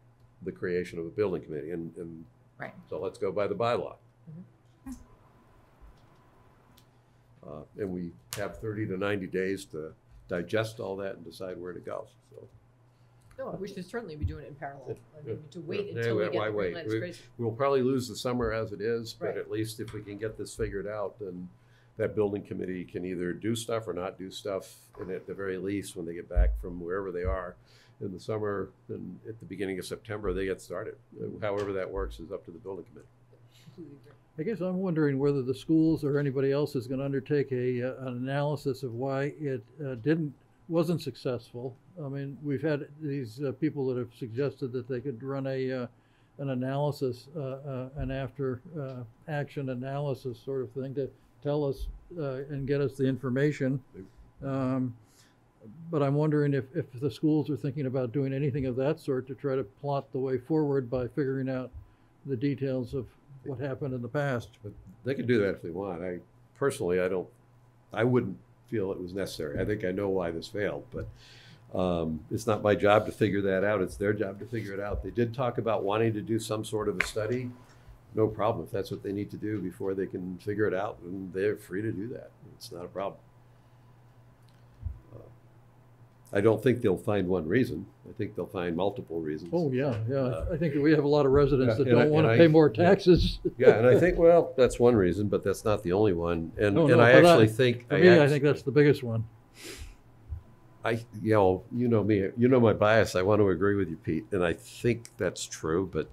[0.42, 2.24] the creation of a building committee, and, and
[2.58, 2.74] Right.
[2.90, 3.94] so let's go by the bylaw.
[7.46, 9.92] Uh, and we have thirty to ninety days to
[10.28, 12.48] digest all that and decide where to go, so.
[13.38, 14.96] No, we should certainly be doing it in parallel.
[15.16, 16.74] I mean, to wait Yeah, until we get why the green wait?
[16.74, 17.20] light is We- crazy.
[17.38, 19.36] We'll probably lose the summer as it is, but Right.
[19.38, 21.48] at least if we can get this figured out, then
[21.98, 24.76] that building committee can either do stuff or not do stuff.
[25.00, 27.54] And at the very least, when they get back from wherever they are
[28.00, 30.96] in the summer, then at the beginning of September, they get started.
[31.40, 33.06] However that works is up to the building committee.
[33.64, 34.12] Completely agree.
[34.38, 37.82] I guess I'm wondering whether the schools or anybody else is going to undertake a,
[37.82, 40.32] uh, an analysis of why it uh, didn't,
[40.68, 41.74] wasn't successful.
[42.04, 45.72] I mean, we've had these uh, people that have suggested that they could run a,
[45.72, 45.86] uh,
[46.38, 51.10] an analysis, uh, uh, an after uh, action analysis sort of thing to
[51.42, 51.88] tell us
[52.18, 53.80] uh, and get us the information
[54.44, 54.94] Um,
[55.90, 59.26] But I'm wondering if, if the schools are thinking about doing anything of that sort
[59.26, 61.70] to try to plot the way forward by figuring out
[62.26, 63.06] the details of
[63.44, 64.50] what happened in the past.
[64.62, 64.72] But
[65.04, 66.02] they can do that if they want.
[66.02, 66.20] I
[66.56, 67.28] personally, I don't,
[67.92, 68.38] I wouldn't
[68.68, 69.58] feel it was necessary.
[69.60, 71.08] I think I know why this failed, but
[71.78, 73.82] um, it's not my job to figure that out.
[73.82, 75.02] It's their job to figure it out.
[75.02, 77.50] They did talk about wanting to do some sort of a study.
[78.14, 78.64] No problem.
[78.64, 81.56] If that's what they need to do before they can figure it out, and they're
[81.56, 82.30] free to do that.
[82.56, 83.20] It's not a problem.
[85.14, 85.18] Uh,
[86.32, 87.86] I don't think they'll find one reason.
[88.08, 89.50] I think they'll find multiple reasons.
[89.54, 90.44] Oh, yeah, yeah.
[90.52, 92.26] I think we have a lot of residents that Uh, Yeah, and I- don't want
[92.26, 93.38] to I- pay more taxes.
[93.56, 96.52] Yeah, and I think, well, that's one reason, but that's not the only one.
[96.58, 97.88] And, No, and no, I but actually think.
[97.88, 99.24] For me, I think that's the biggest one.
[100.84, 100.92] I,
[101.22, 103.16] you know, you know me, you know my bias.
[103.16, 105.88] I want to agree with you, Pete, and I think that's true.
[105.92, 106.08] But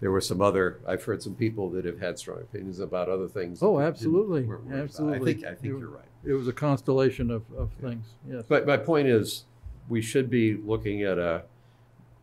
[0.00, 0.80] there were some other.
[0.86, 3.62] I've heard some people that have had strong opinions about other things.
[3.62, 5.32] Oh, that absolutely, absolutely.
[5.32, 6.02] I think I think It- you're right.
[6.24, 8.44] It was a constellation of, of things, yes.
[8.48, 9.44] But my point is,
[9.88, 11.44] we should be looking at a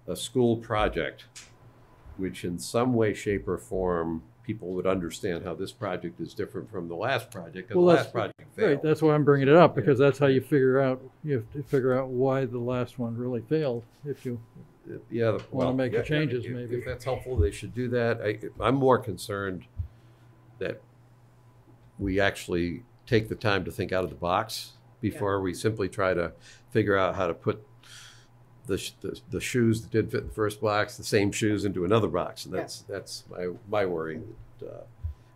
[0.05, 1.25] a school project,
[2.17, 6.69] which in some way, shape, or form, people would understand how this project is different
[6.69, 7.73] from the last project.
[7.73, 8.81] Well, the that's, last project right, failed.
[8.83, 11.63] that's why I'm bringing it up, because that's how you figure out, you have to
[11.63, 14.41] figure out why the last one really failed, if you
[15.09, 16.75] yeah, the- want well, to make yeah, the changes, if- maybe.
[16.75, 18.21] If that's helpful, they should do that.
[18.21, 19.63] I, I'm more concerned
[20.59, 20.81] that
[21.97, 24.73] we actually take the time to think out of the box
[25.03, 26.31] before we simply try to
[26.71, 27.61] figure out how to put
[28.67, 31.65] the, sh- the, the shoes that did fit in the first box, the same shoes
[31.65, 32.45] into another box.
[32.45, 34.21] And that's, that's my, my worry.
[34.59, 34.83] that, uh,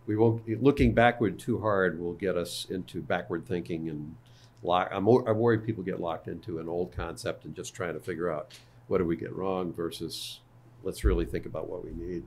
[0.06, 4.16] We won't, looking backward too hard will get us into backward thinking and
[4.62, 8.00] lock, I'm, I'm worried people get locked into an old concept and just trying to
[8.00, 8.54] figure out
[8.86, 10.40] what did we get wrong versus
[10.82, 12.24] let's really think about what we need.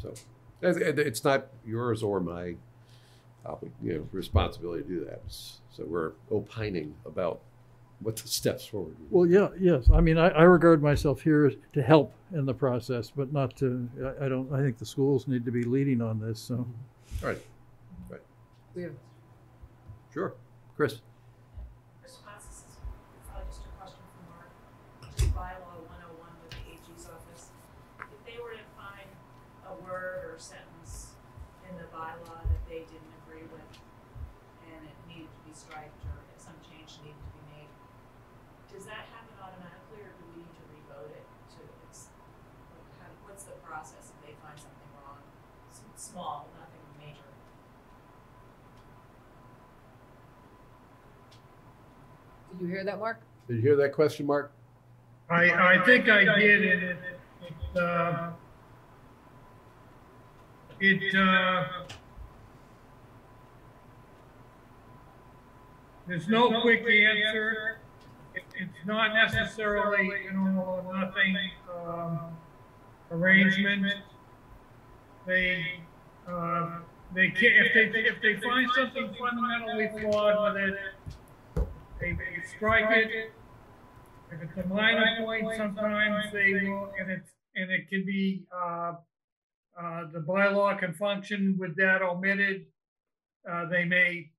[0.00, 0.14] So
[0.62, 2.56] it- it- it's not yours or my
[3.82, 5.22] you know, responsibility to do that.
[5.28, 7.40] So we're opining about
[8.00, 8.94] what the steps forward.
[9.10, 13.10] Well, yeah, yes, I mean, I, I regard myself here to help in the process,
[13.10, 13.88] but not to,
[14.20, 16.66] I, I don't, I think the schools need to be leading on this, so.
[17.22, 17.38] Right,
[18.08, 18.20] right.
[18.74, 18.92] We have
[20.12, 20.34] Sure.
[20.76, 21.00] Chris?
[22.02, 22.76] Response, this is
[23.26, 24.50] probably just a question for Mark.
[25.18, 27.50] Just bylaw one oh one with the AG's office.
[27.98, 29.10] If they were to find
[29.66, 31.18] a word or sentence
[31.68, 33.68] in the bylaw that they didn't agree with
[34.70, 37.72] and it needed to be striked or some change needed to be made,
[38.72, 41.26] does that happen automatically or do we need to revote it
[41.58, 41.60] to,
[41.90, 42.08] it's,
[42.72, 45.20] like, how, what's the process if they find something wrong?
[45.68, 47.28] S- Small, nothing major.
[52.58, 53.20] Did you hear that, Mark?
[53.46, 54.50] Did you hear that question, Mark?
[55.30, 56.96] I, I think I did, and it,
[57.42, 58.30] it, uh,
[60.80, 61.64] it, uh,
[66.08, 67.78] there's no quick answer.
[68.34, 71.36] It, it's not necessarily, you know, nothing,
[71.86, 72.20] um,
[73.12, 73.86] arrangement.
[75.26, 75.64] They,
[76.26, 76.78] uh,
[77.14, 80.78] they can, if they, if they find something fundamentally flawed with it,
[82.00, 83.32] they, they strike it.
[84.30, 88.92] If it's a minor point, sometimes they will, and it's, and it can be, uh,
[89.80, 92.66] uh, the bylaw can function with that omitted.
[93.50, 94.30] Uh, they may,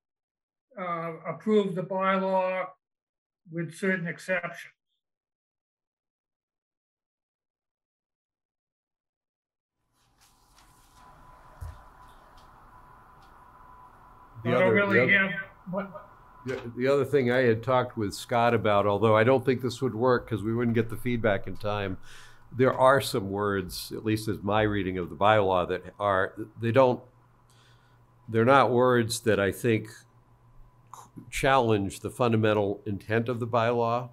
[0.80, 2.66] uh, approve the bylaw
[3.52, 4.74] with certain exceptions.
[14.44, 15.42] The I don't other- the really other- have,
[15.72, 16.09] what,
[16.46, 19.82] The, the other thing I had talked with Scott about, although I don't think this
[19.82, 21.98] would work because we wouldn't get the feedback in time,
[22.52, 26.72] there are some words, at least as my reading of the bylaw, that are, they
[26.72, 27.02] don't,
[28.28, 29.90] they're not words that I think
[31.30, 34.10] challenge the fundamental intent of the bylaw,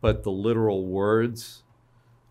[0.00, 1.62] but the literal words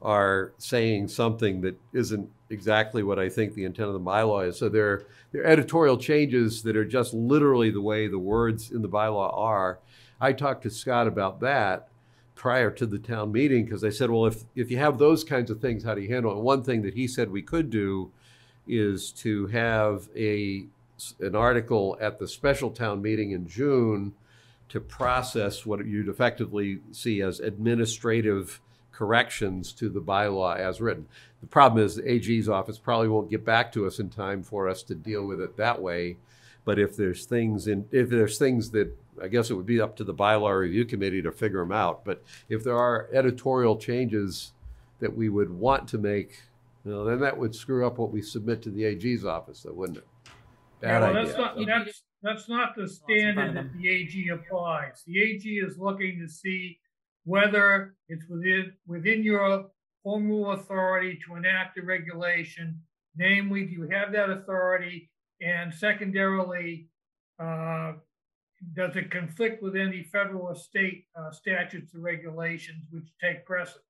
[0.02, 4.58] are saying something that isn't exactly what I think the intent of the bylaw is.
[4.58, 8.90] So they're, they're editorial changes that are just literally the way the words in the
[8.90, 9.80] bylaw are.
[10.22, 11.90] I talked to Scott about that
[12.36, 15.52] prior to the town meeting because I said, well, if, if you have those kinds
[15.52, 16.36] of things, how do you handle it?
[16.36, 18.12] And one thing that he said we could do
[18.68, 20.66] is to have a,
[21.20, 24.14] an article at the special town meeting in June
[24.70, 28.62] to process what you'd effectively see as administrative
[29.00, 31.08] corrections to the bylaw as written.
[31.40, 34.68] The problem is the AG's office probably won't get back to us in time for
[34.68, 36.18] us to deal with it that way.
[36.66, 38.94] But if there's things in, if there's things that,
[39.24, 42.04] I guess it would be up to the bylaw review committee to figure them out.
[42.04, 44.52] But if there are editorial changes
[45.00, 46.42] that we would want to make,
[46.84, 49.72] you know, then that would screw up what we submit to the AG's office, though,
[49.72, 50.08] wouldn't it?
[50.84, 51.24] yeah, Bad well, idea.
[51.24, 55.04] that's not, that's, that's not the standard of that the AG applies.
[55.08, 56.80] The AG is looking to see
[57.26, 59.70] whether it's within, within your
[60.06, 62.80] rule authority to enact a regulation.
[63.16, 65.10] Namely, do you have that authority?
[65.42, 66.88] And secondarily,
[67.40, 67.94] uh,
[68.74, 73.84] does it conflict with any federal or state uh, statutes or regulations which take precedence?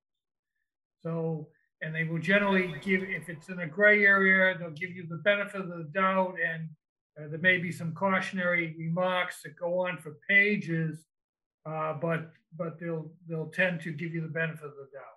[1.01, 1.47] So,
[1.81, 5.17] and they will generally give, if it's in a gray area, they'll give you the
[5.17, 6.69] benefit of the doubt and
[7.19, 11.05] uh, there may be some cautionary remarks that go on for pages,
[11.69, 15.15] uh, but, but they'll, they'll tend to give you the benefit of the doubt.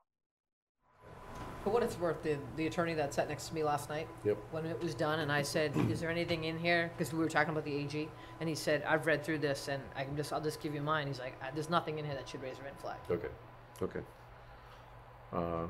[1.65, 4.37] For what it's worth, the, the attorney that sat next to me last night, Yep.
[4.51, 6.91] when it was done, and I said, is there anything in here?
[6.99, 8.09] Because we were talking about the AG,
[8.41, 10.83] and he said, I've read through this, and I can just, I'll just give you
[10.83, 11.07] mine.
[11.07, 12.97] He's like, "Uh, there's nothing in here that should raise a red flag.
[13.09, 13.29] Okay,
[13.81, 14.01] okay.
[15.33, 15.69] Uh,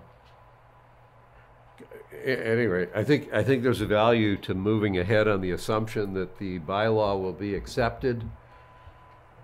[2.25, 6.15] a- Anyway, I think, I think there's a value to moving ahead on the assumption
[6.15, 8.25] that the bylaw will be accepted,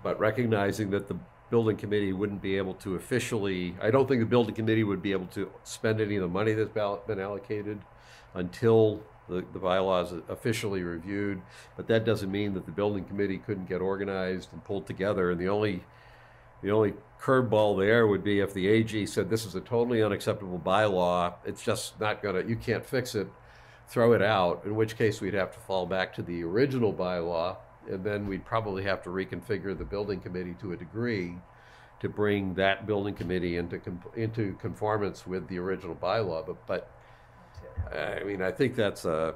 [0.03, 1.17] but recognizing that the
[1.49, 5.11] building committee wouldn't be able to officially, I don't think the building committee would be
[5.11, 6.71] able to spend any of the money that's
[7.07, 7.79] been allocated
[8.35, 11.41] until the, the bylaw is officially reviewed.
[11.75, 15.31] But that doesn't mean that the building committee couldn't get organized and pulled together.
[15.31, 15.83] And the only,
[16.61, 20.59] the only curveball there would be if the AG said this is a totally unacceptable
[20.59, 23.27] bylaw, it's just not gonna, you can't fix it,
[23.87, 27.57] throw it out, in which case we'd have to fall back to the original bylaw,
[27.89, 31.35] and then we'd probably have to reconfigure the building committee to a degree
[31.99, 33.81] to bring that building committee into,
[34.15, 36.91] into conformance with the original bylaw, but, but,
[37.93, 39.35] I mean, I think that's a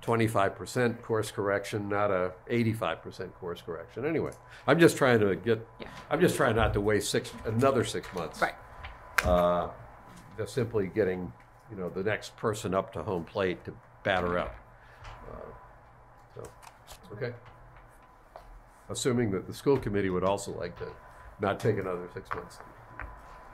[0.00, 4.06] twenty-five percent course correction, not a eighty-five percent course correction.
[4.06, 4.32] Anyway,
[4.66, 5.66] I'm just trying to get,
[6.08, 8.40] I'm just trying not to waste six, another six months.
[8.40, 8.54] Right.
[9.24, 9.70] Uh,
[10.36, 11.32] just simply getting,
[11.70, 14.54] you know, the next person up to home plate to batter up.
[15.30, 15.34] Uh,
[16.36, 16.42] So,
[17.12, 17.32] okay.
[18.90, 20.88] Assuming that the school committee would also like to
[21.40, 22.58] not take another six months.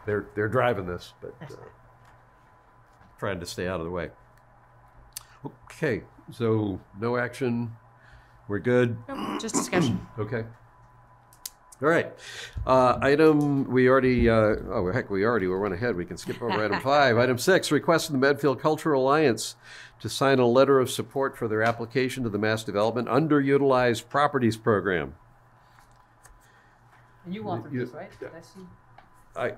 [0.07, 1.55] They're, they're driving this, but, uh,
[3.19, 4.11] trying to stay out of the way.
[5.71, 7.73] Okay, so no action.
[8.49, 8.97] We're good.
[9.09, 10.07] Nope, just discussion.
[10.19, 10.45] Okay.
[11.83, 12.13] All right.
[12.67, 15.97] Uh, item, we already, uh, oh, heck, we already, we're one ahead.
[15.97, 17.19] We can skip over item five.
[17.19, 19.57] Item six, request from the Medfield Cultural Alliance
[20.01, 25.15] to sign a letter of support for their application to the MassDevelopment Underutilized Properties Program.
[27.25, 28.11] And you authored this, right?
[28.21, 28.67] Did I see?
[29.37, 29.53] I,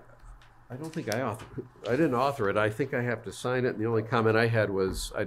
[0.71, 1.47] I don't think I author,
[1.87, 2.57] I didn't author it.
[2.57, 3.71] I think I have to sign it.
[3.71, 5.27] And the only comment I had was, I,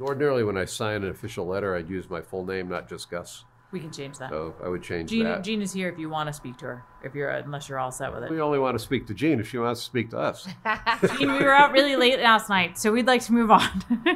[0.00, 3.44] ordinarily when I sign an official letter, I'd use my full name, not just Gus.
[3.72, 4.28] We can change that.
[4.28, 5.42] So I would change Jean, that.
[5.42, 6.84] Jean is here if you want to speak to her.
[7.02, 8.30] If you're unless you're all set with it.
[8.30, 10.46] We only want to speak to Jean if she wants to speak to us.
[11.16, 13.82] Jean, we were out really late last night, so we'd like to move on.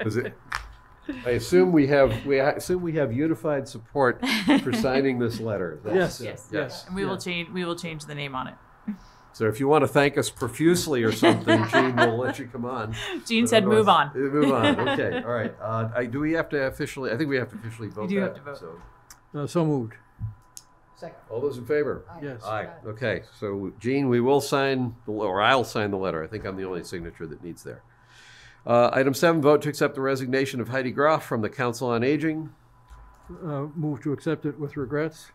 [0.00, 0.34] Is it?
[1.24, 4.20] I assume we have, we assume we have unified support
[4.62, 5.80] for signing this letter.
[5.84, 7.48] That's- yes, yes, And we will change.
[7.50, 8.54] We will change the name on it.
[9.32, 12.64] So if you want to thank us profusely or something, Jean will let you come
[12.64, 12.94] on.
[13.26, 15.54] Jean But said, "Move otherwise- on." Move on, okay, all right.
[15.60, 18.18] Uh, I, do we have to officially, I think we have to officially vote do
[18.20, 18.28] that.
[18.28, 18.58] have to vote.
[18.58, 19.92] so- Uh, so moved.
[20.96, 21.16] Second.
[21.28, 22.04] All those in favor?
[22.22, 22.42] Yes.
[22.44, 26.24] Aye, okay, so Jean, we will sign, the or I'll sign the letter.
[26.24, 27.82] I think I'm the only signature that needs there.
[28.66, 32.02] Uh, Item seven, vote to accept the resignation of Heidi Groff from the Council on
[32.02, 32.50] Aging.
[33.30, 35.30] Uh, move to accept it with regrets.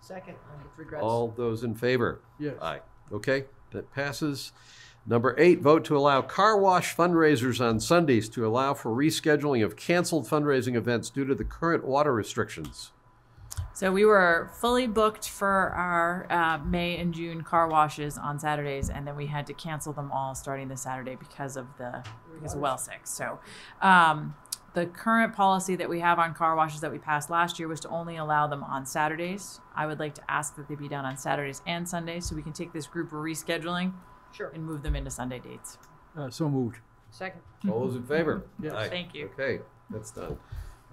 [0.00, 1.02] Second, with regrets.
[1.02, 2.20] All those in favor?
[2.38, 2.54] Yes.
[2.62, 2.80] Aye.
[3.12, 4.52] Okay, that passes.
[5.06, 9.74] Number eight, vote to allow car wash fundraisers on Sundays to allow for rescheduling of
[9.74, 12.92] canceled fundraising events due to the current water restrictions.
[13.74, 18.90] So we were fully booked for our uh, May and June car washes on Saturdays,
[18.90, 22.04] and then we had to cancel them all starting this Saturday because of the
[22.34, 23.10] because of well six.
[23.10, 23.38] So
[23.80, 24.34] um,
[24.74, 27.80] the current policy that we have on car washes that we passed last year was
[27.80, 29.60] to only allow them on Saturdays.
[29.74, 32.42] I would like to ask that they be done on Saturdays and Sundays, so we
[32.42, 33.94] can take this group we're rescheduling
[34.32, 34.48] Sure.
[34.54, 35.78] and move them into Sunday dates.
[36.16, 36.78] Uh, so moved.
[37.10, 37.40] Second.
[37.70, 38.44] All those in favor?
[38.62, 38.74] Yes.
[38.74, 38.88] Aye.
[38.90, 39.30] Thank you.
[39.38, 40.38] Okay, that's done.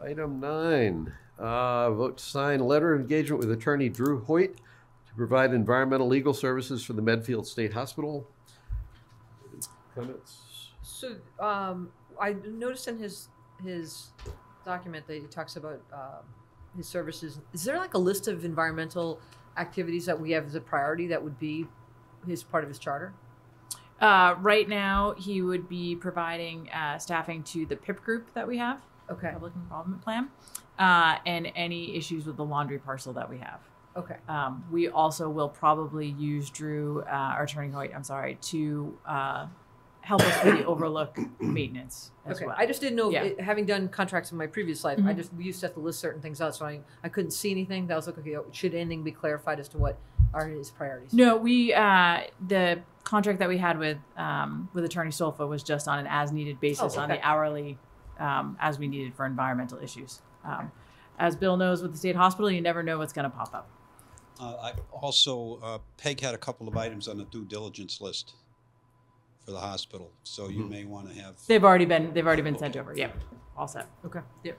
[0.02, 5.16] Item nine, uh, vote to sign a letter of engagement with attorney Drew Hoyt to
[5.16, 8.28] provide environmental legal services for the Medfield State Hospital.
[9.96, 10.72] Comments?
[10.82, 11.90] So, um,
[12.20, 13.30] I noticed in his,
[13.64, 14.10] his
[14.66, 16.26] document that he talks about, um,
[16.76, 17.40] his services.
[17.54, 19.20] Is there like a list of environmental
[19.58, 21.66] activities that we have as a priority that would be
[22.28, 23.14] his, part of his charter?
[24.02, 28.58] Uh, right now, he would be providing uh, staffing to the PIP group that we
[28.58, 28.82] have.
[29.12, 29.32] Okay.
[29.32, 30.30] Public Involvement Plan,
[30.80, 33.60] uh, and any issues with the laundry parcel that we have.
[33.98, 34.16] Okay.
[34.30, 39.48] Um, we also will probably use Drew, uh, or Attorney Hoyt, I'm sorry, to uh,
[40.02, 42.56] help us with the overlook maintenance as Okay, well.
[42.58, 43.24] I just didn't know, Yeah.
[43.24, 45.18] it- having done contracts in my previous life, I Mhm.
[45.18, 47.52] just, we used to have to list certain things out, so I, I couldn't see
[47.52, 47.88] anything.
[47.88, 49.98] That was like, okay, should anything be clarified as to what
[50.34, 51.12] are his priorities?
[51.12, 55.88] No, we uh, the contract that we had with um, with Attorney Solfa was just
[55.88, 57.20] on an as needed basis Oh, on okay.
[57.20, 57.80] the hourly
[58.20, 60.22] um, as we needed for environmental issues.
[60.44, 60.72] Um,
[61.18, 63.70] as Bill knows, with the state hospital, you never know what's going to pop up.
[64.40, 68.36] Uh, I also, uh, Peg had a couple of items on the due diligence list
[69.46, 71.36] for the hospital, so you may want to have.
[71.48, 72.94] They've already been they've already been sent over.
[72.96, 73.18] Yep,
[73.58, 73.88] all set.
[74.06, 74.22] Okay.
[74.44, 74.58] Yep.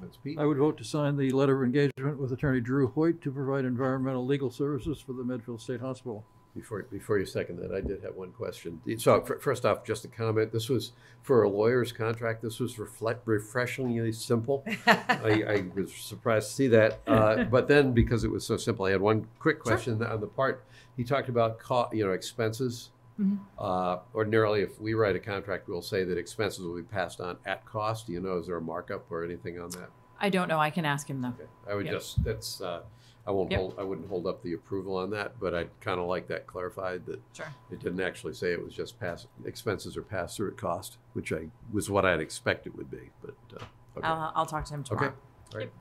[0.00, 0.38] That's Pete.
[0.38, 3.64] I would vote to sign the letter of engagement with Attorney Drew Hoyt to provide
[3.64, 6.24] environmental legal services for the Medfield State Hospital.
[6.54, 8.78] Before, before you second that, I did have one question.
[8.98, 10.92] So fir- first off, just a comment, this was
[11.22, 14.62] for a lawyer's contract, this was reflect, refreshingly simple.
[14.86, 18.84] I, I was surprised to see that, uh, but then because it was so simple,
[18.84, 20.64] I had one quick question on the part,
[20.94, 22.90] he talked about co, you know, expenses.
[23.18, 23.38] Mhm.
[23.58, 27.36] Uh, ordinarily, if we write a contract, we'll say that expenses will be passed on
[27.46, 28.06] at cost.
[28.06, 29.88] Do you know, is there a markup or anything on that?
[30.20, 30.58] I don't know.
[30.58, 31.28] I can ask him though.
[31.28, 31.44] Okay.
[31.70, 31.94] I would Yep.
[31.94, 32.82] just, that's, uh,
[33.26, 33.60] I won't Yep.
[33.60, 36.46] hold, I wouldn't hold up the approval on that, but I'd kind of like that
[36.46, 37.46] clarified that Sure.
[37.70, 41.32] it didn't actually say it was just pass, expenses or pass through at cost, which
[41.32, 43.64] I, was what I'd expect it would be, but, uh,
[43.98, 44.06] okay.
[44.06, 45.08] I'll, I'll talk to him tomorrow.
[45.08, 45.16] Okay,
[45.54, 45.72] all right.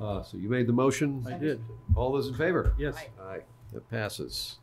[0.00, 1.24] Uh, so you made the motion?
[1.28, 1.60] I did.
[1.94, 2.74] All those in favor?
[2.78, 2.96] Yes.
[3.20, 3.40] Aye,
[3.72, 4.58] that passes.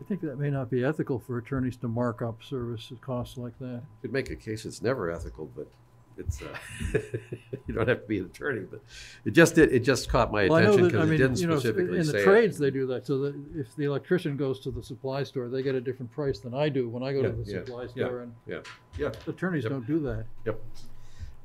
[0.00, 3.58] I think that may not be ethical for attorneys to mark up service costs like
[3.60, 3.82] that.
[4.02, 5.70] Could make a case it's never ethical, but
[6.18, 6.56] it's, uh,
[7.66, 8.80] you don't have to be an attorney, but
[9.24, 11.40] it just did, it just caught my Well, attention that- I because it mean, didn't
[11.40, 12.24] you know, specifically In the it.
[12.24, 15.74] trades, they do that, so if the electrician goes to the supply store, they get
[15.74, 18.20] a different price than I do when I go to the yeah, supply yeah, store,
[18.20, 18.60] and Yeah,
[18.98, 19.10] yeah.
[19.26, 20.24] attorneys don't do that.
[20.46, 20.60] Yep.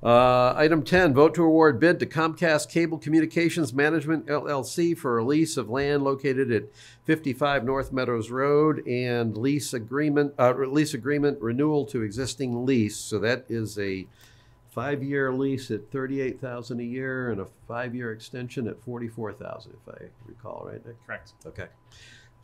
[0.03, 5.23] Uh, Item 10, vote to award bid to Comcast Cable Communications Management LLC for a
[5.23, 6.65] lease of land located at
[7.05, 12.95] 55 North Meadows Road and lease agreement, uh, lease agreement renewal to existing lease.
[12.95, 14.05] So that is a
[14.81, 20.67] five-year lease at 38,000 a year and a five-year extension at 44,000, if I recall
[20.71, 20.95] right, Nick?
[21.03, 21.33] Correct.
[21.47, 21.65] Okay.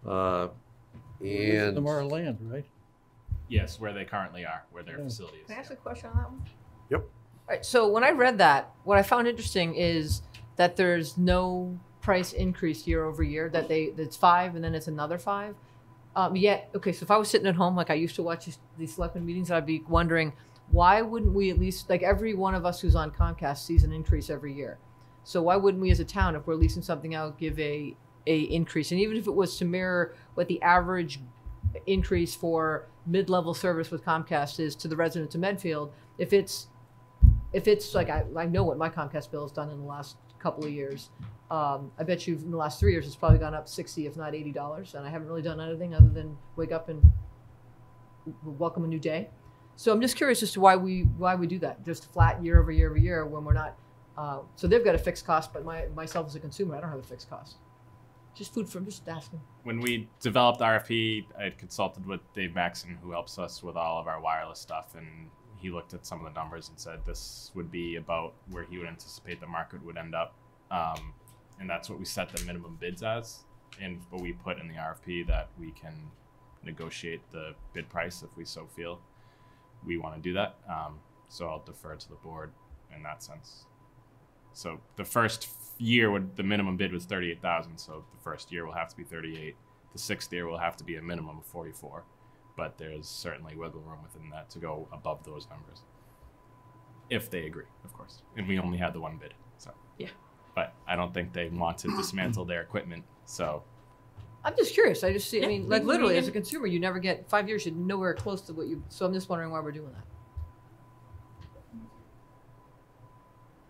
[0.03, 0.47] Uh,
[1.19, 1.77] Leasing And.
[1.77, 2.65] Them our land, right?
[3.49, 5.03] Yes, where they currently are, where their Yeah.
[5.03, 5.47] facility is.
[5.47, 6.43] Can I ask a question on that one?
[6.89, 7.01] Yep.
[7.01, 7.07] All
[7.49, 10.23] right, so when I read that, what I found interesting is
[10.55, 14.73] that there's no price increase year over year, that they, that it's five and then
[14.73, 15.55] it's another five.
[16.15, 18.45] Um, yet, okay, so if I was sitting at home, like I used to watch
[18.45, 20.33] these, these selectmen meetings, I'd be wondering,
[20.73, 23.93] why wouldn't we at least, like every one of us who's on Comcast sees an
[23.93, 24.79] increase every year.
[25.23, 27.95] So why wouldn't we as a town, if we're leasing something out, give a,
[28.25, 28.91] a increase?
[28.91, 31.19] And even if it was to mirror what the average
[31.85, 36.67] increase for mid-level service with Comcast is to the residents of Medfield, if it's
[37.53, 40.17] if it's like I, I know what my Comcast bill has done in the last
[40.39, 41.11] couple of years.
[41.51, 44.17] Um, I bet you in the last three years it's probably gone up sixty, if
[44.17, 46.99] not eighty dollars, and I haven't really done anything other than wake up and
[48.43, 49.29] welcome a new day.
[49.75, 52.59] So I'm just curious as to why we why we do that, just flat year
[52.59, 53.75] over year over year when we're not.
[54.17, 56.89] Uh, so they've got a fixed cost, but my myself as a consumer, I don't
[56.89, 57.57] have a fixed cost.
[58.35, 59.41] Just food for just asking.
[59.63, 64.07] When we developed RFP, I consulted with Dave Maxson, who helps us with all of
[64.07, 67.71] our wireless stuff, and he looked at some of the numbers and said this would
[67.71, 70.35] be about where he would anticipate the market would end up,
[70.71, 71.13] um,
[71.59, 73.43] and that's what we set the minimum bids as.
[73.81, 75.93] And but we put in the RFP that we can
[76.63, 78.99] negotiate the bid price if we so feel
[79.85, 80.55] we want to do that.
[80.69, 80.99] Um,
[81.29, 82.51] so I'll defer to the board
[82.95, 83.65] in that sense.
[84.53, 85.49] So the first
[85.79, 87.77] year would the minimum bid was thirty eight thousand.
[87.77, 89.55] So the first year will have to be thirty eight.
[89.93, 92.03] The sixth year will have to be a minimum of forty four.
[92.55, 95.81] But there's certainly wiggle room within that to go above those numbers.
[97.09, 98.21] If they agree, of course.
[98.37, 99.33] And we only had the one bid.
[99.57, 100.09] So Yeah.
[100.55, 103.03] But I don't think they want to dismantle their equipment.
[103.25, 103.63] So
[104.45, 105.03] I'm just curious.
[105.03, 105.39] I just see.
[105.39, 107.65] I Yeah, mean, we like literally, as a consumer, you never get five years.
[107.65, 108.83] You're nowhere close to what you.
[108.89, 110.03] So I'm just wondering why we're doing that.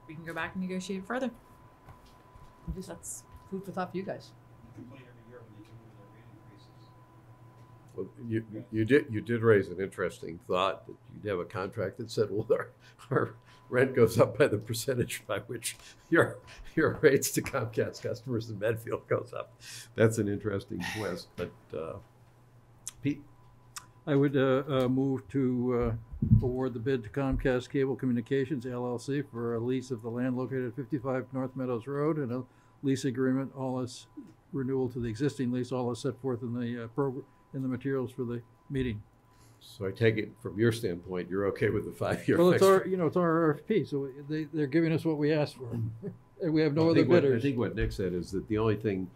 [0.08, 1.30] We can go back and negotiate further.
[2.76, 4.32] Just that's food for thought for you guys.
[7.96, 12.00] Well, you, you did, you did raise an interesting thought that you'd have a contract
[12.00, 12.70] that said, well, our,
[13.12, 13.36] our
[13.70, 15.76] rent goes up by the percentage by which
[16.10, 16.38] your,
[16.76, 19.54] your rates to Comcast customers in Medfield goes up.
[19.96, 21.98] That's an interesting twist, but, uh,
[23.02, 23.22] Pete?
[24.06, 25.96] I would uh, uh, move to
[26.42, 30.36] uh, award the bid to Comcast Cable Communications LLC for a lease of the land
[30.36, 32.44] located at 55 North Meadows Road and a
[32.82, 34.08] lease agreement, all as
[34.52, 37.24] renewal to the existing lease, all as set forth in the uh, program,
[37.54, 39.02] in the materials for the meeting.
[39.66, 42.84] So I take it from your standpoint, you're okay with the five-year Well, it's fixed?
[42.86, 45.72] our, you know, it's our RFP, so they, they're giving us what we asked for.
[46.42, 47.42] And we have no I other think what- I bidders.
[47.42, 49.10] think what Nick said is that the only thing,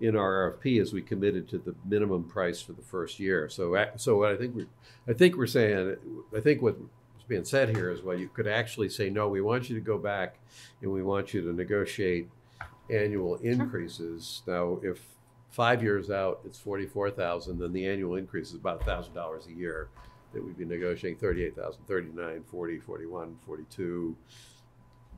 [0.00, 3.48] in our RFP is we committed to the minimum price for the first year.
[3.50, 4.66] So, ac- so what I think we're,
[5.06, 5.96] I think we're saying,
[6.34, 6.80] I think what's
[7.28, 9.98] being said here is, well, you could actually say, no, we want you to go
[9.98, 10.38] back
[10.80, 12.28] and we want you to negotiate
[12.88, 14.42] annual increases.
[14.46, 15.00] Now, if
[15.50, 19.52] five years out, it's forty-four thousand, then the annual increase is about thousand dollars a
[19.52, 19.88] year.
[20.32, 24.16] That we'd be negotiating 38,000, 39, 40, 41, 42,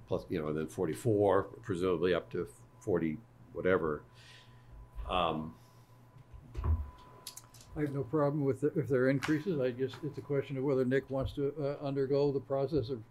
[0.08, 2.48] plus, you know, and then forty-four, presumably up to
[2.80, 3.18] forty,
[3.52, 4.04] whatever.
[5.10, 5.52] Um,
[7.76, 10.56] I have no problem with, the- if there are increases, I just, it's a question
[10.56, 13.02] of whether Nick wants to uh, undergo the process of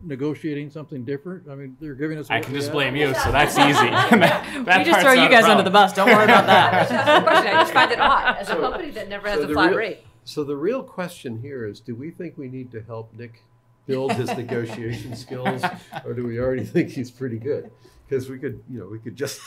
[0.00, 1.48] negotiating something different.
[1.48, 2.28] I mean, they're giving us.
[2.30, 3.72] I can just blame you, so that's easy.
[3.90, 4.10] That-
[4.66, 5.92] that we just throw you guys under the bus.
[5.92, 6.88] Don't worry about that.
[6.88, 7.46] That's the question.
[7.48, 9.52] I just find it odd, as a So- company that never has so a the
[9.54, 9.98] flat real- rate.
[10.24, 13.42] So the real question here is, do we think we need to help Nick
[13.86, 15.62] build his negotiation skills?
[16.04, 17.70] Or do we already think he's pretty good?
[18.06, 19.40] Because we could, you know, we could just,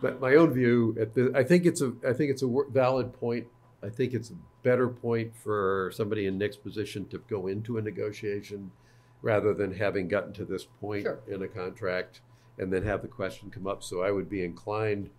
[0.00, 3.12] but my own view at the, I think it's a, I think it's a valid
[3.12, 3.46] point.
[3.82, 7.82] I think it's a better point for somebody in Nick's position to go into a
[7.82, 8.70] negotiation
[9.22, 11.20] rather than having gotten to this point Sure.
[11.28, 12.20] in a contract
[12.58, 13.82] and then have the question come up.
[13.82, 15.10] So I would be inclined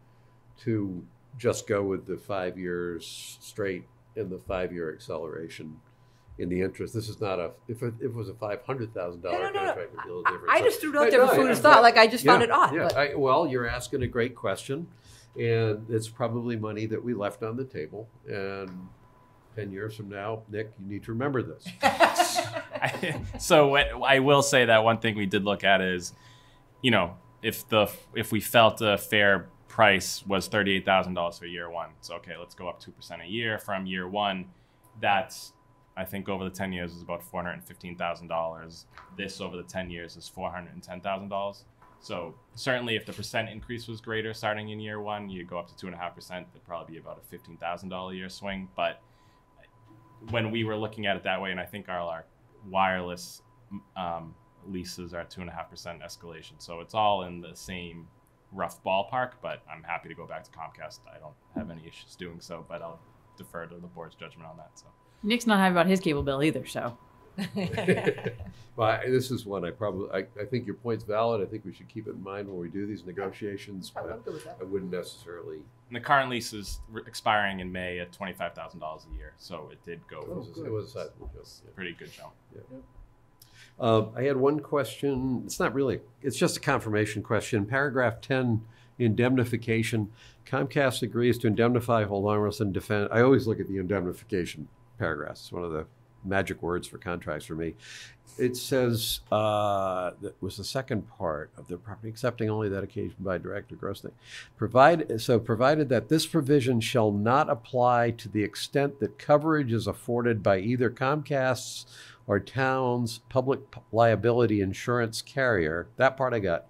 [0.61, 1.03] to
[1.37, 3.85] just go with the five years straight
[4.15, 5.79] and the five-year acceleration
[6.37, 6.93] in the interest.
[6.93, 9.43] This is not a, if it, if it was a five hundred thousand dollar No,
[9.45, 9.65] no, no, no.
[9.73, 10.49] contract, it'd be a different.
[10.49, 12.05] I So- just threw it out I- there no, for food for thought, like, I
[12.07, 14.87] just found it odd, Yeah, I, well, you're asking a great question,
[15.39, 18.69] and it's probably money that we left on the table, and
[19.55, 21.67] ten years from now, Nick, you need to remember this.
[23.39, 26.13] so what I will say that one thing we did look at is,
[26.81, 31.37] you know, if the if we felt a fair price was thirty eight thousand dollars
[31.37, 34.45] for year one, so okay, let's go up two percent a year from year one.
[34.99, 35.53] That's
[35.95, 38.85] I think over the ten years is about four hundred and fifteen thousand dollars.
[39.17, 41.65] This over the ten years is four hundred and ten thousand dollars.
[41.99, 45.69] So certainly, if the percent increase was greater starting in year one, you go up
[45.69, 46.47] to two and a half percent.
[46.51, 48.67] That'd probably be about a fifteen thousand dollar year swing.
[48.75, 49.01] But
[50.29, 52.25] when we were looking at it that way, and I think our, our
[52.69, 53.41] wireless
[53.95, 54.33] um,
[54.67, 58.07] leases are two and a half percent escalation, so it's all in the same
[58.51, 59.31] rough ballpark.
[59.41, 60.99] But I'm happy to go back to Comcast.
[61.13, 62.99] I don't have any issues doing so, but I'll
[63.37, 64.71] defer to the board's judgment on that.
[64.75, 64.85] So
[65.23, 66.97] Nick's not happy about his cable bill either, so.
[68.75, 71.41] Well, I- this is one I probably, I, I think your point's valid.
[71.41, 74.25] I think we should keep it in mind when we do these negotiations, I'm but
[74.25, 74.57] good with that.
[74.59, 75.57] I wouldn't necessarily.
[75.89, 79.15] and the current lease is re- expiring in May at twenty five thousand dollars a
[79.17, 80.21] year, so it did go.
[80.21, 81.71] It was, it was a sizable jump, yeah.
[81.75, 82.31] pretty good jump.
[83.79, 85.43] Uh, I had one question.
[85.45, 87.65] It's not really, it's just a confirmation question.
[87.65, 88.61] Paragraph 10,
[88.99, 90.11] indemnification.
[90.47, 93.09] Comcast agrees to indemnify, hold harmless, and defend.
[93.11, 94.67] I always look at the indemnification
[94.99, 95.41] paragraphs.
[95.41, 95.85] It's one of the
[96.25, 97.75] magic words for contracts for me.
[98.37, 103.17] It says, uh, that was the second part of the property, accepting only that occasion
[103.19, 104.03] by direct or gross.
[104.57, 109.85] Provide, so provided that this provision shall not apply to the extent that coverage is
[109.85, 111.85] afforded by either Comcast's
[112.25, 113.59] or town's public
[113.91, 115.87] liability insurance carrier.
[115.97, 116.65] That part I got.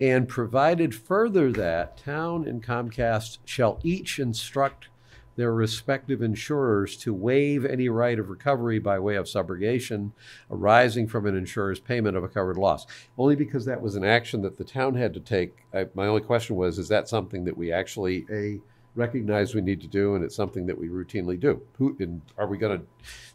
[0.00, 4.88] And provided further that town and Comcast shall each instruct
[5.36, 10.12] their respective insurers to waive any right of recovery by way of subrogation
[10.50, 12.86] arising from an insurer's payment of a covered loss.
[13.16, 15.64] Only because that was an action that the town had to take.
[15.72, 18.60] I, my only question was, is that something that we actually a
[18.96, 21.62] recognize we need to do, and it's something that we routinely do?
[21.78, 22.86] Who and are we going to?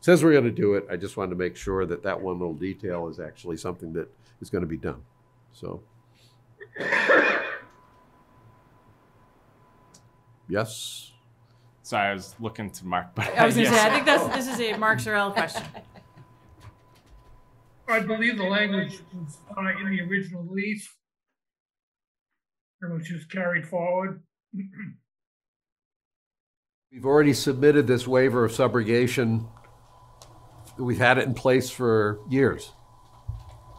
[0.02, 0.86] Says we're going to do it.
[0.92, 4.10] I just wanted to make sure that that one little detail is actually something that
[4.42, 5.02] is going to be done.
[5.54, 5.82] So.
[10.48, 11.12] Yes.
[11.86, 13.80] Sorry, I was looking to Mark, but I was gonna yes.
[13.80, 15.62] say, I think that's, this is a Mark Cerel question.
[17.88, 20.90] I believe the language was uh, in the original lease.
[22.82, 24.24] Which was carried forward.
[26.92, 29.48] We've already submitted this waiver of subrogation.
[30.80, 32.72] We've had it in place for years.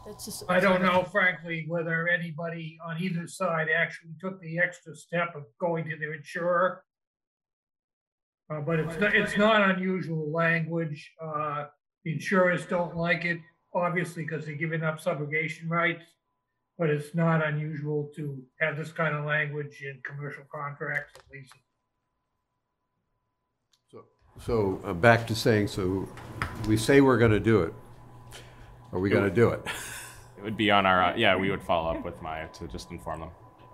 [0.05, 0.45] That's just.
[0.47, 5.43] I don't know frankly whether anybody on either side actually took the extra step of
[5.59, 6.83] going to their insurer.
[8.49, 11.11] Uh, but it's, not- it's not unusual language.
[11.21, 11.65] Uh,
[12.05, 13.39] insurers don't like it,
[13.73, 16.03] obviously, because they're giving up subrogation rights.
[16.77, 21.51] But it's not unusual to have this kind of language in commercial contracts at least.
[24.45, 26.07] So I'm back to saying, so
[26.67, 27.73] we say we're going to do it.
[28.91, 29.61] Are we going to do it?
[30.37, 31.35] It would be on our uh, yeah.
[31.35, 33.29] We would follow up with MIIA to just inform them,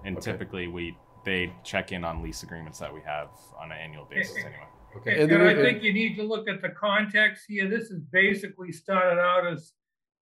[0.06, 0.32] and Okay.
[0.32, 0.96] typically we
[1.26, 3.30] they check in on lease agreements that we have
[3.60, 4.68] on an annual basis anyway.
[4.98, 5.24] Okay.
[5.24, 7.68] And I think you need to look at the context here.
[7.68, 9.74] This is basically started out as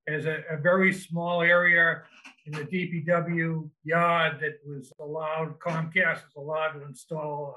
[0.08, 2.02] as a, a very small area
[2.46, 7.56] in the DPW yard that was allowed, Comcast was allowed to install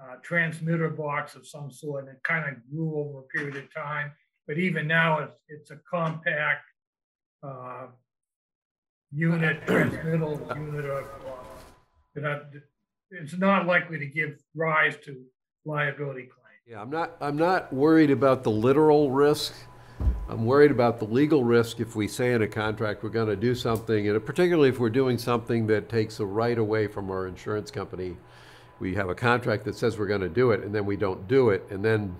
[0.00, 3.56] a, a transmitter box of some sort, and it kind of grew over a period
[3.56, 4.12] of time.
[4.46, 6.64] But even now, it's, it's a compact,
[7.42, 7.86] uh,
[9.12, 11.41] unit, transmittal unit of, uh,
[12.14, 12.50] that
[13.10, 15.22] it's not likely to give rise to
[15.64, 16.38] liability claims.
[16.66, 19.54] Yeah, I'm not, I'm not worried about the literal risk.
[20.28, 23.54] I'm worried about the legal risk if we say in a contract we're gonna do
[23.54, 27.70] something, and particularly if we're doing something that takes a right away from our insurance
[27.70, 28.16] company.
[28.78, 31.50] We have a contract that says we're gonna do it, and then we don't do
[31.50, 32.16] it, and then,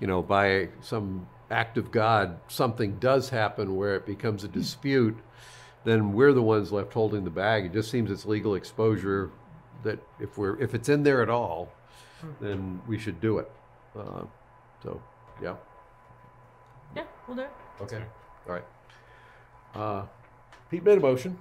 [0.00, 5.16] you know, by some act of God, something does happen where it becomes a dispute,
[5.88, 7.64] then we're the ones left holding the bag.
[7.66, 9.30] It just seems it's legal exposure
[9.84, 11.72] that if we're, if it's in there at all,
[12.40, 13.50] then we should do it.
[13.98, 14.24] Uh,
[14.82, 15.00] So,
[15.42, 15.56] yeah,
[16.94, 17.50] Yeah, we'll do it.
[17.80, 18.02] okay,
[18.46, 18.64] all right.
[19.74, 20.02] Uh,
[20.70, 21.38] Pete made a motion.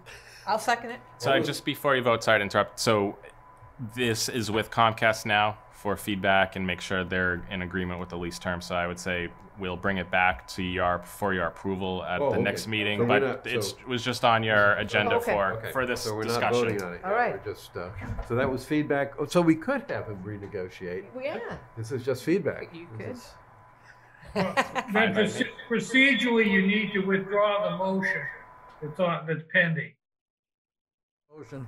[0.48, 0.99] I'll second it.
[1.18, 2.80] So I just before you vote, sorry to interrupt.
[2.80, 3.18] So
[3.95, 8.18] this is with Comcast now for feedback and make sure they're in agreement with the
[8.18, 8.62] lease term.
[8.62, 9.30] So I would say
[9.60, 12.41] we'll bring it back to your for your approval at Oh, the okay.
[12.44, 12.98] next meeting.
[12.98, 15.32] So we're but not- it's, so- it was just on your agenda Okay.
[15.34, 16.52] for Okay, for this so we're not discussion.
[16.54, 17.16] voting on it All yet.
[17.18, 17.45] right.
[17.45, 17.90] We're just, uh,
[18.28, 19.14] so that was feedback.
[19.20, 21.06] Oh, So we could have him renegotiate.
[21.14, 21.58] Well, yeah.
[21.78, 22.74] This is just feedback.
[22.74, 23.16] You This could.
[23.16, 23.34] is-
[24.94, 28.22] Then proce- procedurally, you need to withdraw the motion
[28.82, 29.94] that's on, that's pending.
[31.36, 31.68] Motion.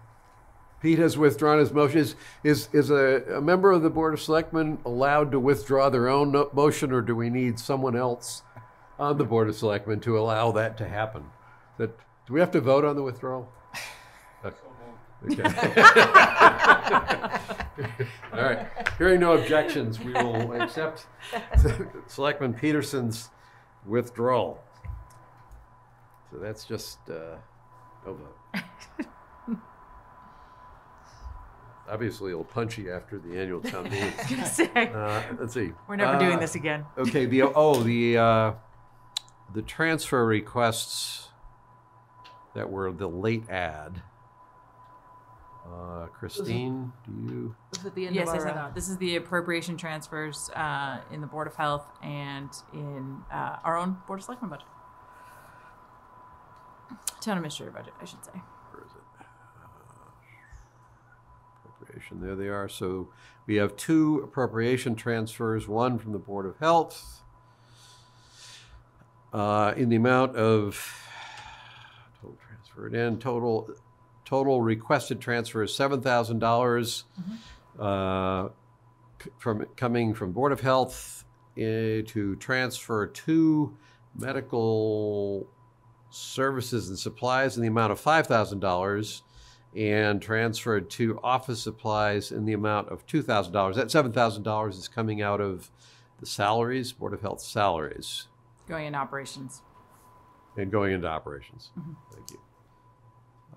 [0.82, 2.00] Pete has withdrawn his motion.
[2.00, 6.08] Is, is, is a, a member of the Board of Selectmen allowed to withdraw their
[6.08, 8.44] own motion, or do we need someone else
[8.98, 11.26] on the Board of Selectmen to allow that to happen?
[11.78, 11.98] That,
[12.28, 13.52] do we have to vote on the withdrawal?
[15.28, 15.44] Okay.
[18.34, 18.68] All right.
[18.98, 21.08] Hearing no objections, we will accept
[22.08, 23.30] Selectman Peterson's
[23.86, 24.64] withdrawal.
[26.32, 27.36] So that's just, uh,
[28.06, 28.38] no vote.
[31.90, 34.04] Obviously, it'll punchy after the annual town meeting.
[34.04, 34.70] I was gonna say.
[34.94, 35.72] Uh, let's see.
[35.88, 36.86] We're never doing Uh, this again.
[36.98, 38.52] Okay, the, oh, the, uh,
[39.54, 41.30] the transfer requests
[42.54, 44.02] that were the late ad.
[45.72, 47.56] Uh, Christine, do you?
[47.72, 48.72] This is at the end Yes, of yes, our, I uh, know.
[48.74, 53.78] This is the appropriation transfers uh, in the Board of Health and in uh, our
[53.78, 54.66] own Board of Selectmen budget.
[57.22, 58.32] Town administrator budget, I should say.
[58.72, 59.02] Where is it?
[62.00, 62.70] Appropriation, there they are.
[62.70, 63.10] So
[63.46, 67.22] we have two appropriation transfers, one from the Board of Health
[69.34, 70.96] uh, in the amount of,
[72.22, 73.70] total transferred in, total,
[74.24, 77.04] total requested transfer is $7,000
[77.80, 78.50] uh,
[79.38, 81.26] from, coming from Board of Health
[81.58, 83.78] eh, to transfer two
[84.16, 85.48] medical
[86.12, 89.22] services and supplies in the amount of $5,000
[89.76, 93.76] and transferred to office supplies in the amount of $2,000.
[93.76, 95.70] That $7,000 is coming out of
[96.20, 98.28] the salaries, Board of Health salaries,
[98.68, 99.62] Going into operations.
[100.58, 101.72] and going into operations.
[101.78, 101.96] Mhm.
[102.14, 102.40] Thank you.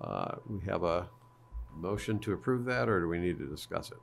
[0.01, 1.09] Uh, We have a
[1.75, 3.97] motion to approve that, or do we need to discuss it?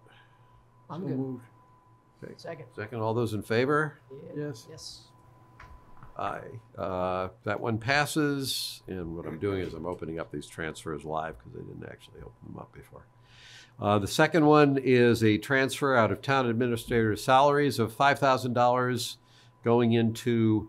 [0.89, 1.19] I'm So good.
[1.19, 1.45] moved.
[2.25, 2.35] Okay.
[2.37, 2.67] Second.
[2.75, 4.01] Second, all those in favor?
[4.35, 4.67] Yes.
[4.69, 5.10] Yes.
[6.21, 6.61] Aye.
[6.77, 11.37] Uh, That one passes, and what I'm doing is I'm opening up these transfers live
[11.39, 13.07] because I didn't actually open them up before.
[13.81, 19.17] Uh, The second one is a transfer out of town administrator salaries of $5,000
[19.65, 20.69] going into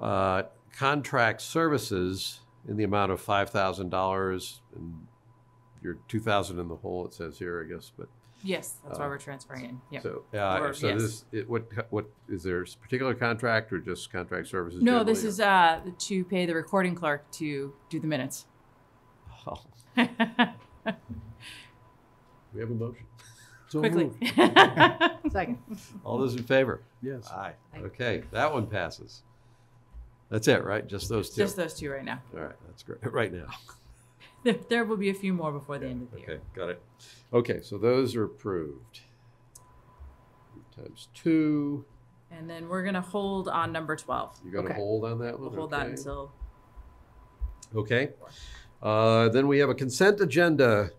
[0.00, 4.60] uh, contract services in the amount of $5,000.
[4.76, 5.06] And
[5.82, 8.08] you're 2,000 in the hole, it says here, I guess, but.
[8.42, 9.80] Yes, that's why uh, we're transferring in.
[9.90, 10.02] Yep.
[10.02, 11.00] So, uh, Or- so yes.
[11.00, 14.82] this, it- what, what, is there a particular contract or just contract services?
[14.82, 18.46] No, this generally, is uh, to pay the recording clerk to do the minutes.
[19.46, 19.58] or-
[22.54, 23.04] We have a motion.
[23.68, 24.04] So Quickly.
[24.04, 24.22] moved.
[25.32, 25.58] Second.
[26.04, 26.80] All those in favor?
[27.02, 27.28] Yes.
[27.30, 27.52] Aye.
[27.78, 29.22] Okay, that one passes.
[30.30, 30.86] That's it, right?
[30.86, 31.42] Just those two?
[31.42, 32.22] Just those two right now.
[32.34, 33.46] All right, that's great, right now.
[34.46, 36.30] There, there will be a few more before the end of the year.
[36.34, 36.80] Okay, got it.
[37.32, 39.00] Okay, so those are approved.
[40.76, 41.84] Times two,
[42.30, 44.38] And then we're gonna hold on number twelve.
[44.44, 44.74] you got to Okay.
[44.76, 45.50] hold on that one?
[45.50, 45.90] We'll hold that okay.
[45.96, 46.30] until.
[47.74, 48.10] Okay.
[48.80, 50.90] Uh, Then we have a consent agenda.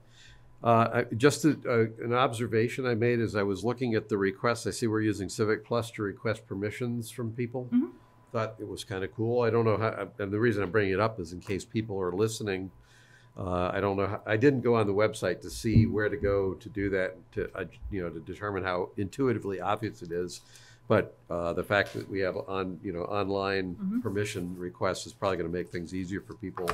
[0.62, 4.18] Uh, I- Just a- a- an observation I made as I was looking at the
[4.18, 7.70] requests, I see we're using Civic Plus to request permissions from people.
[7.72, 7.92] Mhm.
[8.34, 9.42] Thought it was kind of cool.
[9.44, 11.98] I don't know how, and the reason I'm bringing it up is in case people
[12.02, 12.72] are listening.
[13.38, 16.18] Uh, I don't know, how- I didn't go on the website to see where to
[16.18, 20.42] go to do that, to, uh, you know, to determine how intuitively obvious it is.
[20.88, 24.02] But uh, the fact that we have on, you know, online Mhm.
[24.02, 26.66] permission requests is probably going to make things easier for people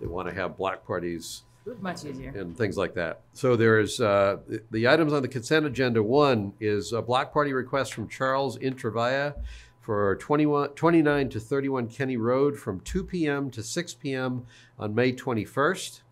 [0.00, 1.42] that want to have block parties
[1.80, 2.30] Much easier.
[2.36, 3.22] and things like that.
[3.32, 7.52] So there's, uh, the- the items on the consent agenda, one is a block party
[7.54, 9.34] request from Charles Intravia
[9.80, 14.44] for 21, 29 to 31 Kenny Road from 2 PM to 6 PM
[14.78, 16.02] on May 21st.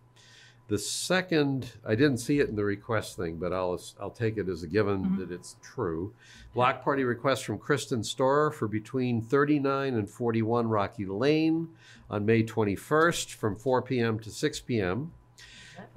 [0.69, 4.47] The second, I didn't see it in the request thing, but I'll, I'll take it
[4.47, 5.19] as a given mm-hmm.
[5.19, 6.13] that it's true.
[6.53, 11.67] Block party request from Kristen Storer for between 39 and 41 Rocky Lane
[12.09, 15.11] on May 21st from 4 PM to 6 PM.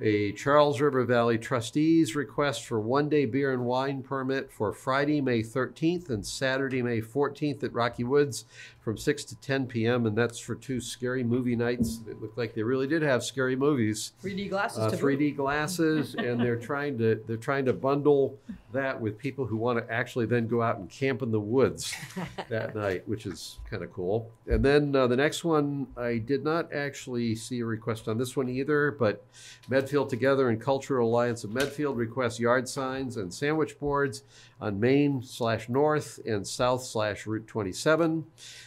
[0.01, 5.43] A Charles River Valley trustees request for one-day beer and wine permit for Friday, May
[5.43, 8.44] 13th and Saturday, May 14th at Rocky Woods
[8.86, 12.02] from 6 to 10 PM, and that's for two scary movie nights.
[12.08, 14.12] It looked like they really did have scary movies.
[14.22, 15.38] 3D glasses Uh, 3D boot.
[15.38, 18.38] glasses, and they're trying to they're trying to bundle
[18.72, 21.96] that with people who want to actually then go out and camp in the woods
[22.48, 24.30] that night, which is kind of cool.
[24.46, 28.36] And then uh, the next one, I did not actually see a request on this
[28.36, 29.24] one either, but
[29.68, 34.22] Medfield Together and Cultural Alliance of Medfield requests yard signs and sandwich boards
[34.60, 38.24] on Main slash North and South slash Route 27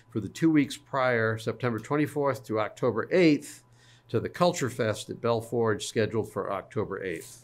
[0.09, 3.61] for the two weeks prior, September 24th to October 8th,
[4.09, 7.43] to the Culture Fest at Bellforge scheduled for October 8th.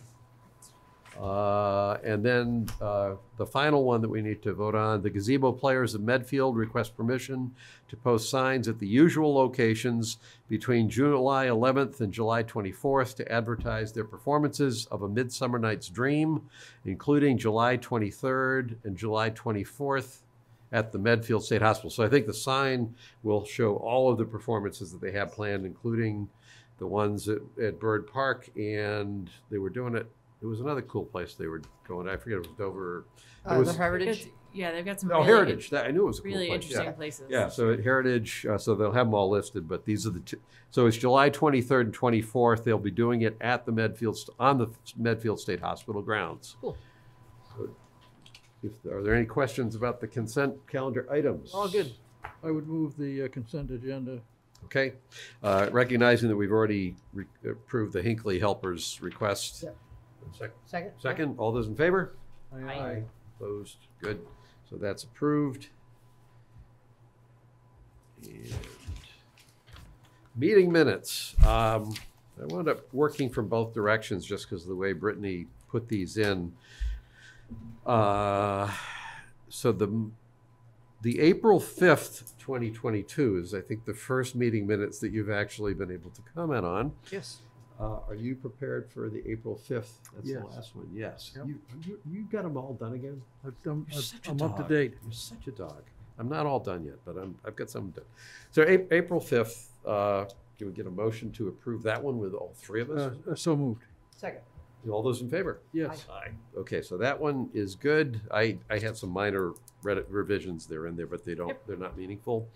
[1.20, 5.52] Uh, and then uh, the final one that we need to vote on the gazebo
[5.52, 7.56] players of Medfield request permission
[7.88, 10.18] to post signs at the usual locations
[10.50, 16.42] between July 11th and July 24th to advertise their performances of A Midsummer Night's Dream,
[16.84, 20.20] including July 23rd and July 24th
[20.72, 21.90] at the Medfield State Hospital.
[21.90, 25.66] So I think the sign will show all of the performances that they have planned,
[25.66, 26.28] including
[26.78, 30.08] the ones at, at Bird Park, and they were doing it.
[30.42, 32.10] It was another cool place they were going.
[32.10, 33.06] I forget it was Dover.
[33.46, 34.28] It Uh, was, the Heritage.
[34.54, 35.12] Yeah, they've got some.
[35.12, 35.70] Oh, really Heritage.
[35.70, 36.64] That, I knew it was a cool really place.
[36.64, 36.92] interesting yeah.
[36.92, 37.26] places.
[37.30, 40.20] Yeah, so at Heritage, uh, so they'll have them all listed, but these are the
[40.22, 40.40] two.
[40.72, 42.64] So it's July 23rd and 24th.
[42.64, 44.68] They'll be doing it at the Medfield st- on the
[44.98, 46.56] Medfield State Hospital grounds.
[46.62, 46.78] Cool.
[47.58, 47.70] So
[48.64, 51.52] if, are there any questions about the consent calendar items?
[51.54, 51.94] All good.
[52.44, 54.20] I would move the uh, consent agenda.
[54.66, 54.94] Okay,
[55.44, 59.62] uh, recognizing that we've already re- approved the Hinkley Helpers request.
[59.64, 59.78] Yep.
[60.40, 60.92] Sec- Second.
[61.00, 62.16] Second, all those in favor?
[62.54, 63.04] Aye.
[63.40, 64.20] Opposed, good.
[64.70, 65.68] So that's approved.
[68.26, 68.54] And
[70.36, 71.36] Meeting minutes.
[71.46, 71.94] Um,
[72.42, 76.18] I wound up working from both directions just because of the way Brittany put these
[76.18, 76.52] in.
[77.86, 78.72] Uh,
[79.50, 80.10] So the,
[81.02, 85.92] the April 5th, 2022 is, I think, the first meeting minutes that you've actually been
[85.92, 86.92] able to comment on.
[87.12, 87.38] Yes.
[87.80, 89.92] Uh, Are you prepared for the April 5th?
[90.16, 91.32] That's the last one, yes.
[91.36, 91.46] Yep.
[91.48, 93.22] You, you, you got them all done again?
[93.46, 94.70] I've done, You're I've- such a I'm up to dog.
[94.70, 94.94] date.
[95.04, 95.84] You're such a dog.
[96.18, 98.06] I'm not all done yet, but I'm, I've got some done.
[98.52, 100.26] So A- April 5th, uh,
[100.58, 103.14] can we get a motion to approve that one with all three of us?
[103.28, 103.84] Uh, uh, So moved.
[104.16, 104.42] Second.
[104.90, 105.60] All those in favor?
[105.74, 106.06] Yes.
[106.12, 106.32] Aye.
[106.58, 108.22] Okay, so that one is good.
[108.32, 109.54] I, I had some minor
[109.84, 112.48] Reddit revisions there in there, but they don't, they're not meaningful.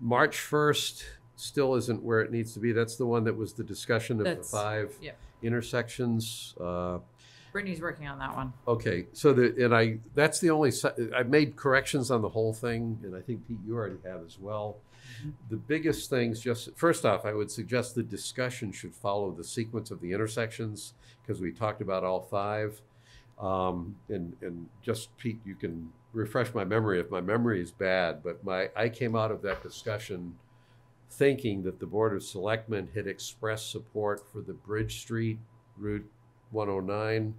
[0.00, 1.04] March 1st
[1.36, 2.72] still isn't where it needs to be.
[2.72, 5.18] That's the one that was the discussion of the That's- five yep.
[5.42, 6.54] intersections.
[6.60, 6.98] Uh,
[7.52, 8.52] Brittany's working on that one.
[8.66, 12.52] Okay, so the, and I, that's the only, se- I made corrections on the whole
[12.52, 14.78] thing, and I think Pete, you already have as well.
[15.50, 19.92] The biggest things, just, first off, I would suggest the discussion should follow the sequence
[19.92, 20.94] of the intersections,
[21.26, 22.80] because we talked about all five.
[23.38, 28.22] Um, and, and just Pete, you can refresh my memory if my memory is bad,
[28.22, 30.34] but my, I came out of that discussion
[31.10, 35.38] thinking that the Board of Selectmen had expressed support for the Bridge Street
[35.76, 36.08] Route
[36.52, 37.34] 109.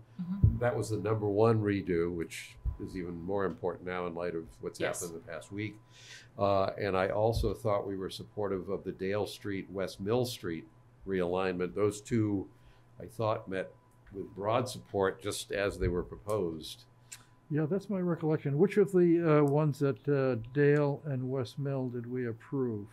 [0.60, 2.56] That was the number one redo, which
[2.86, 5.02] is even more important now in light of what's Yes.
[5.02, 5.76] happened the past week.
[6.38, 10.66] Uh, and I also thought we were supportive of the Dale Street, West Mill Street
[11.08, 11.74] realignment.
[11.74, 12.48] Those two,
[13.02, 13.72] I thought, met
[14.14, 16.84] with broad support just as they were proposed.
[17.52, 18.58] Yeah, that's my recollection.
[18.58, 22.88] Which of the uh, ones that uh, Dale and West Mill did we approve?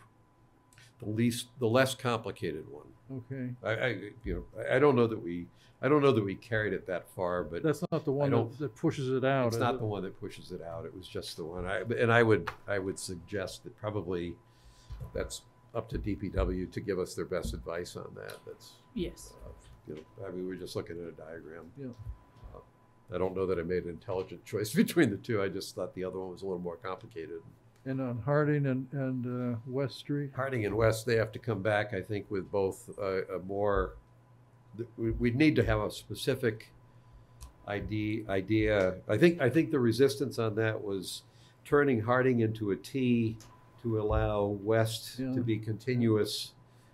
[1.02, 2.86] The least, the less complicated one.
[3.30, 3.50] Okay.
[3.64, 3.88] I, I,
[4.24, 5.46] you know, I I don't know that we,
[5.80, 8.58] I don't know that we carried it that far, but That's not the one that,
[8.58, 9.48] that pushes it out.
[9.48, 9.80] It's not it?
[9.80, 10.84] the one that pushes it out.
[10.84, 11.66] It was just the one.
[11.66, 14.34] I, and I would, I would suggest that probably
[15.14, 15.42] that's
[15.74, 18.36] up to DPW to give us their best advice on that.
[18.46, 19.32] That's, Yes.
[19.44, 19.48] uh,
[19.88, 21.70] you know, I mean, we're just looking at a diagram.
[21.76, 21.86] Yeah.
[22.54, 22.58] Uh,
[23.14, 25.42] I don't know that I made an intelligent choice between the two.
[25.42, 27.40] I just thought the other one was a little more complicated.
[27.84, 30.30] And on Harding and, and uh, West Street?
[30.36, 33.94] Harding and West, they have to come back, I think, with both a, a more,
[34.96, 36.68] we, we'd need to have a specific
[37.66, 38.94] idea, idea.
[39.08, 41.22] I think, I think the resistance on that was
[41.64, 43.36] turning Harding into a T
[43.82, 45.32] to allow west Yeah.
[45.32, 46.52] to be continuous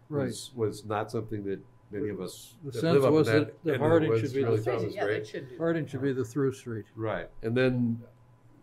[0.08, 0.24] Right.
[0.28, 1.60] was, was not something that
[1.90, 3.80] many of us The that sense live up in was that that, that end of
[3.80, 5.58] the Harding woods should be really the, thought it was great.
[5.58, 6.86] Harding should be the through street.
[6.96, 8.00] Right, and then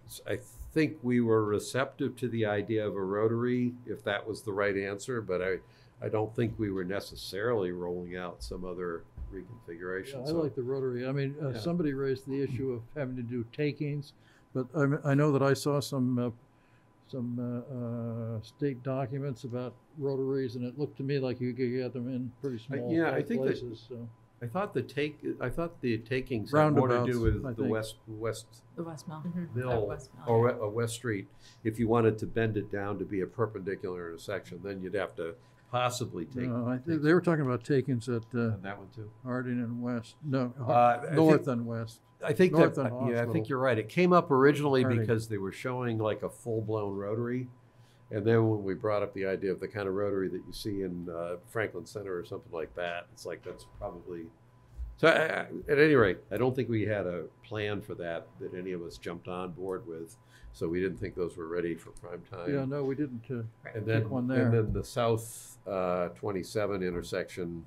[0.06, 0.40] s- I
[0.74, 4.76] think we were receptive to the idea of a rotary, if that was the right
[4.76, 5.56] answer, but I,
[6.02, 9.04] I don't think we were necessarily rolling out some other
[9.34, 10.22] Yeah, reconfiguration.
[10.24, 11.08] I so- like the rotary.
[11.08, 11.60] I mean, uh, Yeah.
[11.60, 14.14] somebody raised the issue of having to do takings,
[14.54, 16.30] but I, mean, I know that I saw some, uh,
[17.08, 21.72] some, uh, uh, state documents about rotaries, and it looked to me like you could
[21.72, 24.08] get them in pretty I- small Yeah, I tight think that, places, so.
[24.42, 27.50] I thought the take, I thought the takings had more to do Roundabouts, with I
[27.52, 27.70] the think.
[27.72, 28.46] west, west
[28.76, 29.24] The West Mill.
[29.56, 31.28] Mill Oh, West Mill, or we- a West Street.
[31.64, 35.16] If you wanted to bend it down to be a perpendicular intersection, then you'd have
[35.16, 35.36] to
[35.72, 36.50] possibly take.
[36.50, 39.10] No, I, think they were talking about takings at, uh, that one too?
[39.24, 42.02] Harding and West, no, Uh, Har- I north think- and west.
[42.26, 43.78] I think North that, and yeah, I think you're right.
[43.78, 47.48] It came up originally because they were showing like a full-blown rotary.
[48.12, 50.54] And then when we brought up the idea of the kind of rotary that you
[50.54, 54.24] see in uh, Franklin Center or something like that, it's like that's probably.
[54.98, 58.28] So I, I, at any rate, I don't think we had a plan for that
[58.40, 60.16] that any of us jumped on board with.
[60.54, 62.54] So we didn't think those were ready for prime time.
[62.54, 63.44] Yeah, no, we didn't, uh,
[63.74, 64.46] And then, one there.
[64.46, 67.66] and then the south uh, 27 intersection,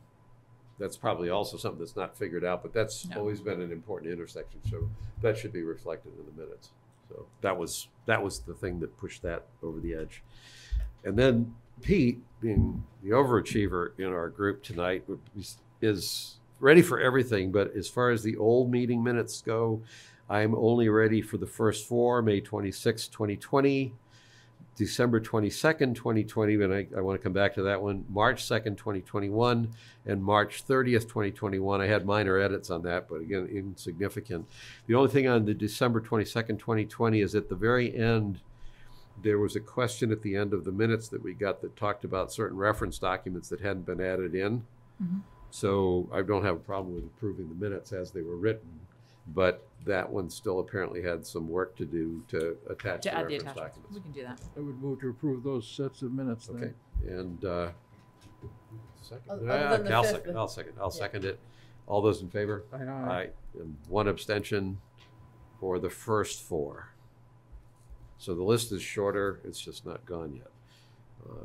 [0.79, 3.19] that's probably also something that's not figured out, but that's No.
[3.19, 4.89] always been an important intersection, so
[5.23, 6.71] that should be reflected in the minutes.
[7.09, 10.23] So that was, that was the thing that pushed that over the edge.
[11.05, 15.05] And then Pete, being the overachiever in our group tonight,
[15.81, 19.81] is ready for everything, but as far as the old meeting minutes go,
[20.29, 23.95] I'm only ready for the first four, May 26, 2020,
[24.79, 28.77] December 22nd, 2020, and I, I want to come back to that one, March 2nd,
[28.77, 29.69] 2021,
[30.07, 31.81] and March 30th, 2021.
[31.81, 34.47] I had minor edits on that, but again, insignificant.
[34.87, 38.39] The only thing on the December 22nd, 2020 is at the very end,
[39.21, 42.05] there was a question at the end of the minutes that we got that talked
[42.05, 44.65] about certain reference documents that hadn't been added in.
[45.03, 45.23] Mhm.
[45.51, 48.69] So I don't have a problem with approving the minutes as they were written,
[49.35, 53.29] but that one still apparently had some work to do to attach To the add
[53.29, 53.57] the reference attachments.
[53.57, 53.95] documents.
[53.95, 54.41] We can do that.
[54.57, 56.57] I would move to approve those sets of minutes then.
[57.03, 57.71] Okay, and, uh,
[59.01, 60.91] second, Other- Ah, than the I'll fifth, second, but- I'll second, I'll Yeah.
[60.91, 61.39] second it.
[61.87, 62.65] All those in favor?
[62.73, 63.31] Aye, aye.
[63.59, 64.79] and one abstention
[65.59, 66.91] for the first four.
[68.19, 70.51] So the list is shorter, it's just not gone yet.
[71.25, 71.45] Uh,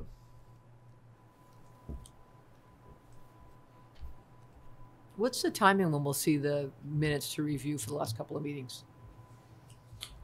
[5.15, 8.43] What's the timing when we'll see the minutes to review for the last couple of
[8.43, 8.83] meetings?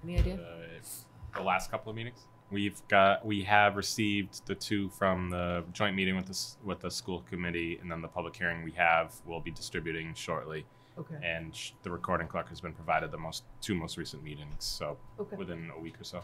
[0.04, 0.36] Any idea?
[0.36, 2.26] Uh, the last couple of meetings.
[2.52, 6.90] We've got we have received the two from the joint meeting with the with the
[6.90, 10.66] school committee, and then the public hearing we have will be distributing shortly.
[10.98, 11.16] Okay.
[11.24, 14.98] And sh- the recording clerk has been provided the most two most recent meetings, so
[15.20, 15.36] Okay.
[15.36, 16.24] within a week or so.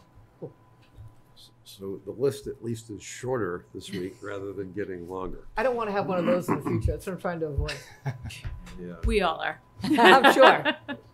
[1.64, 5.46] So the list at least is shorter this week rather than getting longer.
[5.56, 6.92] I don't want to have one of those in the future.
[6.92, 7.74] That's what I'm trying to avoid.
[8.78, 8.96] Yeah.
[9.06, 9.58] We all are.
[9.82, 10.64] I'm sure.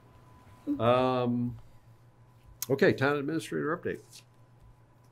[0.79, 1.57] Um,
[2.71, 3.99] okay, town administrator update.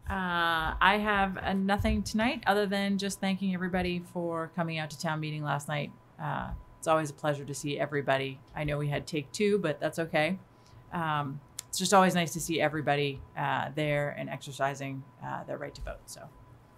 [0.08, 4.98] Uh, I have uh, nothing tonight other than just thanking everybody for coming out to
[4.98, 5.92] town meeting last night.
[6.20, 8.40] Uh, it's always a pleasure to see everybody.
[8.54, 10.38] I know we had take two, but that's okay.
[10.92, 11.40] Um,
[11.70, 15.80] it's just always nice to see everybody uh, there and exercising uh, their right to
[15.82, 16.00] vote.
[16.04, 16.20] So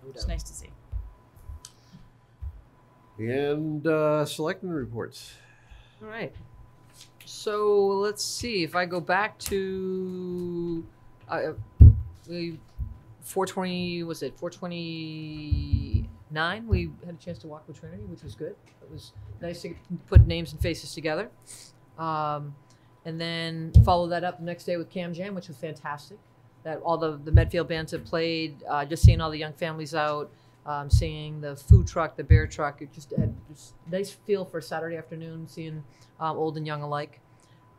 [0.07, 0.69] it's nice to see.
[3.19, 5.33] And uh, selectmen reports.
[6.03, 6.35] All right.
[7.25, 8.65] So let's see.
[8.65, 10.85] If I go back to,
[11.27, 11.53] uh,
[12.29, 12.61] we,
[13.23, 16.67] 420, was it 429?
[16.67, 18.57] We had a chance to walk with Trinity, which was good.
[18.83, 19.75] It was nice to
[20.07, 21.31] put names and faces together.
[21.99, 22.55] Um,
[23.05, 26.19] and then follow that up the next day with Cam Jam, which was fantastic.
[26.63, 29.95] That all the, the Medfield bands have played, uh, just seeing all the young families
[29.95, 30.31] out,
[30.65, 32.81] um, seeing the food truck, the bear truck.
[32.81, 35.83] It just had just nice feel for Saturday afternoon, seeing
[36.21, 37.21] um, old and young alike.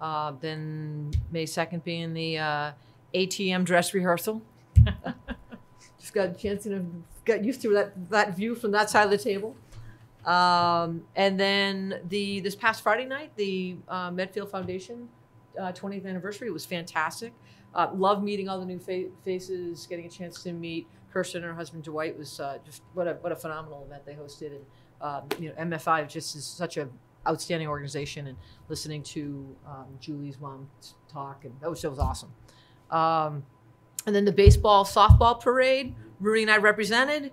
[0.01, 2.71] Uh, then May 2nd being the uh,
[3.15, 4.41] ATM dress rehearsal.
[5.97, 6.85] just got a chance to
[7.23, 9.55] got used to that, that view from that side of the table.
[10.25, 15.09] Um, and then the this past Friday night, the uh, Medfield Foundation
[15.59, 17.33] uh, 20th anniversary was fantastic.
[17.75, 21.51] Uh, love meeting all the new fa- faces, getting a chance to meet Kirsten and
[21.51, 24.51] her husband Dwight was uh, just what a what a phenomenal event they hosted.
[24.55, 24.65] And
[24.99, 26.89] um, you know, MFI just is such a
[27.27, 28.27] outstanding organization.
[28.27, 28.37] And
[28.67, 30.69] listening to um, Julie's mom
[31.07, 32.33] talk, and that was that was awesome.
[32.89, 33.43] Um,
[34.05, 37.31] and then the baseball softball parade, Rooney and I represented.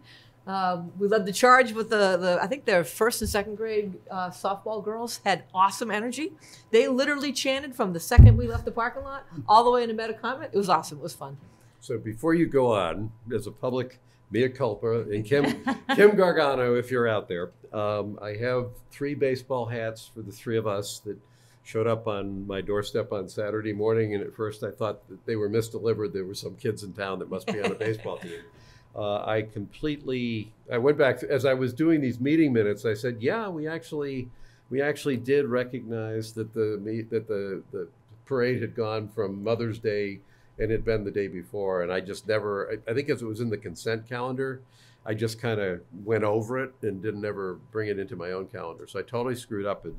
[0.51, 3.95] Um, we led the charge with the, the I think their first and second grade
[4.11, 6.33] uh, softball girls had awesome energy.
[6.73, 9.95] They literally chanted from the second we left the parking lot all the way into
[9.95, 10.51] Metacomet.
[10.53, 10.99] It was awesome.
[10.99, 11.37] It was fun.
[11.79, 14.01] So before you go on, as a public
[14.33, 15.65] mea culpa, and Kim,
[15.95, 20.59] Kim Gargano, if you're out there, um, I have three baseball hats for the three
[20.59, 21.17] of us that
[21.63, 24.17] showed up on my doorstep on Saturday morning.
[24.17, 26.13] And at first I thought that they were misdelivered.
[26.13, 28.33] There were some kids in town that must be on a baseball team.
[28.95, 32.95] Uh, I completely, I went back, to, as I was doing these meeting minutes, I
[32.95, 34.29] said, yeah, we actually,
[34.69, 37.89] we actually did recognize that the, that the, the
[38.27, 40.21] parade had gone from Mother's Day
[40.59, 41.83] and had been the day before.
[41.83, 44.61] And I just never, I, I think as it was in the consent calendar,
[45.07, 48.49] I just kind of went over it and didn't ever bring it into my own
[48.49, 48.87] calendar.
[48.87, 49.95] So I totally screwed up in,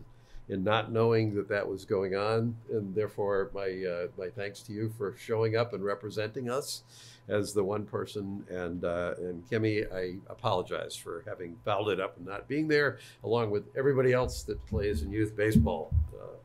[0.50, 2.56] in not knowing that that was going on.
[2.72, 6.84] And therefore, my, uh, my thanks to you for showing up and representing us
[7.30, 8.46] as the one person.
[8.50, 13.00] And, uh, and Kimmy, I apologize for having fouled it up and not being there,
[13.24, 15.94] along with everybody else that plays in youth baseball.
[16.14, 16.36] Uh,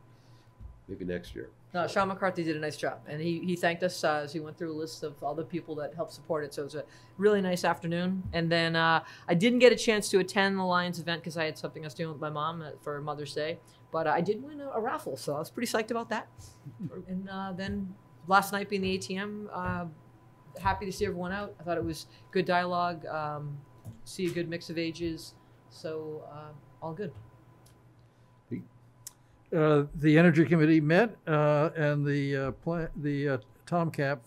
[0.88, 1.50] maybe next year.
[1.74, 4.40] No, Sean McCarthy did a nice job, and he, he thanked us uh, as he
[4.40, 6.54] went through a list of all the people that helped support it.
[6.54, 6.84] So it was a
[7.18, 8.22] really nice afternoon.
[8.32, 11.44] And then uh, I didn't get a chance to attend the Lions event because I
[11.44, 13.58] had something I was doing with my mom uh, for Mother's Day.
[13.92, 16.28] But I did win a, a raffle, so I was pretty psyched about that.
[17.08, 17.94] and uh, then
[18.26, 19.86] last night being the ATM, uh,
[20.60, 21.54] happy to see everyone out.
[21.60, 23.56] I thought it was good dialogue, um,
[24.04, 25.34] see a good mix of ages,
[25.70, 26.52] so uh,
[26.82, 27.12] all good.
[29.54, 34.18] Uh, the Energy Committee met, uh, and the, uh, pla- the uh, TomCap,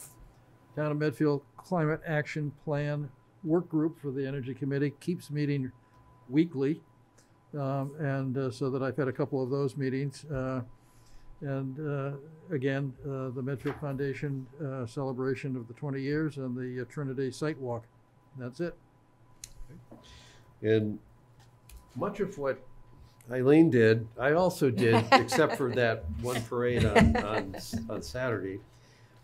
[0.78, 3.10] Town of Medfield Climate Action Plan
[3.44, 5.72] Work Group for the Energy Committee keeps meeting
[6.30, 6.82] weekly.
[7.58, 10.26] Um, and uh, so that I've had a couple of those meetings.
[10.26, 10.62] Uh,
[11.42, 12.18] and uh,
[12.54, 17.32] again, uh, the Medfield Foundation uh, celebration of the 20 years and the uh, Trinity
[17.32, 17.86] Site Walk.
[18.38, 18.76] That's it.
[20.62, 21.00] And
[21.96, 22.60] much of what
[23.32, 27.56] Eileen did, I also did, except for that one parade on, on,
[27.90, 28.60] on Saturday.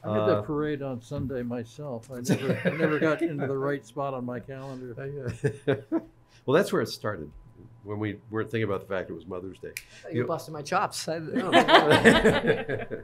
[0.03, 2.11] I did that parade on Sunday myself.
[2.11, 4.95] I never, I never got into the right spot on my calendar.
[6.45, 7.31] well, that's where it started,
[7.86, 9.72] when we weren't thinking about the fact it was Mother's Day.
[10.12, 11.07] You The- busted my chops.
[11.07, 13.03] I, the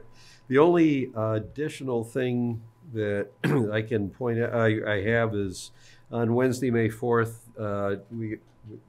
[0.58, 2.60] only additional thing
[2.92, 3.28] that
[3.72, 5.70] I can point out, I, I have is
[6.10, 8.38] on Wednesday, May 4th, uh, we,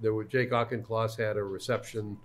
[0.01, 2.17] there were, Jake Auchincloss had a reception,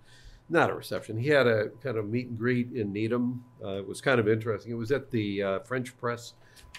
[0.48, 3.44] not a reception, he had a kind of meet and greet in Needham.
[3.62, 4.72] Uh, it was kind of interesting.
[4.72, 6.32] It was at the uh, French Press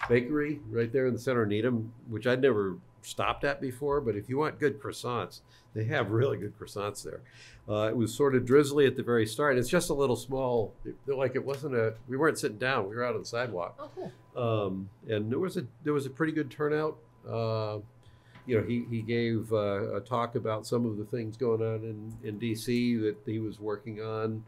[0.10, 4.16] Bakery right there in the center of Needham, which I'd never stopped at before, but
[4.16, 5.42] if you want good croissants,
[5.74, 7.22] they have really good croissants there.
[7.68, 9.58] Uh, it was sort of drizzly at the very start.
[9.58, 11.94] It's just a little small, it, like it wasn't a.
[12.08, 12.90] We weren't sitting down.
[12.90, 13.76] We were out on the sidewalk.
[13.80, 14.12] Oh, cool.
[14.36, 16.98] Um, and there was a there was a pretty good turnout.
[17.28, 17.80] Uh,
[18.48, 21.84] you know, he he gave uh, a talk about some of the things going on
[21.84, 22.96] in in D.C.
[22.98, 24.44] that he was working on.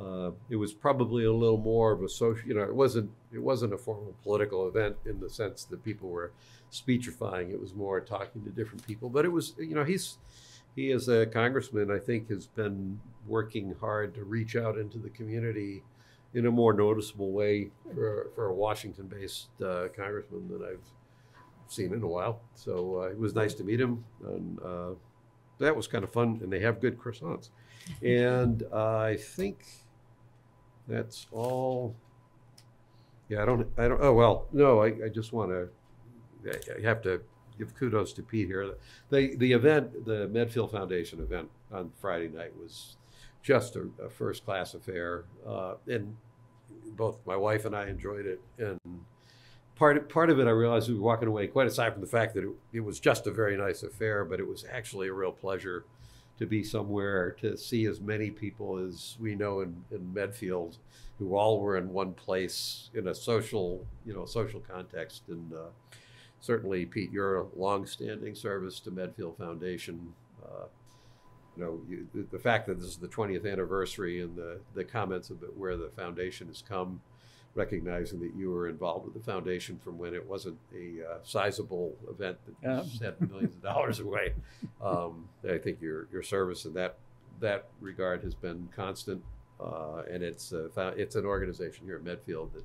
[0.00, 2.48] Uh, it was probably a little more of a social.
[2.48, 6.08] You know, it wasn't it wasn't a formal political event in the sense that people
[6.08, 6.32] were
[6.70, 7.50] speechifying.
[7.50, 9.10] It was more talking to different people.
[9.10, 10.16] But it was you know he's
[10.74, 15.10] he as a congressman I think has been working hard to reach out into the
[15.10, 15.82] community
[16.34, 20.84] in a more noticeable way for, for a Washington-based uh, congressman that I've
[21.68, 22.40] seen in a while.
[22.54, 24.90] So uh, it was nice to meet him, and uh,
[25.58, 26.40] that was kind of fun.
[26.42, 27.50] And they have good croissants.
[28.02, 29.64] And I think
[30.88, 31.94] that's all.
[33.28, 33.66] Yeah, I don't.
[33.78, 34.00] I don't.
[34.02, 34.82] Oh well, no.
[34.82, 35.68] I, I just want to.
[36.76, 37.22] I have to
[37.58, 38.74] give kudos to Pete here.
[39.10, 42.96] The the event, the Medfield Foundation event on Friday night was
[43.42, 46.16] just a, a first class affair, uh, and
[46.96, 48.40] both my wife and I enjoyed it.
[48.58, 48.78] And
[49.74, 51.46] part of, part of it, I realized we were walking away.
[51.46, 54.40] Quite aside from the fact that it, it was just a very nice affair, but
[54.40, 55.84] it was actually a real pleasure
[56.38, 60.78] to be somewhere to see as many people as we know in, in Medfield,
[61.18, 65.22] who all were in one place in a social, you know, social context.
[65.28, 65.70] And uh,
[66.48, 70.12] certainly, Pete, your longstanding service to Medfield Foundation.
[70.44, 70.66] Uh,
[71.56, 75.30] you know, you, the, fact that this is the 20th anniversary and the, the comments
[75.30, 77.00] about where the foundation has come,
[77.54, 81.96] recognizing that you were involved with the foundation from when it wasn't a uh, sizable
[82.10, 82.82] event that Yeah.
[82.82, 84.34] sent millions of dollars away.
[84.82, 86.98] Um, I think your your service in that
[87.40, 89.22] that regard has been constant,
[89.60, 92.64] uh, and it's fo- it's an organization here at Medfield that,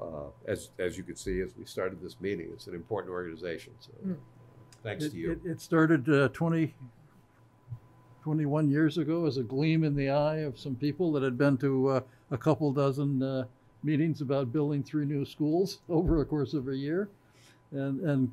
[0.00, 3.72] uh, as as you could see as we started this meeting, it's an important organization.
[3.80, 4.16] So, Mm.
[4.82, 5.32] thanks It- to you.
[5.32, 6.74] It, it started uh, 20,
[8.22, 11.56] 21 years ago as a gleam in the eye of some people that had been
[11.58, 12.00] to uh,
[12.30, 13.44] a couple dozen uh,
[13.82, 17.08] meetings about building three new schools over the course of a year,
[17.72, 18.30] and and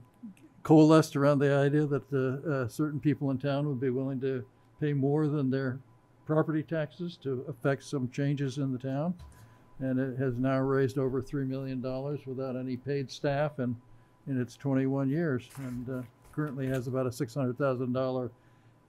[0.64, 4.46] coalesced around the idea that uh, uh, certain people in town would be willing to
[4.80, 5.80] pay more than their
[6.26, 9.14] property taxes to affect some changes in the town,
[9.80, 13.76] and it has now raised over three million dollars without any paid staff and
[14.28, 16.02] in its 21 years and uh,
[16.34, 18.30] currently has about a $600,000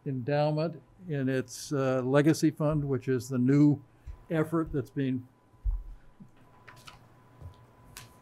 [0.07, 3.81] endowment in its uh, legacy fund, which is the new
[4.31, 5.27] effort that's being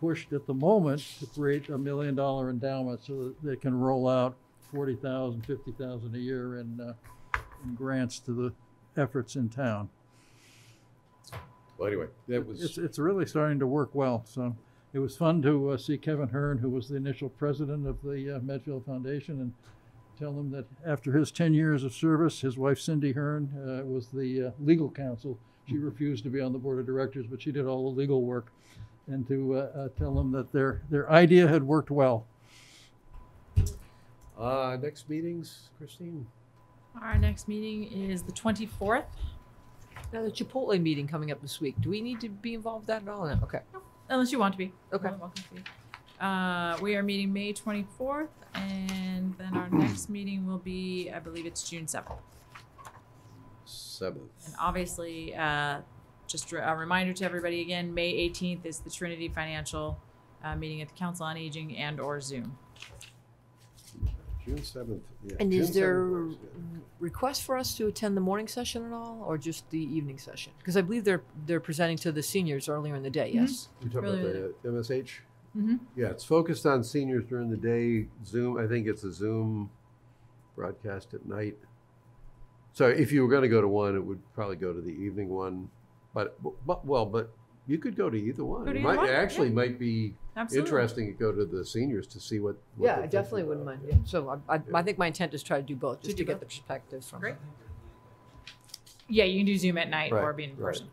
[0.01, 4.09] pushed at the moment to create a million dollar endowment so that they can roll
[4.09, 4.37] out
[4.73, 6.93] 40,000, 50,000 a year in, uh,
[7.65, 8.53] in grants to the
[9.01, 9.89] efforts in town.
[11.79, 12.63] Well, anyway, that was.
[12.63, 14.55] It's, it's really starting to work well, so
[14.93, 18.37] it was fun to uh, see Kevin Hearn, who was the initial president of the
[18.37, 19.53] uh, Medfield Foundation, and
[20.19, 24.09] tell him that after his 10 years of service, his wife Cindy Hearn uh, was
[24.09, 25.39] the uh, legal counsel.
[25.69, 28.23] She refused to be on the board of directors, but she did all the legal
[28.23, 28.53] work.
[29.07, 32.27] And to uh, uh, tell them that their, their idea had worked well.
[34.39, 36.27] Uh, next meetings, Christine?
[37.01, 39.05] Our next meeting is the 24th.
[40.13, 42.89] Now, the Chipotle meeting coming up this week, do we need to be involved with
[42.89, 43.27] that at all?
[43.27, 43.61] No, okay.
[44.09, 44.73] Unless you want to be.
[44.93, 45.03] Okay.
[45.03, 45.63] More than welcome to be.
[46.19, 51.47] Uh, we are meeting May 24th, and then our next meeting will be, I believe
[51.47, 52.19] it's June 7th.
[53.67, 54.31] Seventh.
[54.47, 55.81] And obviously, uh,
[56.27, 60.01] just a reminder to everybody again, May 18th is the Trinity Financial
[60.43, 62.57] uh, meeting at the Council on Aging and or Zoom.
[64.49, 65.03] June seventh.
[65.25, 66.81] yeah, And June is there 7th yeah.
[67.01, 70.53] request for us to attend the morning session at all, or just the evening session?
[70.59, 73.69] Because I believe they're, they're presenting to the seniors earlier in the day, yes?
[73.83, 75.11] You talking about the MSH?
[75.57, 75.77] Mm-hmm.
[75.97, 78.07] Yeah, it's focused on seniors during the day.
[78.25, 79.71] Zoom, I think it's a Zoom
[80.55, 81.57] broadcast at night.
[82.73, 84.91] So if you were going to go to one, it would probably go to the
[84.91, 85.69] evening one.
[86.15, 87.31] But, but well, but
[87.69, 88.65] you could go to either one.
[88.65, 89.55] Go to it either might one, actually yeah.
[89.55, 90.67] might be Absolutely.
[90.67, 92.57] interesting to go to the seniors to see what.
[92.77, 93.83] what Yeah, I definitely wouldn't mind.
[93.87, 93.97] Yeah.
[94.05, 96.27] So I, I, I think my intent is try to do both, just do to
[96.27, 96.41] get both?
[96.41, 97.21] the perspective from.
[97.21, 97.35] Great.
[99.07, 100.59] Yeah, you can do Zoom at night or be in right.
[100.59, 100.89] person.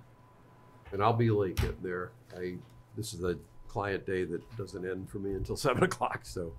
[0.92, 2.12] And I'll be late getting there.
[2.38, 2.56] I
[2.96, 3.38] this is a
[3.70, 6.54] client day that doesn't end for me until seven o'clock, so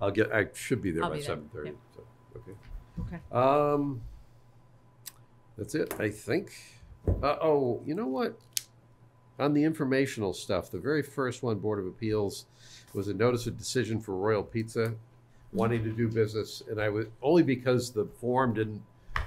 [0.00, 0.32] I'll get.
[0.32, 1.70] I should be there I'll by be there, seven thirty.
[1.70, 1.78] yep.
[1.94, 3.16] So okay.
[3.16, 3.20] Okay.
[3.32, 4.00] Um,
[5.58, 6.52] that's it, I think.
[7.22, 8.38] Uh, oh, you know what?
[9.38, 12.46] On the informational stuff, the very first one, Board of Appeals,
[12.92, 14.94] was a notice of decision for Royal Pizza
[15.52, 18.82] wanting to do business, and I was only because the form didn't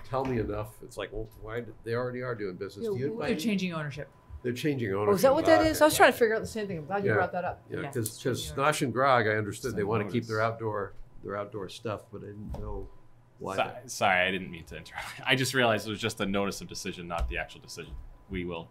[0.07, 0.69] tell me enough.
[0.83, 1.61] It's like, well, why?
[1.61, 2.85] Did, they already are doing business.
[2.88, 4.09] Do you- They're changing ownership.
[4.43, 5.11] They're changing ownership.
[5.11, 5.83] Oh, is that what that Ah.
[5.83, 6.79] I was trying to figure out the same thing.
[6.79, 7.15] I'm glad you yeah.
[7.15, 7.63] brought that up.
[7.69, 10.23] Yeah, Yeah, because it's changing Nosh and Grog, I understood they Some want to keep
[10.23, 10.27] notice.
[10.29, 10.93] their outdoor
[11.23, 12.88] their outdoor stuff, but I didn't know
[13.38, 13.55] why.
[13.55, 15.05] Sorry, sorry, I didn't mean to interrupt.
[15.25, 17.93] I just realized it was just a notice of decision, not the actual decision.
[18.31, 18.69] We will.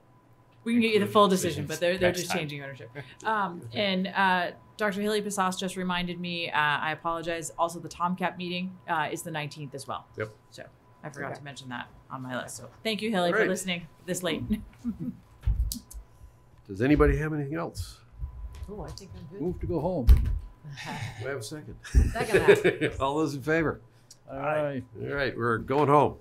[0.65, 2.41] We can get you the full decision, but they're, they're just time.
[2.41, 2.91] changing ownership.
[3.25, 5.01] Um, and uh, Dr.
[5.01, 9.31] Haley Passas just reminded me, uh, I apologize, also the Tomcat meeting uh, is the
[9.31, 10.07] 19th as well.
[10.19, 10.31] Yep.
[10.51, 10.65] So
[11.03, 11.39] I forgot Okay.
[11.39, 12.57] to mention that on my list.
[12.59, 14.43] So thank you, Haley, for listening this late.
[16.69, 18.01] Does anybody have anything else?
[18.71, 19.41] Oh, I think I'm good.
[19.41, 20.07] Move to go home.
[21.21, 21.75] we have a second?
[22.13, 22.93] Second.
[23.01, 23.81] All those in favor?
[24.31, 24.83] Aye.
[25.03, 26.17] All right, we're going home.